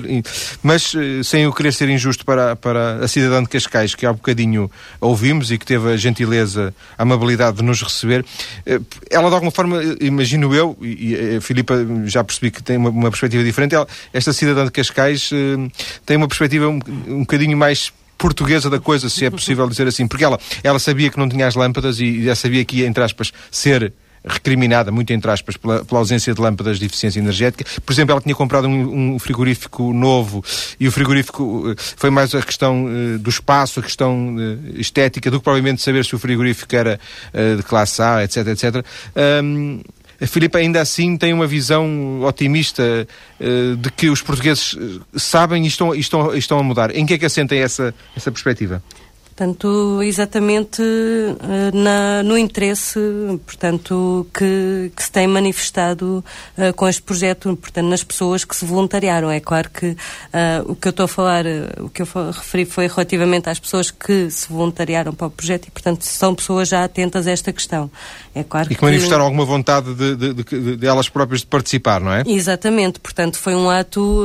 mas 0.64 0.96
eh, 0.96 1.22
sem 1.22 1.44
eu 1.44 1.52
querer 1.52 1.74
ser 1.74 1.90
injusto 1.90 2.24
para, 2.24 2.56
para 2.56 3.04
a 3.04 3.10
cidadã 3.10 3.44
de 3.44 3.50
Cascais, 3.50 3.94
que 3.94 4.06
há 4.06 4.14
bocadinho 4.14 4.72
ouvimos 5.02 5.52
e 5.52 5.58
que 5.58 5.66
teve 5.66 5.92
a 5.92 5.98
gentileza, 5.98 6.74
a 6.98 7.04
amabilidade 7.04 7.58
de 7.58 7.64
nos 7.64 7.82
receber, 7.84 8.24
eh, 8.66 8.80
ela 9.10 9.28
de 9.28 9.36
alguma 9.36 9.52
forma, 9.52 9.82
imagino 10.00 10.56
eu, 10.56 10.78
e 10.82 11.36
a 11.36 11.42
Filipa 11.42 11.76
já 12.06 12.24
percebi 12.24 12.52
que 12.52 12.64
tem 12.64 12.78
uma, 12.78 12.90
uma 12.90 13.10
perspectiva 13.10 13.44
diferente, 13.44 13.76
ela, 13.76 13.86
esta 14.14 14.32
cidadã 14.32 14.64
de 14.64 14.72
Cascais 14.72 15.30
tem 16.06 16.16
uma 16.16 16.30
perspectiva 16.30 16.70
um, 16.70 16.80
um 17.06 17.20
bocadinho 17.20 17.58
mais 17.58 17.92
portuguesa 18.22 18.70
da 18.70 18.80
coisa, 18.80 19.10
se 19.10 19.26
é 19.26 19.30
possível 19.32 19.68
dizer 19.68 19.88
assim, 19.88 20.08
porque 20.08 20.24
ela, 20.24 20.40
ela 20.64 20.78
sabia 20.78 21.10
que 21.10 21.18
não 21.18 21.28
tinha 21.28 21.48
as 21.48 21.56
lâmpadas 21.56 22.00
e 22.00 22.24
já 22.24 22.36
sabia 22.36 22.64
que 22.64 22.78
ia, 22.78 22.88
entre 22.88 23.04
aspas, 23.04 23.34
ser 23.50 23.92
recriminada, 24.24 24.92
muito 24.92 25.12
entre 25.12 25.32
aspas, 25.32 25.58
pela, 25.58 25.84
pela, 25.84 26.00
ausência 26.00 26.32
de 26.32 26.40
lâmpadas 26.40 26.78
de 26.78 26.86
eficiência 26.86 27.20
energética. 27.20 27.66
Por 27.84 27.92
exemplo, 27.92 28.12
ela 28.12 28.22
tinha 28.22 28.36
comprado 28.36 28.68
um, 28.68 29.16
um 29.16 29.20
frigorífico 29.20 29.92
novo 29.94 30.44
e 30.80 30.88
o 30.88 30.92
frigorífico 30.92 31.72
eh, 31.72 31.76
foi 31.98 32.12
mais 32.12 32.36
a 32.36 32.42
questão 32.44 32.86
uh, 32.86 33.18
do 33.18 33.32
espaço, 33.32 33.80
a 33.80 33.84
questão 33.84 34.36
uh, 34.36 34.80
estética, 34.80 35.32
do 35.32 35.40
que 35.40 35.44
provavelmente 35.44 35.82
saber 35.82 36.06
se 36.06 36.16
o 36.16 36.20
frigorífico 36.20 36.76
era 36.76 37.00
uh, 37.34 37.58
de 37.58 37.64
classe 37.64 38.00
A, 38.02 38.24
etc, 38.24 38.48
etc. 38.48 38.86
Um, 39.44 39.82
Filipe 40.28 40.58
ainda 40.58 40.82
assim 40.82 41.18
tem 41.18 41.34
uma 41.34 41.48
visão 41.48 42.22
otimista 42.24 43.08
uh, 43.40 43.76
de 43.76 43.92
que 43.92 44.10
os 44.10 44.22
portugueses 44.22 44.78
eh, 44.80 45.00
sabem 45.18 45.64
e 45.64 45.68
estão, 45.68 45.96
estão, 45.96 46.36
estão 46.36 46.60
a 46.60 46.64
mudar. 46.64 46.96
Em 46.96 47.06
que 47.06 47.16
é 47.16 47.18
que 47.18 47.26
assentem 47.26 47.60
essa, 47.60 47.94
essa 48.16 48.32
perspectiva? 48.32 48.84
Portanto, 49.42 50.04
exatamente 50.04 50.84
uh, 50.84 51.76
na, 51.76 52.22
no 52.22 52.38
interesse 52.38 53.00
portanto, 53.44 54.28
que, 54.32 54.92
que 54.96 55.02
se 55.02 55.12
tem 55.12 55.26
manifestado 55.26 56.24
uh, 56.56 56.72
com 56.76 56.88
este 56.88 57.02
projeto, 57.02 57.58
portanto, 57.58 57.88
nas 57.88 58.04
pessoas 58.04 58.46
que 58.46 58.56
se 58.56 58.64
voluntariaram. 58.66 59.32
É 59.32 59.40
claro 59.40 59.70
que 59.72 59.88
uh, 59.88 59.98
o 60.66 60.76
que 60.76 60.88
eu 60.88 60.92
estou 60.92 61.06
a 61.06 61.08
falar, 61.08 61.46
o 61.80 61.90
que 61.90 62.04
eu 62.04 62.08
referi 62.32 62.66
foi 62.66 62.88
relativamente 62.88 63.50
às 63.50 63.58
pessoas 63.58 63.90
que 63.90 64.30
se 64.30 64.48
voluntariaram 64.48 65.12
para 65.12 65.26
o 65.26 65.32
projeto 65.32 65.68
e, 65.68 65.72
portanto, 65.72 66.04
são 66.04 66.36
pessoas 66.36 66.68
já 66.68 66.84
atentas 66.84 67.26
a 67.26 67.32
esta 67.32 67.52
questão. 67.52 67.90
É 68.34 68.44
claro 68.44 68.68
e 68.68 68.70
que, 68.70 68.76
que 68.76 68.84
manifestaram 68.84 69.26
alguma 69.26 69.44
vontade 69.44 69.94
de, 69.94 70.16
de, 70.16 70.34
de, 70.34 70.78
de, 70.78 70.88
elas 70.88 71.10
próprias 71.10 71.42
de 71.42 71.48
participar, 71.48 72.00
não 72.00 72.14
é? 72.14 72.24
Exatamente, 72.26 73.00
portanto, 73.00 73.38
foi 73.38 73.54
um 73.56 73.70
ato 73.70 74.24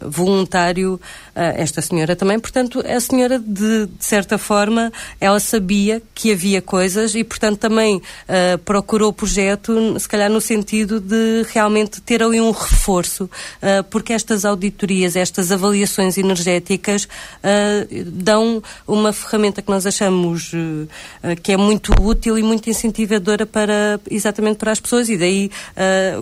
voluntário, 0.00 1.00
esta 1.34 1.80
senhora 1.80 2.14
também, 2.14 2.38
portanto, 2.38 2.84
a 2.86 3.00
senhora, 3.00 3.38
de, 3.38 3.88
certa 3.98 4.36
forma, 4.36 4.92
ela 5.20 5.40
sabia 5.40 6.02
que 6.14 6.32
havia 6.32 6.60
coisas 6.60 7.14
e, 7.14 7.24
portanto, 7.24 7.58
também 7.58 7.96
uh, 7.96 8.58
procurou 8.64 9.08
o 9.08 9.12
projeto, 9.12 9.98
se 9.98 10.08
calhar 10.08 10.28
no 10.28 10.40
sentido 10.40 11.00
de 11.00 11.46
realmente 11.52 12.00
ter 12.00 12.22
ali 12.22 12.40
um 12.40 12.50
reforço, 12.50 13.24
uh, 13.24 13.84
porque 13.90 14.12
estas 14.12 14.44
auditorias, 14.44 15.16
estas 15.16 15.50
avaliações 15.50 16.18
energéticas 16.18 17.04
uh, 17.04 18.04
dão 18.06 18.62
uma 18.86 19.12
ferramenta 19.12 19.62
que 19.62 19.70
nós 19.70 19.86
achamos 19.86 20.52
que 21.42 21.52
é 21.52 21.56
muito 21.56 21.92
útil 22.00 22.38
e 22.38 22.42
muito 22.42 22.68
incentivadora 22.68 23.29
para, 23.46 24.00
exatamente 24.10 24.58
para 24.58 24.72
as 24.72 24.80
pessoas 24.80 25.08
e 25.08 25.16
daí 25.16 25.50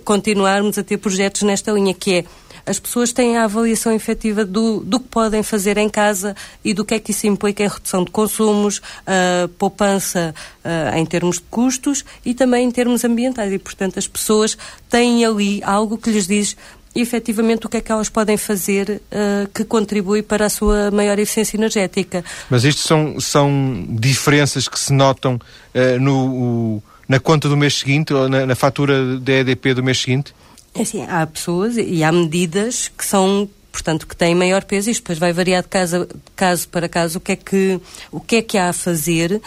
continuarmos 0.05 0.79
a 0.79 0.83
ter 0.83 0.99
projetos 0.99 1.43
nesta 1.43 1.73
linha, 1.73 1.95
que 1.95 2.15
é 2.15 2.25
as 2.69 2.79
pessoas 2.79 3.13
têm 3.13 3.39
a 3.39 3.45
avaliação 3.45 3.93
efetiva 3.93 4.45
do, 4.45 4.81
do 4.81 5.01
que 5.01 5.09
podem 5.09 5.43
fazer 5.43 5.79
em 5.79 5.89
casa 5.89 6.37
e 6.63 6.75
do 6.75 6.85
que 6.85 6.95
é 6.95 6.99
que 6.99 7.13
isso 7.13 7.27
implica 7.27 7.65
em 7.65 7.69
redução 7.69 8.05
de 8.05 8.11
consumos, 8.11 8.79
uh, 8.79 9.49
poupança 9.57 10.35
uh, 10.63 10.95
em 10.95 11.07
termos 11.07 11.37
de 11.37 11.45
custos 11.51 12.05
e 12.27 12.35
também 12.35 12.67
em 12.67 12.71
termos 12.71 13.05
ambientais. 13.05 13.51
E, 13.55 13.59
portanto, 13.59 13.99
as 13.99 14.07
pessoas 14.07 14.59
têm 14.91 15.25
ali 15.25 15.63
algo 15.65 15.97
que 15.97 16.11
lhes 16.11 16.27
diz 16.27 16.57
efetivamente 16.95 17.65
o 17.65 17.71
que 17.71 17.79
é 17.79 17.81
que 17.81 17.91
elas 17.91 18.11
podem 18.11 18.37
fazer 18.37 19.01
uh, 19.13 19.49
que 19.55 19.65
contribui 19.65 20.23
para 20.23 20.45
a 20.45 20.51
sua 20.51 20.91
maior 20.91 21.19
eficiência 21.19 21.57
energética. 21.57 22.23
Mas 22.51 22.65
isto 22.65 22.83
são, 22.83 23.19
são 23.19 23.87
diferenças 23.89 24.69
que 24.69 24.79
se 24.79 24.93
notam 24.93 25.37
uh, 25.37 26.01
no, 26.01 26.83
na 27.09 27.19
conta 27.19 27.49
do 27.49 27.57
mês 27.57 27.75
seguinte 27.79 28.13
ou 28.13 28.29
na, 28.29 28.45
na 28.45 28.55
fatura 28.55 29.19
da 29.19 29.33
EDP 29.33 29.75
do 29.75 29.83
mês 29.83 29.99
seguinte? 30.01 30.35
É 30.75 30.83
assim, 30.83 31.05
há 31.09 31.27
pessoas 31.27 31.77
e 31.77 32.05
há 32.05 32.13
medidas 32.13 32.89
que 32.89 33.05
são 33.05 33.49
portanto 33.79 34.07
que 34.07 34.17
têm 34.17 34.35
maior 34.35 34.65
peso. 34.65 34.91
Isto 34.91 35.03
depois 35.03 35.19
vai 35.19 35.33
variar 35.33 35.63
de 35.63 35.69
caso, 35.69 36.09
caso 36.35 36.69
para 36.69 36.89
caso 36.89 37.19
o 37.19 37.21
que 37.21 37.33
é 37.33 37.37
que 37.37 37.81
o 38.11 38.21
que 38.21 38.37
é 38.37 38.43
que 38.43 38.59
há 38.59 38.71
a 38.71 38.73
fazer 38.73 39.33
uh, 39.33 39.41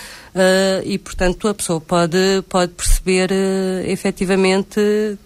e 0.85 0.97
portanto 0.97 1.47
a 1.47 1.53
pessoa 1.53 1.81
pode 1.81 2.17
pode 2.47 2.71
perceber 2.71 3.29
uh, 3.31 3.89
efetivamente 3.89 4.79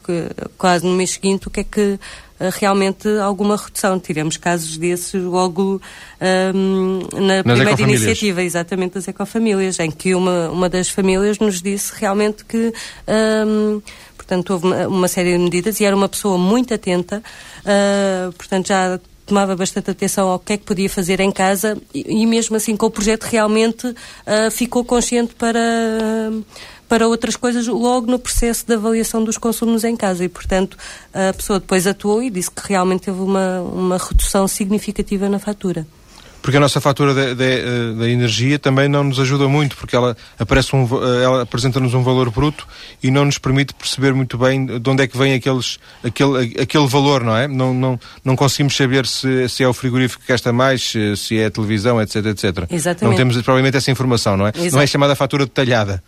que, 0.03 0.29
quase 0.57 0.85
no 0.85 0.95
mês 0.95 1.11
seguinte 1.11 1.47
o 1.47 1.51
que 1.51 1.59
é 1.59 1.63
que 1.63 1.99
realmente 2.59 3.07
alguma 3.19 3.55
redução. 3.55 3.99
Tivemos 3.99 4.37
casos 4.37 4.77
desses 4.77 5.21
logo 5.23 5.81
um, 6.53 6.99
na 7.13 7.43
Nas 7.43 7.43
primeira 7.43 7.81
iniciativa, 7.81 8.43
exatamente 8.43 8.93
das 8.95 9.07
ecofamílias, 9.07 9.79
em 9.79 9.91
que 9.91 10.13
uma, 10.13 10.49
uma 10.49 10.69
das 10.69 10.89
famílias 10.89 11.39
nos 11.39 11.61
disse 11.61 11.93
realmente 11.95 12.43
que 12.45 12.73
um, 13.47 13.81
portanto 14.15 14.51
houve 14.51 14.65
uma, 14.65 14.87
uma, 14.87 15.07
série 15.07 15.31
de 15.33 15.43
medidas 15.43 15.79
e 15.79 15.85
era 15.85 15.95
uma 15.95 16.09
pessoa 16.09 16.37
muito 16.37 16.73
atenta, 16.73 17.21
uh, 17.61 18.33
portanto 18.33 18.67
já 18.67 18.99
tomava 19.25 19.55
bastante 19.55 19.89
atenção 19.89 20.29
ao 20.29 20.39
que 20.39 20.53
é 20.53 20.57
que 20.57 20.63
podia 20.63 20.89
fazer 20.89 21.19
em 21.19 21.31
casa 21.31 21.77
e, 21.93 22.21
e 22.21 22.25
mesmo 22.25 22.55
assim 22.55 22.77
com 22.77 22.85
o 22.85 22.91
projeto 22.91 23.23
realmente 23.23 23.87
uh, 23.87 24.51
ficou 24.51 24.85
consciente 24.85 25.33
para, 25.35 25.59
para 26.87 27.07
outras 27.07 27.35
coisas 27.35 27.67
logo 27.67 28.09
no 28.09 28.19
processo 28.19 28.65
de 28.65 28.73
avaliação 28.73 29.23
dos 29.23 29.37
consumos 29.37 29.83
em 29.83 29.95
casa 29.95 30.23
e, 30.23 30.29
portanto, 30.29 30.77
a 31.13 31.33
pessoa 31.33 31.59
depois 31.59 31.87
atuou 31.87 32.21
e 32.21 32.29
disse 32.29 32.51
que 32.51 32.61
realmente 32.67 33.03
teve 33.03 33.19
uma, 33.19 33.61
uma 33.61 33.97
redução 33.97 34.47
significativa 34.47 35.27
na 35.29 35.39
fatura 35.39 35.85
porque 36.45 36.57
a 36.57 36.59
nossa 36.59 36.79
fatura 36.79 37.33
da 37.33 38.07
energia 38.07 38.59
também 38.59 38.87
não 38.87 39.03
nos 39.03 39.19
ajuda 39.19 39.47
muito, 39.47 39.75
porque 39.75 39.95
ela, 39.95 40.15
aparece 40.37 40.75
um, 40.75 40.87
ela 41.19 41.41
apresenta-nos 41.41 41.95
um 41.95 42.03
valor 42.03 42.29
bruto 42.29 42.67
e 43.01 43.09
não 43.09 43.25
nos 43.25 43.39
permite 43.39 43.73
perceber 43.73 44.13
muito 44.13 44.37
bem 44.37 44.63
de 44.63 44.87
onde 44.87 45.01
é 45.01 45.07
que 45.07 45.17
vem 45.17 45.33
aqueles, 45.33 45.79
aquele, 46.03 46.61
aquele 46.61 46.85
valor, 46.85 47.23
não 47.23 47.35
é? 47.35 47.47
Não, 47.47 47.73
não, 47.73 47.99
não 48.23 48.35
conseguimos 48.35 48.77
saber 48.77 49.07
se, 49.07 49.49
se 49.49 49.63
é 49.63 49.67
o 49.67 49.73
frigorífico 49.73 50.21
que 50.21 50.31
gasta 50.31 50.53
mais, 50.53 50.93
se 51.17 51.35
é 51.35 51.47
a 51.47 51.49
televisão, 51.49 51.99
etc, 51.99 52.17
etc. 52.27 52.67
Exatamente. 52.69 53.03
Não 53.05 53.15
temos 53.15 53.35
provavelmente 53.41 53.77
essa 53.77 53.89
informação, 53.89 54.37
não 54.37 54.45
é? 54.45 54.51
Exato. 54.55 54.75
Não 54.75 54.81
é 54.83 54.85
chamada 54.85 55.15
fatura 55.15 55.45
detalhada. 55.45 56.03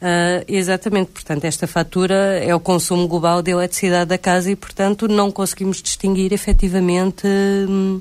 Uh, 0.00 0.42
exatamente, 0.48 1.10
portanto, 1.10 1.44
esta 1.44 1.66
fatura 1.66 2.14
é 2.14 2.54
o 2.54 2.60
consumo 2.60 3.06
global 3.06 3.42
de 3.42 3.50
eletricidade 3.50 4.08
da 4.08 4.16
casa 4.16 4.50
e, 4.50 4.56
portanto, 4.56 5.06
não 5.06 5.30
conseguimos 5.30 5.82
distinguir 5.82 6.32
efetivamente 6.32 7.26
hum, 7.26 8.00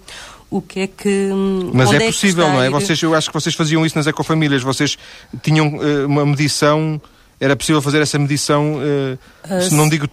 o 0.50 0.62
que 0.62 0.80
é 0.80 0.88
que. 0.88 1.30
Mas 1.74 1.92
é, 1.92 1.98
é 1.98 2.06
possível, 2.06 2.48
não 2.48 2.64
é? 2.64 2.70
Vocês, 2.70 3.02
eu 3.02 3.14
acho 3.14 3.28
que 3.28 3.34
vocês 3.34 3.54
faziam 3.54 3.86
isso 3.86 3.98
nas 3.98 4.08
ecofamílias, 4.08 4.64
vocês 4.64 4.98
tinham 5.42 5.76
uh, 5.76 6.06
uma 6.06 6.26
medição. 6.26 7.02
Era 7.42 7.56
possível 7.56 7.82
fazer 7.82 8.02
essa 8.02 8.20
medição, 8.20 8.76
uh, 8.76 9.18
uh, 9.46 9.76
não 9.76 9.88
digo 9.88 10.08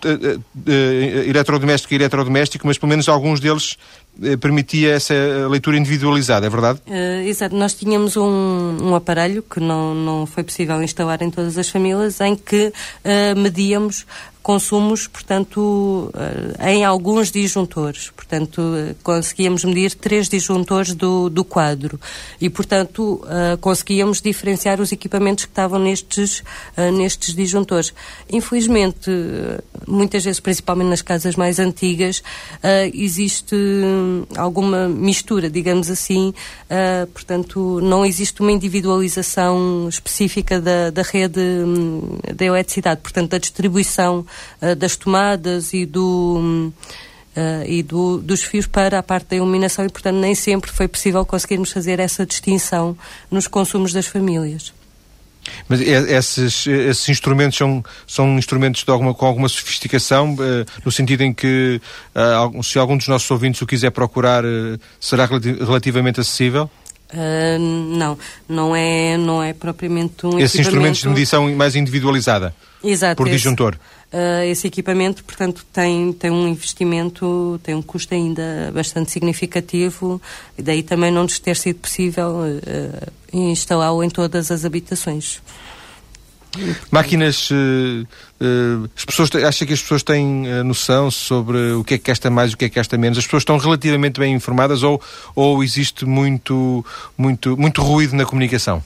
eletrodoméstico 1.26 1.92
e 1.92 1.96
eletrodoméstico, 1.96 2.64
mas 2.64 2.78
pelo 2.78 2.90
menos 2.90 3.08
alguns 3.08 3.40
deles 3.40 3.76
permitia 4.40 4.94
essa 4.94 5.14
leitura 5.48 5.76
individualizada, 5.76 6.46
é 6.46 6.50
verdade? 6.50 6.80
Uh, 6.86 7.26
exato. 7.26 7.54
Nós 7.54 7.74
tínhamos 7.74 8.16
um, 8.16 8.76
um, 8.82 8.94
aparelho 8.94 9.42
que 9.42 9.60
não, 9.60 9.94
não 9.94 10.26
foi 10.26 10.42
possível 10.42 10.82
instalar 10.82 11.22
em 11.22 11.30
todas 11.30 11.58
as 11.58 11.68
famílias, 11.68 12.20
em 12.20 12.34
que 12.34 12.72
uh, 13.04 13.38
medíamos 13.38 14.06
consumos, 14.46 15.08
portanto, 15.08 16.08
eh, 16.60 16.74
em 16.74 16.84
alguns 16.84 17.32
disjuntores. 17.32 18.10
Portanto, 18.10 18.62
eh, 18.76 18.94
conseguíamos 19.02 19.64
medir 19.64 19.92
três 19.94 20.28
disjuntores 20.28 20.94
do, 20.94 21.28
do 21.28 21.44
quadro 21.44 22.00
e, 22.40 22.48
portanto, 22.48 23.24
uh, 23.24 23.58
conseguíamos 23.60 24.20
diferenciar 24.20 24.80
os 24.80 24.92
equipamentos 24.92 25.46
que 25.46 25.50
estavam 25.50 25.80
nestes, 25.80 26.44
nestes 26.94 27.34
disjuntores. 27.34 27.92
Infelizmente, 28.30 29.10
muitas 29.86 30.22
vezes, 30.24 30.38
principalmente 30.38 30.88
nas 30.90 31.02
casas 31.02 31.34
mais 31.34 31.58
antigas, 31.58 32.22
existe 32.92 33.56
alguma 34.36 34.88
mistura, 34.88 35.48
digamos 35.48 35.90
assim, 35.90 36.34
portanto, 37.12 37.80
não 37.80 38.04
existe 38.04 38.40
uma 38.40 38.52
individualização 38.52 39.88
específica 39.88 40.60
da, 40.60 40.90
da 40.90 41.02
rede 41.02 41.40
um, 41.40 42.18
da 42.34 42.44
eletricidade, 42.44 43.00
portanto, 43.00 43.30
da 43.30 43.38
distribuição 43.38 44.26
uh, 44.62 44.74
das 44.74 44.96
tomadas 44.96 45.72
e 45.72 45.86
do. 45.86 46.72
Uh, 47.36 47.68
e 47.68 47.82
do, 47.82 48.16
dos 48.16 48.42
fios 48.42 48.66
para 48.66 48.98
a 48.98 49.02
parte 49.02 49.26
da 49.28 49.36
iluminação 49.36 49.84
e, 49.84 49.90
portanto, 49.90 50.16
nem 50.16 50.34
sempre 50.34 50.72
foi 50.72 50.88
possível 50.88 51.22
conseguirmos 51.26 51.70
fazer 51.70 52.00
essa 52.00 52.24
distinção 52.24 52.96
nos 53.30 53.46
consumos 53.46 53.92
das 53.92 54.06
famílias. 54.06 54.72
Mas 55.68 55.82
esses, 55.82 56.66
esses 56.66 57.08
instrumentos 57.10 57.58
são, 57.58 57.84
são 58.06 58.38
instrumentos 58.38 58.82
alguma, 58.88 59.12
com 59.12 59.26
alguma 59.26 59.50
sofisticação, 59.50 60.32
uh, 60.32 60.64
no 60.82 60.90
sentido 60.90 61.24
em 61.24 61.34
que, 61.34 61.78
uh, 62.14 62.62
se 62.62 62.78
algum 62.78 62.96
dos 62.96 63.06
nossos 63.06 63.30
ouvintes 63.30 63.60
o 63.60 63.66
quiser 63.66 63.90
procurar, 63.90 64.42
será 64.98 65.26
relativamente 65.26 66.18
acessível? 66.18 66.70
Não, 67.96 68.18
não 68.48 68.74
é, 68.74 69.16
não 69.16 69.42
é 69.42 69.52
propriamente 69.52 70.26
um 70.26 70.38
Esses 70.38 70.60
instrumentos 70.60 71.00
de 71.00 71.08
medição 71.08 71.54
mais 71.54 71.76
individualizada? 71.76 72.54
Exato. 72.82 73.16
Por 73.16 73.28
disjuntor? 73.28 73.76
Uh, 74.12 74.44
esse 74.44 74.66
equipamento, 74.66 75.24
portanto, 75.24 75.64
tem, 75.72 76.12
tem 76.12 76.30
um 76.30 76.48
investimento, 76.48 77.60
tem 77.62 77.74
um 77.74 77.82
custo 77.82 78.14
ainda 78.14 78.70
bastante 78.74 79.10
significativo, 79.10 80.20
e 80.56 80.62
daí 80.62 80.82
também 80.82 81.10
não 81.10 81.22
nos 81.22 81.38
ter 81.38 81.56
sido 81.56 81.78
possível 81.78 82.40
uh, 82.40 83.12
instalá-lo 83.32 84.02
em 84.02 84.10
todas 84.10 84.50
as 84.50 84.64
habitações. 84.64 85.40
Máquinas, 86.90 87.50
uh, 87.50 87.54
uh, 88.40 88.90
as 88.96 89.04
pessoas, 89.04 89.30
acha 89.34 89.66
que 89.66 89.72
as 89.72 89.82
pessoas 89.82 90.02
têm 90.02 90.46
uh, 90.46 90.64
noção 90.64 91.10
sobre 91.10 91.72
o 91.72 91.84
que 91.84 91.94
é 91.94 91.98
que 91.98 92.04
gasta 92.04 92.30
mais 92.30 92.52
e 92.52 92.54
o 92.54 92.56
que 92.56 92.64
é 92.64 92.68
que 92.68 92.76
gasta 92.76 92.96
menos? 92.96 93.18
As 93.18 93.24
pessoas 93.24 93.42
estão 93.42 93.58
relativamente 93.58 94.18
bem 94.18 94.34
informadas 94.34 94.82
ou, 94.82 95.00
ou 95.34 95.62
existe 95.62 96.04
muito, 96.04 96.84
muito, 97.16 97.56
muito 97.56 97.82
ruído 97.82 98.14
na 98.14 98.24
comunicação? 98.24 98.82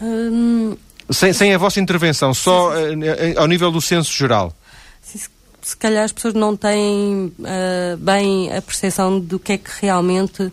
Hum, 0.00 0.76
sem, 1.10 1.32
sem 1.32 1.54
a 1.54 1.58
vossa 1.58 1.80
intervenção, 1.80 2.34
só 2.34 2.70
uh, 2.70 3.38
ao 3.38 3.46
nível 3.46 3.70
do 3.70 3.80
censo 3.80 4.12
geral? 4.12 4.52
Se, 5.00 5.28
se 5.62 5.76
calhar 5.76 6.04
as 6.04 6.12
pessoas 6.12 6.34
não 6.34 6.56
têm 6.56 7.32
uh, 7.38 7.96
bem 7.98 8.52
a 8.52 8.60
percepção 8.60 9.20
do 9.20 9.38
que 9.38 9.52
é 9.52 9.58
que 9.58 9.70
realmente 9.80 10.42
uh, 10.42 10.52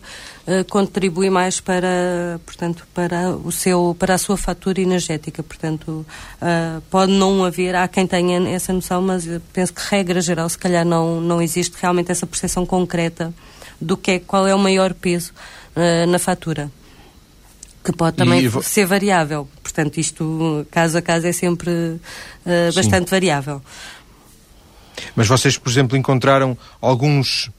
contribui 0.68 1.28
mais 1.28 1.60
para, 1.60 2.40
portanto, 2.46 2.86
para, 2.94 3.30
o 3.30 3.50
seu, 3.50 3.96
para 3.98 4.14
a 4.14 4.18
sua 4.18 4.36
fatura 4.36 4.80
energética. 4.80 5.42
Portanto, 5.42 6.06
pode 6.90 7.12
não 7.12 7.44
haver, 7.44 7.74
há 7.74 7.88
quem 7.88 8.06
tenha 8.06 8.48
essa 8.48 8.72
noção, 8.72 9.02
mas 9.02 9.26
penso 9.52 9.72
que 9.72 9.82
regra 9.90 10.20
geral, 10.20 10.48
se 10.48 10.58
calhar 10.58 10.84
não, 10.84 11.20
não 11.20 11.42
existe 11.42 11.76
realmente 11.80 12.12
essa 12.12 12.26
percepção 12.26 12.64
concreta 12.64 13.34
do 13.80 13.96
que 13.96 14.12
é, 14.12 14.18
qual 14.20 14.46
é 14.46 14.54
o 14.54 14.58
maior 14.58 14.94
peso 14.94 15.32
na 16.08 16.18
fatura 16.18 16.70
que 17.84 17.92
pode 17.92 18.16
também 18.16 18.46
e... 18.46 18.62
ser 18.62 18.86
variável. 18.86 19.46
Portanto, 19.62 19.98
isto, 19.98 20.66
caso 20.70 20.98
a 20.98 21.02
caso, 21.02 21.26
é 21.26 21.32
sempre 21.32 21.70
uh, 21.70 22.74
bastante 22.74 23.10
variável. 23.10 23.60
Mas 25.14 25.26
vocês, 25.26 25.58
por 25.58 25.70
exemplo, 25.70 25.96
encontraram 25.96 26.56
alguns 26.80 27.50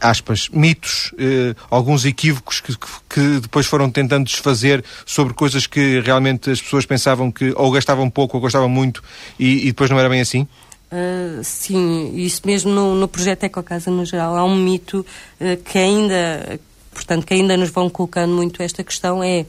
aspas, 0.00 0.48
mitos, 0.48 1.12
eh, 1.18 1.54
alguns 1.68 2.06
equívocos 2.06 2.60
que, 2.60 2.74
que, 3.08 3.40
depois 3.40 3.66
foram 3.66 3.90
tentando 3.90 4.24
desfazer 4.24 4.82
sobre 5.04 5.34
coisas 5.34 5.66
que 5.66 6.00
realmente 6.00 6.50
as 6.50 6.60
pessoas 6.60 6.86
pensavam 6.86 7.30
que 7.30 7.52
ou 7.54 7.70
gastavam 7.70 8.08
pouco 8.08 8.38
ou 8.38 8.42
gastavam 8.42 8.68
muito 8.68 9.02
e, 9.38 9.64
e 9.64 9.66
depois 9.66 9.90
não 9.90 9.98
era 9.98 10.08
bem 10.08 10.22
assim? 10.22 10.48
Uh, 10.90 11.44
sim, 11.44 12.16
isso 12.16 12.40
mesmo 12.44 12.72
no, 12.72 12.94
no 12.94 13.06
projeto 13.06 13.44
Ecocasa 13.44 13.90
no 13.90 14.04
geral. 14.06 14.36
Há 14.36 14.44
um 14.44 14.56
mito 14.56 15.04
uh, 15.40 15.56
que 15.62 15.78
ainda 15.78 16.58
portanto, 16.92 17.24
que 17.24 17.34
ainda 17.34 17.56
nos 17.56 17.70
vão 17.70 17.88
colocando 17.88 18.34
muito 18.34 18.62
esta 18.62 18.82
questão 18.82 19.22
é, 19.22 19.46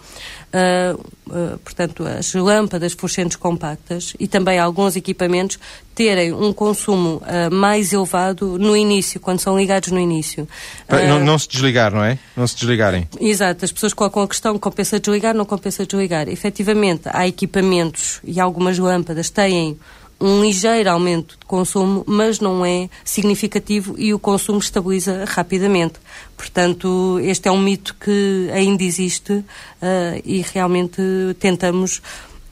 uh, 0.53 0.99
uh, 1.27 1.57
portanto, 1.59 2.05
as 2.05 2.33
lâmpadas 2.33 2.93
fluorescentes 2.93 3.35
compactas 3.35 4.13
e 4.19 4.27
também 4.27 4.59
alguns 4.59 4.95
equipamentos 4.95 5.59
terem 5.95 6.33
um 6.33 6.53
consumo 6.53 7.21
uh, 7.21 7.53
mais 7.53 7.91
elevado 7.91 8.57
no 8.57 8.77
início, 8.77 9.19
quando 9.19 9.39
são 9.39 9.57
ligados 9.57 9.91
no 9.91 9.99
início. 9.99 10.47
Não, 10.87 11.19
não, 11.19 11.37
se 11.37 11.47
desligar, 11.47 11.93
não 11.93 12.03
é? 12.03 12.17
Não 12.37 12.45
se 12.45 12.55
desligarem. 12.55 13.07
Exato, 13.19 13.65
as 13.65 13.71
pessoas 13.71 13.93
colocam 13.93 14.23
a 14.23 14.27
questão 14.27 14.57
compensa 14.59 14.99
desligar, 14.99 15.33
não 15.33 15.45
compensa 15.45 15.85
desligar. 15.85 16.29
Efetivamente, 16.29 17.03
há 17.11 17.27
equipamentos 17.27 18.19
e 18.23 18.39
algumas 18.39 18.77
lâmpadas 18.77 19.29
têm 19.29 19.77
um 20.21 20.41
ligeiro 20.41 20.89
aumento 20.89 21.37
de 21.39 21.45
consumo, 21.45 22.03
mas 22.07 22.39
não 22.39 22.63
é 22.65 22.89
significativo 23.03 23.95
e 23.97 24.13
o 24.13 24.19
consumo 24.19 24.59
estabiliza 24.59 25.25
rapidamente. 25.27 25.95
Portanto, 26.37 27.19
este 27.23 27.47
é 27.47 27.51
um 27.51 27.59
mito 27.59 27.95
que 27.99 28.49
ainda 28.53 28.83
existe 28.83 29.33
uh, 29.33 29.45
e 30.23 30.41
realmente 30.53 31.01
tentamos 31.39 32.01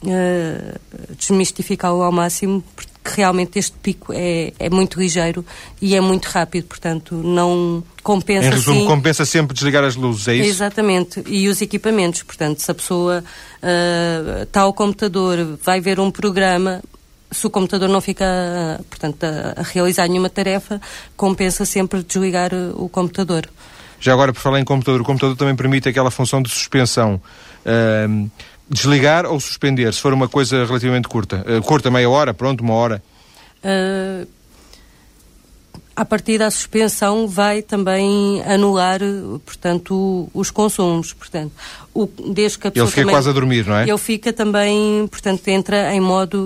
uh, 0.04 0.80
desmistificá-lo 1.18 2.02
ao 2.02 2.12
máximo, 2.12 2.64
porque 2.76 2.90
realmente 3.16 3.58
este 3.60 3.78
pico 3.78 4.12
é, 4.14 4.54
é 4.60 4.70
muito 4.70 5.00
ligeiro 5.00 5.46
e 5.82 5.96
é 5.96 6.02
muito 6.02 6.26
rápido, 6.26 6.66
portanto, 6.66 7.16
não 7.16 7.84
compensa. 8.04 8.48
Em 8.48 8.52
resumo, 8.52 8.78
assim... 8.78 8.88
compensa 8.88 9.26
sempre 9.26 9.54
desligar 9.54 9.84
as 9.84 9.96
luzes, 9.96 10.28
é 10.28 10.36
isso? 10.36 10.50
Exatamente, 10.50 11.24
e 11.28 11.48
os 11.48 11.62
equipamentos. 11.62 12.24
Portanto, 12.24 12.60
se 12.60 12.70
a 12.72 12.74
pessoa 12.74 13.24
uh, 13.24 14.44
está 14.44 14.62
ao 14.62 14.74
computador, 14.74 15.58
vai 15.64 15.80
ver 15.80 16.00
um 16.00 16.12
programa, 16.12 16.82
se 17.32 17.46
o 17.46 17.50
computador 17.50 17.90
não 17.90 18.02
fica, 18.02 18.26
portanto, 18.90 19.24
a, 19.24 19.62
a, 19.62 19.64
realizar 19.64 20.08
nenhuma 20.08 20.30
tarefa, 20.30 20.82
compensa 21.16 21.66
sempre 21.66 22.04
desligar 22.04 22.52
o 22.76 22.90
computador. 22.90 23.48
Já 24.00 24.14
agora, 24.14 24.32
por 24.32 24.40
falar 24.40 24.60
em 24.60 24.64
computador, 24.64 25.02
o 25.02 25.04
computador 25.04 25.36
também 25.36 25.56
permite 25.56 25.90
aquela 25.90 26.10
função 26.10 26.42
de 26.42 26.50
suspensão. 26.50 27.22
Uh, 27.66 28.30
desligar 28.70 29.26
ou 29.26 29.40
suspender, 29.40 29.94
se 29.94 30.00
for 30.00 30.14
uma 30.14 30.28
coisa 30.28 30.66
relativamente 30.66 31.08
curta. 31.08 31.44
Uh, 31.48 31.62
curta, 31.62 31.92
meia 31.92 32.10
hora, 32.10 32.34
pronto, 32.34 32.62
uma 32.62 32.74
hora. 32.74 33.04
Uh, 33.64 34.26
a 36.00 36.06
partir 36.06 36.38
da 36.38 36.50
suspensão 36.50 37.28
vai 37.28 37.62
também 37.62 38.42
anular, 38.44 39.02
portanto, 39.46 40.30
os 40.34 40.50
consumos. 40.50 41.12
Portanto, 41.12 41.52
o, 41.94 42.08
desde 42.32 42.58
que 42.58 42.68
a 42.70 42.72
pessoa 42.72 42.86
ele 42.86 42.92
fica 42.92 43.02
também, 43.02 43.14
quase 43.14 43.30
a 43.30 43.34
dormir, 43.34 43.66
não 43.68 43.76
é? 43.76 43.84
Ele 43.84 43.98
fica 43.98 44.32
também, 44.32 45.08
portanto, 45.08 45.46
entra 45.50 45.94
em 45.94 46.00
modo, 46.00 46.40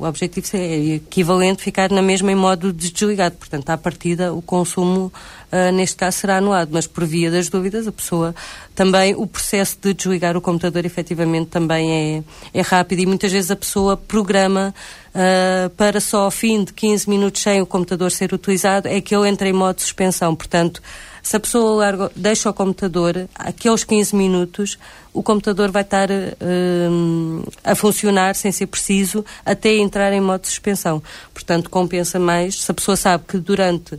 o 0.00 0.06
objetivo 0.06 0.46
é 0.54 0.94
equivalente 0.94 1.62
ficar 1.62 1.90
na 1.90 2.00
mesma 2.00 2.32
em 2.32 2.34
modo 2.34 2.72
desligado. 2.72 3.36
Portanto, 3.36 3.68
à 3.68 3.76
partida, 3.76 4.32
o 4.32 4.40
consumo, 4.40 5.12
uh, 5.54 5.72
neste 5.72 5.96
caso, 5.96 6.18
será 6.18 6.38
anulado. 6.38 6.70
Mas, 6.72 6.86
por 6.86 7.04
via 7.04 7.30
das 7.30 7.48
dúvidas, 7.48 7.86
a 7.86 7.92
pessoa 7.92 8.34
também, 8.74 9.14
o 9.14 9.26
processo 9.26 9.78
de 9.80 9.94
desligar 9.94 10.36
o 10.36 10.40
computador, 10.40 10.84
efetivamente, 10.84 11.48
também 11.48 12.24
é, 12.52 12.58
é 12.58 12.60
rápido 12.60 13.00
e 13.00 13.06
muitas 13.06 13.30
vezes 13.30 13.50
a 13.50 13.56
pessoa 13.56 13.96
programa 13.96 14.74
uh, 15.14 15.70
para 15.70 16.00
só 16.00 16.24
ao 16.24 16.30
fim 16.30 16.64
de 16.64 16.72
15 16.72 17.08
minutos 17.08 17.40
sem 17.40 17.62
o 17.62 17.66
computador 17.66 18.10
ser 18.10 18.32
utilizado, 18.32 18.88
é 18.88 19.00
que 19.00 19.14
ele 19.14 19.28
entra 19.28 19.48
em 19.48 19.52
modo 19.52 19.76
de 19.76 19.82
suspensão. 19.82 20.34
Portanto, 20.34 20.82
se 21.24 21.36
a 21.36 21.40
pessoa 21.40 21.76
larga, 21.76 22.12
deixa 22.14 22.50
o 22.50 22.52
computador, 22.52 23.28
aqueles 23.34 23.82
15 23.82 24.14
minutos, 24.14 24.78
o 25.10 25.22
computador 25.22 25.70
vai 25.70 25.80
estar 25.80 26.10
uh, 26.10 27.52
a 27.64 27.74
funcionar 27.74 28.34
sem 28.34 28.52
ser 28.52 28.66
preciso 28.66 29.24
até 29.42 29.74
entrar 29.74 30.12
em 30.12 30.20
modo 30.20 30.42
de 30.42 30.48
suspensão. 30.48 31.02
Portanto, 31.32 31.70
compensa 31.70 32.18
mais, 32.18 32.60
se 32.60 32.70
a 32.70 32.74
pessoa 32.74 32.94
sabe 32.94 33.24
que 33.26 33.38
durante 33.38 33.98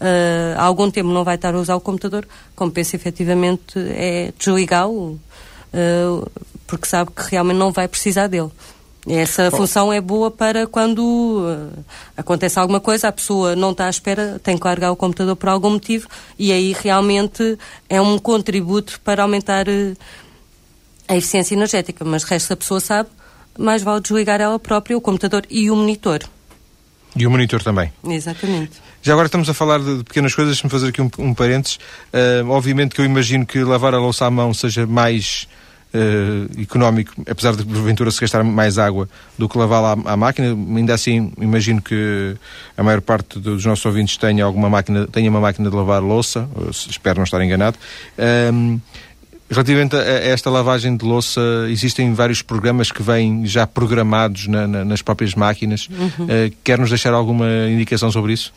uh, 0.00 0.58
algum 0.60 0.90
tempo 0.90 1.08
não 1.10 1.24
vai 1.24 1.36
estar 1.36 1.54
a 1.54 1.58
usar 1.58 1.76
o 1.76 1.80
computador, 1.80 2.26
compensa 2.54 2.96
efetivamente 2.96 3.78
é 3.78 4.32
desligá-lo, 4.38 5.20
uh, 5.72 6.30
porque 6.66 6.86
sabe 6.86 7.10
que 7.10 7.30
realmente 7.30 7.56
não 7.56 7.72
vai 7.72 7.88
precisar 7.88 8.26
dele. 8.26 8.50
Essa 9.08 9.50
Bom. 9.52 9.58
função 9.58 9.92
é 9.92 10.00
boa 10.00 10.32
para 10.32 10.66
quando 10.66 10.98
uh, 10.98 11.84
acontece 12.16 12.58
alguma 12.58 12.80
coisa, 12.80 13.06
a 13.06 13.12
pessoa 13.12 13.54
não 13.54 13.70
está 13.70 13.86
à 13.86 13.90
espera, 13.90 14.40
tem 14.42 14.58
que 14.58 14.66
largar 14.66 14.90
o 14.90 14.96
computador 14.96 15.36
por 15.36 15.48
algum 15.48 15.70
motivo 15.70 16.08
e 16.36 16.50
aí 16.50 16.74
realmente 16.76 17.56
é 17.88 18.00
um 18.00 18.18
contributo 18.18 19.00
para 19.04 19.22
aumentar 19.22 19.68
uh, 19.68 19.96
a 21.06 21.16
eficiência 21.16 21.54
energética. 21.54 22.04
Mas 22.04 22.24
o 22.24 22.26
resto 22.26 22.48
da 22.48 22.56
pessoa 22.56 22.80
sabe, 22.80 23.08
mais 23.56 23.80
vale 23.82 24.00
desligar 24.00 24.40
ela 24.40 24.58
própria, 24.58 24.96
o 24.96 25.00
computador 25.00 25.44
e 25.48 25.70
o 25.70 25.76
monitor. 25.76 26.20
E 27.16 27.26
o 27.26 27.30
monitor 27.30 27.62
também. 27.62 27.90
Exatamente. 28.06 28.72
Já 29.02 29.12
agora 29.12 29.26
estamos 29.26 29.48
a 29.48 29.54
falar 29.54 29.78
de, 29.78 30.04
pequenas 30.04 30.34
coisas, 30.34 30.54
deixe-me 30.54 30.70
fazer 30.70 30.88
aqui 30.88 31.00
um, 31.00 31.10
um 31.18 31.32
parênteses. 31.32 31.78
Uh, 32.12 32.48
obviamente 32.50 32.94
que 32.94 33.00
eu 33.00 33.04
imagino 33.04 33.46
que 33.46 33.62
lavar 33.64 33.94
a 33.94 33.98
louça 33.98 34.26
à 34.26 34.30
mão 34.30 34.52
seja 34.52 34.86
mais 34.86 35.48
uh, 35.94 36.60
económico, 36.60 37.12
apesar 37.28 37.54
de 37.56 37.64
porventura 37.64 38.10
se 38.10 38.20
gastar 38.20 38.44
mais 38.44 38.78
água 38.78 39.08
do 39.38 39.48
que 39.48 39.56
lavá-la 39.56 39.96
à, 40.04 40.12
à, 40.12 40.16
máquina. 40.16 40.48
Ainda 40.48 40.94
assim, 40.94 41.32
imagino 41.40 41.80
que 41.80 42.36
a 42.76 42.82
maior 42.82 43.00
parte 43.00 43.38
dos 43.38 43.64
nossos 43.64 43.84
ouvintes 43.86 44.16
tenha 44.16 44.44
alguma 44.44 44.68
máquina, 44.68 45.06
tenha 45.06 45.30
uma 45.30 45.40
máquina 45.40 45.70
de 45.70 45.76
lavar 45.76 46.02
louça, 46.02 46.48
espero 46.70 47.18
não 47.18 47.24
estar 47.24 47.42
enganado. 47.42 47.78
Um, 48.52 48.80
Relativamente 49.48 49.94
a 49.94 50.00
esta 50.00 50.50
lavagem 50.50 50.96
de 50.96 51.04
louça, 51.04 51.40
existem 51.68 52.12
vários 52.12 52.42
programas 52.42 52.90
que 52.90 53.02
vêm 53.02 53.46
já 53.46 53.66
programados 53.66 54.48
na, 54.48 54.66
na, 54.66 54.84
nas 54.84 55.02
próprias 55.02 55.34
máquinas. 55.34 55.88
Uhum. 55.88 56.24
Uh, 56.24 56.56
quer 56.64 56.78
nos 56.78 56.88
deixar 56.88 57.14
alguma 57.14 57.46
indicação 57.70 58.10
sobre 58.10 58.32
isso? 58.32 58.52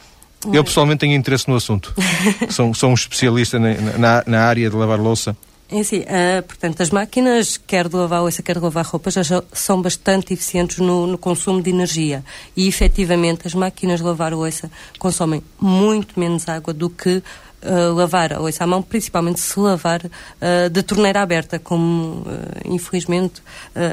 Eu 0.52 0.64
pessoalmente 0.64 1.00
tenho 1.02 1.14
interesse 1.14 1.48
no 1.48 1.56
assunto. 1.56 1.94
sou, 2.50 2.74
sou 2.74 2.90
um 2.90 2.94
especialista 2.94 3.60
na, 3.60 3.74
na, 3.98 4.24
na 4.26 4.42
área 4.42 4.70
de 4.70 4.76
lavar 4.76 5.00
louça. 5.00 5.36
É 5.72 5.82
assim, 5.82 6.00
uh, 6.00 6.42
portanto, 6.48 6.82
as 6.82 6.90
máquinas, 6.90 7.56
quer 7.56 7.88
de 7.88 7.96
lavar 7.96 8.22
louça, 8.22 8.42
quer 8.42 8.56
de 8.58 8.64
lavar 8.64 8.84
roupa, 8.84 9.12
já 9.12 9.44
são 9.54 9.80
bastante 9.80 10.34
eficientes 10.34 10.80
no, 10.80 11.06
no, 11.06 11.18
consumo 11.18 11.62
de 11.62 11.70
energia. 11.70 12.26
E, 12.58 12.68
efetivamente, 12.68 13.46
as 13.46 13.54
máquinas 13.54 14.00
de 14.00 14.06
lavar 14.06 14.34
louça 14.34 14.72
consomem 14.98 15.44
muito 15.62 16.20
menos 16.20 16.50
água 16.50 16.74
do 16.74 16.90
que 16.90 17.22
uh, 17.64 17.94
lavar 17.94 18.34
a 18.34 18.42
oiça 18.42 18.64
à 18.64 18.68
mão, 18.68 18.82
principalmente 18.82 19.40
se 19.40 19.60
lavar 19.60 20.02
uh, 20.06 20.70
de 20.70 20.84
torneira 20.84 21.22
aberta, 21.22 21.60
como 21.60 22.22
uh, 22.22 22.26
infelizmente 22.66 23.42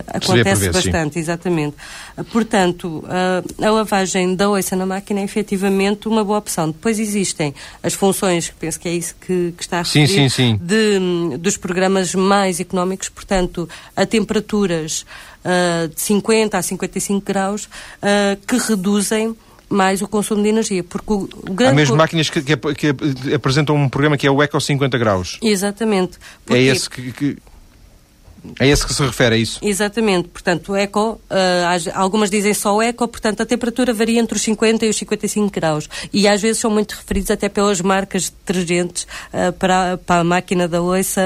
acontece 0.09 0.63
vez, 0.63 0.73
bastante, 0.73 1.15
sim. 1.15 1.21
exatamente. 1.21 1.77
portanto, 2.33 3.05
a 3.61 3.71
lavagem 3.71 4.35
da 4.35 4.49
oiça 4.49 4.75
na 4.75 4.87
máquina 4.87 5.21
é 5.21 5.25
efetivamente 5.25 6.09
uma 6.09 6.25
boa 6.25 6.39
opção. 6.39 6.71
Depois 6.71 6.99
existem 6.99 7.55
as 7.83 7.95
funções, 7.95 8.53
penso 8.59 8.81
que 8.81 8.89
é 8.89 8.93
isso 8.93 9.15
que, 9.21 9.53
que 9.57 9.63
está 9.63 9.79
a 9.79 9.83
referir, 9.83 10.09
sim, 10.09 10.29
sim. 10.29 10.61
De, 10.61 11.37
dos 11.39 11.57
programas 11.57 12.15
mais 12.15 12.59
económicos, 12.61 13.09
portanto, 13.09 13.69
a 13.95 14.05
temperaturas 14.05 15.05
de 15.95 16.01
50 16.01 16.59
a 16.59 16.63
55 16.63 17.25
graus, 17.25 17.69
que 18.47 18.57
reduzem 18.57 19.37
mais 19.69 20.03
o 20.03 20.09
consumo 20.09 20.43
de 20.43 20.49
energia. 20.49 20.85
Porque 20.85 21.13
o, 21.13 21.29
grande... 21.45 21.73
Há 21.73 21.75
mesmo 21.75 21.97
máquinas 21.97 22.31
que, 22.31 22.43
que, 22.43 22.57
que, 22.57 23.35
apresentam 23.35 23.77
um 23.77 23.89
programa 23.89 24.17
que 24.17 24.27
é 24.27 24.31
o 24.31 24.43
Eco 24.43 24.61
50 24.61 24.97
graus. 24.99 25.39
Exatamente. 25.43 26.19
Porque... 26.45 26.61
É 26.61 26.65
esse 26.65 26.89
que, 26.91 27.13
que... 27.13 27.37
É 28.61 28.69
esse 28.69 28.87
que 28.87 28.95
se 28.95 29.03
refere 29.03 29.35
a 29.35 29.39
isso? 29.39 29.59
Exatamente. 29.61 30.29
Portanto, 30.29 30.71
o 30.71 30.77
eco, 30.77 31.21
uh, 31.29 31.91
algumas 31.95 32.31
dizem 32.31 32.55
só 32.55 32.77
o 32.77 32.81
eco, 32.81 33.09
portanto, 33.09 33.43
a 33.43 33.47
temperatura 33.47 33.93
varia 33.93 34.21
entre 34.21 34.37
os 34.37 34.43
50 34.43 34.87
e 34.87 34.89
os 34.89 34.97
55 34.97 35.51
graus. 35.51 35.89
E 36.13 36.29
às 36.29 36.41
vezes 36.41 36.59
são 36.59 36.71
muito 36.71 36.93
referidos 36.93 37.33
até 37.33 37.49
pelas 37.49 37.81
marcas 37.81 38.25
de 38.25 38.31
detergentes 38.31 39.05
uh, 39.33 39.53
para, 39.55 39.99
para 39.99 40.21
a 40.21 40.25
máquina 40.25 40.69
da 40.69 40.81
loiça. 40.81 41.21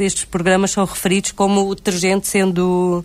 Estes 0.00 0.24
programas 0.24 0.72
são 0.72 0.84
referidos 0.84 1.30
como 1.30 1.68
o 1.68 1.74
detergente 1.76 2.26
sendo, 2.26 3.04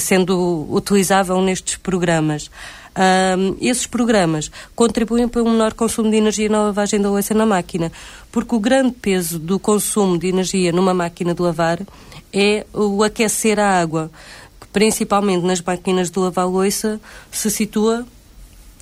sendo 0.00 0.66
utilizável 0.70 1.38
nestes 1.42 1.76
programas 1.76 2.50
esses 3.60 3.86
programas 3.86 4.50
contribuem 4.74 5.28
para 5.28 5.42
um 5.42 5.50
menor 5.50 5.74
consumo 5.74 6.10
de 6.10 6.16
energia 6.16 6.48
na 6.48 6.62
lavagem 6.62 7.00
da 7.00 7.10
louça 7.10 7.34
na 7.34 7.44
máquina, 7.44 7.92
porque 8.32 8.54
o 8.54 8.60
grande 8.60 8.92
peso 8.92 9.38
do 9.38 9.58
consumo 9.58 10.18
de 10.18 10.28
energia 10.28 10.72
numa 10.72 10.94
máquina 10.94 11.34
de 11.34 11.42
lavar 11.42 11.80
é 12.32 12.66
o 12.72 13.02
aquecer 13.02 13.58
a 13.58 13.80
água, 13.80 14.10
que 14.60 14.66
principalmente 14.68 15.44
nas 15.44 15.60
máquinas 15.60 16.10
de 16.10 16.18
lavar 16.18 16.46
louça 16.46 17.00
se 17.30 17.50
situa 17.50 18.06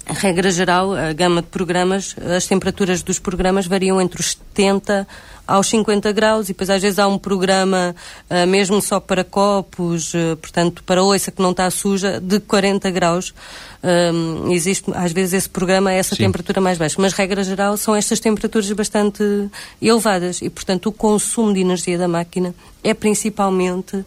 regra 0.07 0.51
geral, 0.51 0.95
a 0.95 1.13
gama 1.13 1.41
de 1.41 1.49
programas, 1.49 2.15
as 2.37 2.47
temperaturas 2.47 3.03
dos 3.03 3.19
programas 3.19 3.67
variam 3.67 4.01
entre 4.01 4.21
os 4.21 4.33
70 4.33 5.07
aos 5.47 5.67
50 5.69 6.13
graus 6.13 6.47
e 6.47 6.49
depois 6.49 6.71
às 6.71 6.83
vezes 6.83 6.99
há 6.99 7.07
um 7.07 7.19
programa 7.19 7.95
uh, 8.31 8.47
mesmo 8.47 8.81
só 8.83 9.01
para 9.01 9.25
copos, 9.25 10.13
uh, 10.15 10.37
portanto 10.41 10.83
para 10.85 11.03
oiça 11.03 11.31
que 11.31 11.41
não 11.41 11.53
está 11.53 11.71
suja, 11.71 12.21
de 12.21 12.41
40 12.41 12.91
graus. 12.91 13.35
Um, 13.85 14.51
existe 14.51 14.91
às 14.95 15.13
vezes 15.13 15.35
esse 15.35 15.49
programa 15.49 15.91
a 15.91 15.93
essa 15.93 16.15
Sim. 16.17 16.25
temperatura 16.25 16.59
mais 16.59 16.79
baixa, 16.79 16.97
mas 16.99 17.13
regra 17.13 17.45
geral 17.45 17.77
são 17.77 17.95
estas 17.95 18.19
temperaturas 18.19 18.73
bastante 18.73 19.23
elevadas 19.83 20.41
e 20.41 20.49
portanto 20.49 20.87
o 20.87 20.93
consumo 20.93 21.53
de 21.53 21.61
energia 21.61 21.99
da 21.99 22.09
máquina 22.09 22.55
é 22.83 22.95
principalmente 22.95 23.97
uh, 23.97 24.05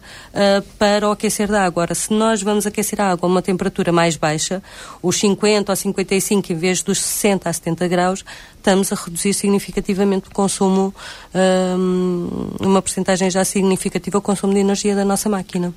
para 0.80 1.08
o 1.08 1.12
aquecer 1.12 1.46
da 1.46 1.64
água. 1.64 1.82
Ora, 1.82 1.94
se 1.94 2.12
nós 2.12 2.42
vamos 2.42 2.66
aquecer 2.66 3.00
a 3.00 3.12
água 3.12 3.28
a 3.28 3.30
uma 3.30 3.40
temperatura 3.40 3.92
mais 3.92 4.16
baixa, 4.16 4.60
os 5.00 5.16
50 5.16 5.70
ou 5.70 5.76
55 5.76 6.52
em 6.52 6.56
vez 6.56 6.82
dos 6.82 6.98
60 6.98 7.48
a 7.48 7.52
70 7.52 7.86
graus, 7.86 8.24
estamos 8.56 8.92
a 8.92 8.96
reduzir 8.96 9.32
significativamente 9.32 10.28
o 10.28 10.32
consumo, 10.32 10.92
um, 11.32 12.50
uma 12.60 12.82
porcentagem 12.82 13.30
já 13.30 13.44
significativa, 13.44 14.18
o 14.18 14.22
consumo 14.22 14.52
de 14.52 14.58
energia 14.58 14.96
da 14.96 15.04
nossa 15.04 15.28
máquina. 15.28 15.72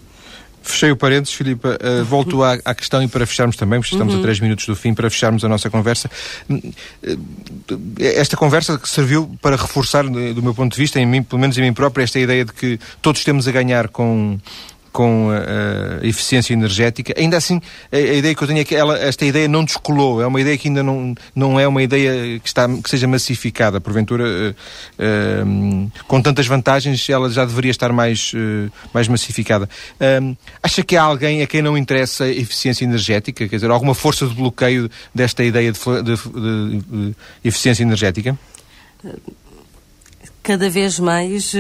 Fechei 0.62 0.92
o 0.92 0.96
parênteses, 0.96 1.34
Filipe. 1.34 1.68
Uh, 1.68 2.06
volto 2.06 2.44
à, 2.44 2.54
à, 2.66 2.76
questão 2.76 3.02
e 3.02 3.08
para 3.08 3.26
fecharmos 3.26 3.56
também, 3.56 3.80
porque 3.80 3.96
estamos 3.96 4.14
uhum. 4.14 4.20
a 4.20 4.24
três 4.24 4.40
minutos 4.40 4.66
do 4.66 4.76
fim, 4.76 4.94
para 4.94 5.10
fecharmos 5.10 5.44
a 5.44 5.50
nossa 5.50 5.70
conversa. 5.70 6.10
Uh, 6.50 6.84
esta 8.00 8.38
conversa 8.38 8.80
serviu 8.84 9.36
para 9.42 9.56
reforçar, 9.56 10.04
do 10.04 10.44
meu 10.44 10.54
ponto 10.54 10.74
de 10.74 10.78
vista, 10.78 11.00
em 11.00 11.06
mim, 11.06 11.24
pelo 11.24 11.40
menos 11.40 11.58
em 11.58 11.62
mim 11.62 11.74
próprio, 11.74 12.04
esta 12.04 12.20
ideia 12.20 12.46
de 12.46 12.54
que 12.54 12.80
todos 13.02 13.24
temos 13.24 13.48
a 13.48 13.52
ganhar 13.52 13.88
com 13.88 14.38
com 14.92 15.30
a, 15.32 16.02
a, 16.04 16.08
eficiência 16.08 16.54
energética. 16.54 17.14
Ainda 17.18 17.38
assim, 17.38 17.62
a, 17.92 17.96
a, 17.96 18.00
ideia 18.00 18.36
que 18.36 18.44
eu 18.44 18.48
tenho 18.48 18.60
é 18.60 18.64
que 18.64 18.76
ela, 18.76 18.98
esta 18.98 19.26
ideia 19.26 19.48
não 19.48 19.64
descolou. 19.64 20.22
É 20.22 20.28
uma 20.28 20.40
ideia 20.40 20.58
que 20.58 20.68
ainda 20.68 20.84
não, 20.84 21.16
não 21.36 21.60
é 21.60 21.68
uma 21.68 21.82
ideia 21.82 22.40
que, 22.40 22.48
está, 22.48 22.68
que 22.68 22.90
seja 22.90 23.08
massificada. 23.08 23.80
Porventura, 23.80 24.24
uh, 24.24 24.52
uh, 24.52 25.92
com 26.08 26.22
tantas 26.22 26.48
vantagens, 26.48 27.10
ela 27.10 27.30
já 27.30 27.46
deveria 27.46 27.72
estar 27.72 27.92
mais, 27.92 28.34
uh, 28.34 28.72
mais 28.94 29.08
massificada. 29.08 29.70
acha 30.62 30.84
que 30.84 30.98
há 30.98 31.04
alguém 31.04 31.42
a 31.42 31.48
quem 31.48 31.62
não 31.62 31.78
interessa 31.78 32.26
a 32.26 32.30
eficiência 32.30 32.84
energética? 32.84 33.48
Quer 33.48 33.56
dizer, 33.56 33.72
alguma 33.72 33.96
força 33.96 34.28
de 34.28 34.34
bloqueio 34.34 34.90
desta 35.16 35.44
ideia 35.44 35.72
de, 35.72 35.80
de, 35.80 36.16
de, 36.16 36.82
de 36.82 37.16
eficiência 37.44 37.84
energética? 37.84 38.38
Cada 40.44 40.70
vez 40.70 41.00
mais 41.00 41.54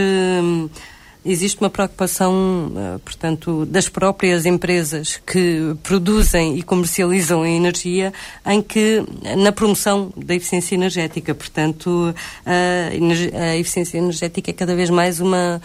existe 1.23 1.59
uma 1.61 1.69
preocupação, 1.69 2.71
eh, 2.75 2.99
portanto, 3.03 3.65
das 3.65 3.87
próprias 3.87 4.45
empresas 4.45 5.21
que 5.25 5.75
produzem 5.83 6.57
e 6.57 6.63
comercializam 6.63 7.43
a 7.43 7.49
energia 7.49 8.13
em 8.45 8.61
que, 8.61 9.03
na 9.37 9.51
promoção 9.51 10.11
da 10.17 10.35
eficiência 10.35 10.75
energética, 10.75 11.33
portanto, 11.35 12.13
a, 12.45 13.55
eficiência 13.55 13.97
energética 13.97 14.51
é 14.51 14.53
cada 14.53 14.75
vez 14.75 14.89
mais 14.89 15.19
uma 15.19 15.61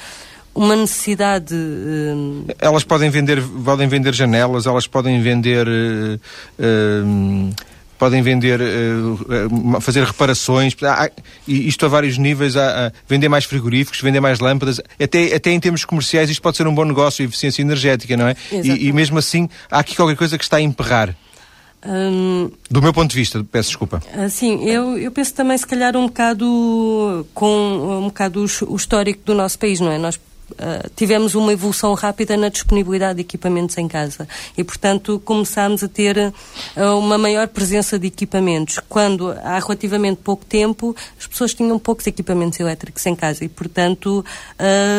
uma 0.57 0.75
necessidade. 0.75 1.55
Uh... 1.55 2.47
Elas 2.59 2.83
podem 2.83 3.11
vender, 3.11 3.43
podem 3.43 3.87
vender 3.87 4.15
janelas, 4.15 4.67
elas 4.67 4.87
podem 4.87 5.21
vender 5.21 5.69
uh, 5.69 6.19
uh, 6.59 7.55
podem 7.99 8.23
vender, 8.23 8.61
uh, 8.61 9.81
fazer 9.81 10.05
reparações, 10.05 10.75
há, 10.83 11.11
isto 11.47 11.87
a 11.87 11.89
vários 11.89 12.19
níveis, 12.19 12.55
vender 13.09 13.29
mais 13.29 13.45
frigoríficos, 13.45 14.01
vender 14.01 14.21
mais 14.21 14.41
lâmpadas, 14.41 14.81
até, 15.01 15.35
até 15.35 15.51
em 15.51 15.61
termos 15.61 15.85
comerciais 15.85 16.31
isto 16.31 16.43
pode 16.43 16.57
ser 16.57 16.67
um 16.67 16.75
bom 16.75 16.85
negócio, 16.85 17.25
eficiência 17.25 17.63
energética, 17.63 18.17
não 18.17 18.29
é? 18.29 18.37
E, 18.53 18.89
e, 18.89 18.93
mesmo 18.93 19.19
assim 19.19 19.49
há 19.71 19.81
aqui 19.81 19.97
qualquer 19.97 20.17
coisa 20.17 20.37
que 20.39 20.45
está 20.45 20.59
a 20.59 20.61
emperrar. 20.61 21.15
Hum, 21.85 22.51
Do 22.71 22.83
meu 22.83 22.93
ponto 22.93 23.11
de 23.11 23.17
vista, 23.17 23.45
peço 23.45 23.69
desculpa. 23.71 24.03
Sim, 24.29 24.65
eu, 24.65 24.99
eu 24.99 25.11
penso 25.13 25.35
também 25.35 25.57
se 25.57 25.67
calhar 25.67 25.97
um 25.97 26.07
bocado 26.07 27.27
com 27.33 28.01
um 28.01 28.05
bocado 28.07 28.45
o, 28.45 28.73
o 28.73 28.77
histórico 28.77 29.21
do 29.25 29.35
nosso 29.35 29.59
país, 29.59 29.79
não 29.79 29.91
é? 29.91 29.99
Nós 29.99 30.19
Uh, 30.53 30.89
tivemos 30.95 31.35
uma 31.35 31.53
evolução 31.53 31.93
rápida 31.95 32.37
na 32.37 32.49
disponibilidade 32.49 33.17
de 33.17 33.23
equipamentos 33.23 33.77
em 33.79 33.89
casa 33.89 34.29
e, 34.57 34.63
portanto, 34.63 35.21
começámos 35.25 35.83
a 35.83 35.89
ter 35.89 36.17
uh, 36.17 36.99
uma 36.99 37.19
maior 37.19 37.49
presença 37.49 37.99
de 37.99 38.07
equipamentos. 38.07 38.79
Quando 38.89 39.33
há 39.43 39.59
relativamente 39.59 40.21
pouco 40.23 40.45
tempo 40.45 40.95
as 41.19 41.27
pessoas 41.27 41.53
tinham 41.53 41.79
poucos 41.79 42.07
equipamentos 42.07 42.61
elétricos 42.61 43.05
em 43.07 43.17
casa 43.17 43.45
e, 43.45 43.49
portanto, 43.49 44.25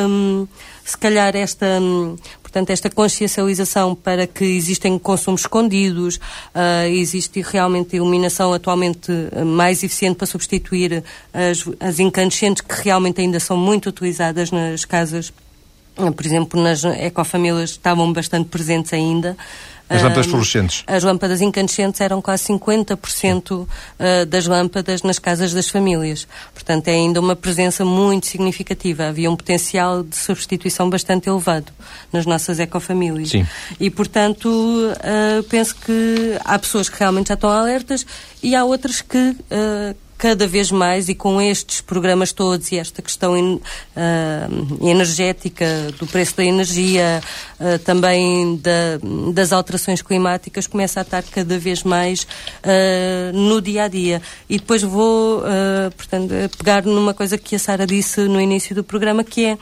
um, 0.10 0.48
se 0.84 0.98
calhar 0.98 1.36
esta, 1.36 1.66
portanto, 2.58 2.72
esta 2.72 2.89
consciencialização 2.89 3.93
para 3.93 4.26
que 4.26 4.43
existem 4.43 4.97
consumos 4.97 5.41
escondidos, 5.41 6.16
uh, 6.16 6.88
existe 6.89 7.41
realmente 7.41 7.95
iluminação 7.95 8.51
atualmente 8.51 9.12
mais 9.45 9.84
eficiente 9.84 10.16
para 10.16 10.26
substituir 10.26 11.03
as, 11.32 11.64
as 11.80 11.99
incandescentes 11.99 12.62
que 12.62 12.84
realmente 12.84 13.22
ainda 13.22 13.39
são 13.39 13.55
muito 13.55 13.89
utilizadas 13.89 14.49
nas 14.51 14.86
casas 14.86 15.32
por 16.16 16.24
exemplo, 16.24 16.62
nas 16.62 16.84
ecofamílias 16.84 17.72
estavam 17.72 18.14
bastante 18.14 18.49
presentes 18.49 18.93
ainda. 18.93 19.36
As 19.90 20.04
lâmpadas 20.04 20.26
fluorescentes? 20.26 20.84
As 20.86 21.04
lâmpadas 21.04 21.42
incandescentes 21.42 22.02
eram 22.02 22.22
quase 22.22 22.44
50% 22.46 23.68
ah, 24.00 24.26
das 24.26 24.46
lâmpadas 24.46 25.02
nas 25.02 25.18
casas 25.20 25.54
das 25.54 25.70
famílias. 25.70 26.28
Portanto, 26.54 26.88
é 26.88 26.92
ainda 26.92 27.20
uma 27.20 27.36
presença 27.36 27.86
muito 27.86 28.28
significativa. 28.28 29.08
Havia 29.08 29.32
um 29.32 29.36
potencial 29.36 30.04
de 30.04 30.16
substituição 30.16 30.90
bastante 30.90 31.30
elevado 31.30 31.72
nas 32.12 32.26
nossas 32.26 32.60
ecofamílias. 32.60 33.30
Sim. 33.30 33.48
E, 33.80 33.90
portanto, 33.90 34.48
uh, 34.48 35.44
penso 35.44 35.76
que 35.76 36.38
há 36.44 36.60
pessoas 36.60 36.90
que 36.90 37.00
realmente 37.00 37.30
já 37.30 37.36
estão 37.36 37.50
alertas 37.50 38.06
e 38.44 38.56
há 38.56 38.64
outras 38.64 39.02
que 39.02 39.18
uh, 39.18 39.96
cada 40.18 40.47
vez 40.47 40.72
mais 40.72 41.09
e 41.09 41.15
com 41.15 41.39
estes 41.39 41.80
programas 41.80 42.32
todos 42.32 42.72
e 42.72 42.78
esta 42.78 43.01
questão 43.01 43.36
uh, 43.36 43.61
energética, 44.82 45.65
do 45.99 46.07
preço 46.07 46.36
da 46.36 46.43
energia, 46.43 47.22
uh, 47.59 47.80
também 47.80 48.57
da, 48.57 48.99
das 49.32 49.53
alterações 49.53 50.01
climáticas, 50.01 50.65
começa 50.65 51.01
a 51.01 51.03
estar 51.03 51.24
cada 51.24 51.59
vez 51.59 51.84
mais 51.84 52.24
uh, 52.24 53.32
no 53.34 53.61
dia 53.61 53.84
a 53.84 53.88
dia. 53.88 54.22
E 54.49 54.57
depois 54.57 54.82
vou, 54.82 55.43
portanto, 55.95 56.34
pegar 56.57 56.84
numa 56.84 57.13
coisa 57.13 57.38
que 57.38 57.55
a 57.55 57.59
Sara 57.59 57.86
disse 57.86 58.22
no 58.22 58.41
início 58.41 58.76
do 58.76 58.84
programa, 58.84 59.24
que 59.24 59.45
é 59.45 59.57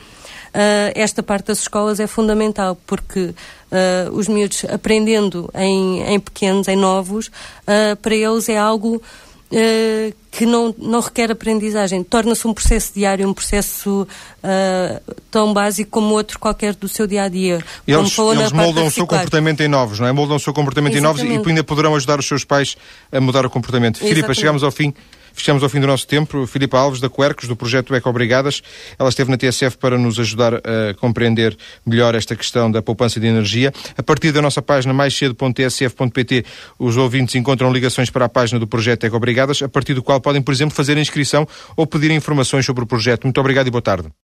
esta 0.94 1.22
parte 1.22 1.46
das 1.48 1.60
escolas 1.60 2.00
é 2.00 2.06
fundamental, 2.06 2.78
porque 2.86 3.34
os 4.12 4.28
miúdos 4.28 4.64
aprendendo 4.64 5.50
em, 5.54 6.02
em 6.02 6.20
pequenos, 6.20 6.68
em 6.68 6.76
novos, 6.76 7.30
para 8.00 8.14
eles 8.14 8.48
é 8.48 8.56
algo 8.56 9.02
uh, 9.52 10.14
que 10.30 10.44
não, 10.44 10.74
não 10.78 11.00
requer 11.00 11.30
aprendizagem. 11.30 12.02
Torna-se 12.02 12.46
um 12.46 12.54
processo 12.54 12.92
diário, 12.94 13.28
um 13.28 13.34
processo 13.34 14.06
uh, 14.42 15.14
tão 15.30 15.52
básico 15.52 15.90
como 15.90 16.14
outro 16.14 16.38
qualquer 16.38 16.74
do 16.74 16.88
seu 16.88 17.06
dia 17.06 17.24
a 17.24 17.28
dia. 17.28 17.62
Eles, 17.86 18.18
eles 18.18 18.52
moldam 18.52 18.86
o 18.86 18.90
seu 18.90 19.06
comportamento 19.06 19.60
em 19.62 19.68
novos, 19.68 20.00
não 20.00 20.06
é? 20.06 20.12
Moldam 20.12 20.36
o 20.36 20.40
seu 20.40 20.52
comportamento 20.52 20.94
Exatamente. 20.94 21.24
em 21.24 21.28
novos 21.34 21.46
e 21.46 21.48
ainda 21.48 21.64
poderão 21.64 21.94
ajudar 21.94 22.18
os 22.18 22.26
seus 22.26 22.44
pais 22.44 22.76
a 23.10 23.20
mudar 23.20 23.46
o 23.46 23.50
comportamento. 23.50 23.98
Filipe, 23.98 24.34
chegamos 24.34 24.62
ao 24.62 24.70
fim. 24.70 24.92
Fechamos 25.36 25.62
ao 25.62 25.68
fim 25.68 25.78
do 25.78 25.86
nosso 25.86 26.06
tempo. 26.06 26.46
Filipe 26.46 26.74
Alves, 26.74 26.98
da 26.98 27.10
Quercos, 27.10 27.46
do 27.46 27.54
projeto 27.54 27.94
Eco 27.94 28.10
Brigadas. 28.10 28.62
Ela 28.98 29.10
esteve 29.10 29.30
na 29.30 29.36
TSF 29.36 29.76
para 29.76 29.98
nos 29.98 30.18
ajudar 30.18 30.54
a 30.54 30.94
compreender 30.98 31.56
melhor 31.84 32.14
esta 32.14 32.34
questão 32.34 32.70
da 32.70 32.80
poupança 32.80 33.20
de 33.20 33.26
energia. 33.26 33.72
A 33.98 34.02
partir 34.02 34.32
da 34.32 34.40
nossa 34.40 34.62
página 34.62 34.94
maiscedo.tsf.pt, 34.94 36.44
os 36.78 36.96
ouvintes 36.96 37.34
encontram 37.34 37.70
ligações 37.70 38.08
para 38.08 38.24
a 38.24 38.28
página 38.28 38.58
do 38.58 38.66
projeto 38.66 39.04
Eco 39.04 39.20
Brigadas, 39.20 39.62
a 39.62 39.68
partir 39.68 39.92
do 39.92 40.02
qual 40.02 40.20
podem, 40.20 40.40
por 40.40 40.52
exemplo, 40.52 40.74
fazer 40.74 40.96
a 40.96 41.00
inscrição 41.00 41.46
ou 41.76 41.86
pedir 41.86 42.10
informações 42.10 42.64
sobre 42.64 42.82
o 42.82 42.86
projeto. 42.86 43.24
Muito 43.24 43.38
obrigado 43.38 43.66
e 43.66 43.70
boa 43.70 43.82
tarde. 43.82 44.16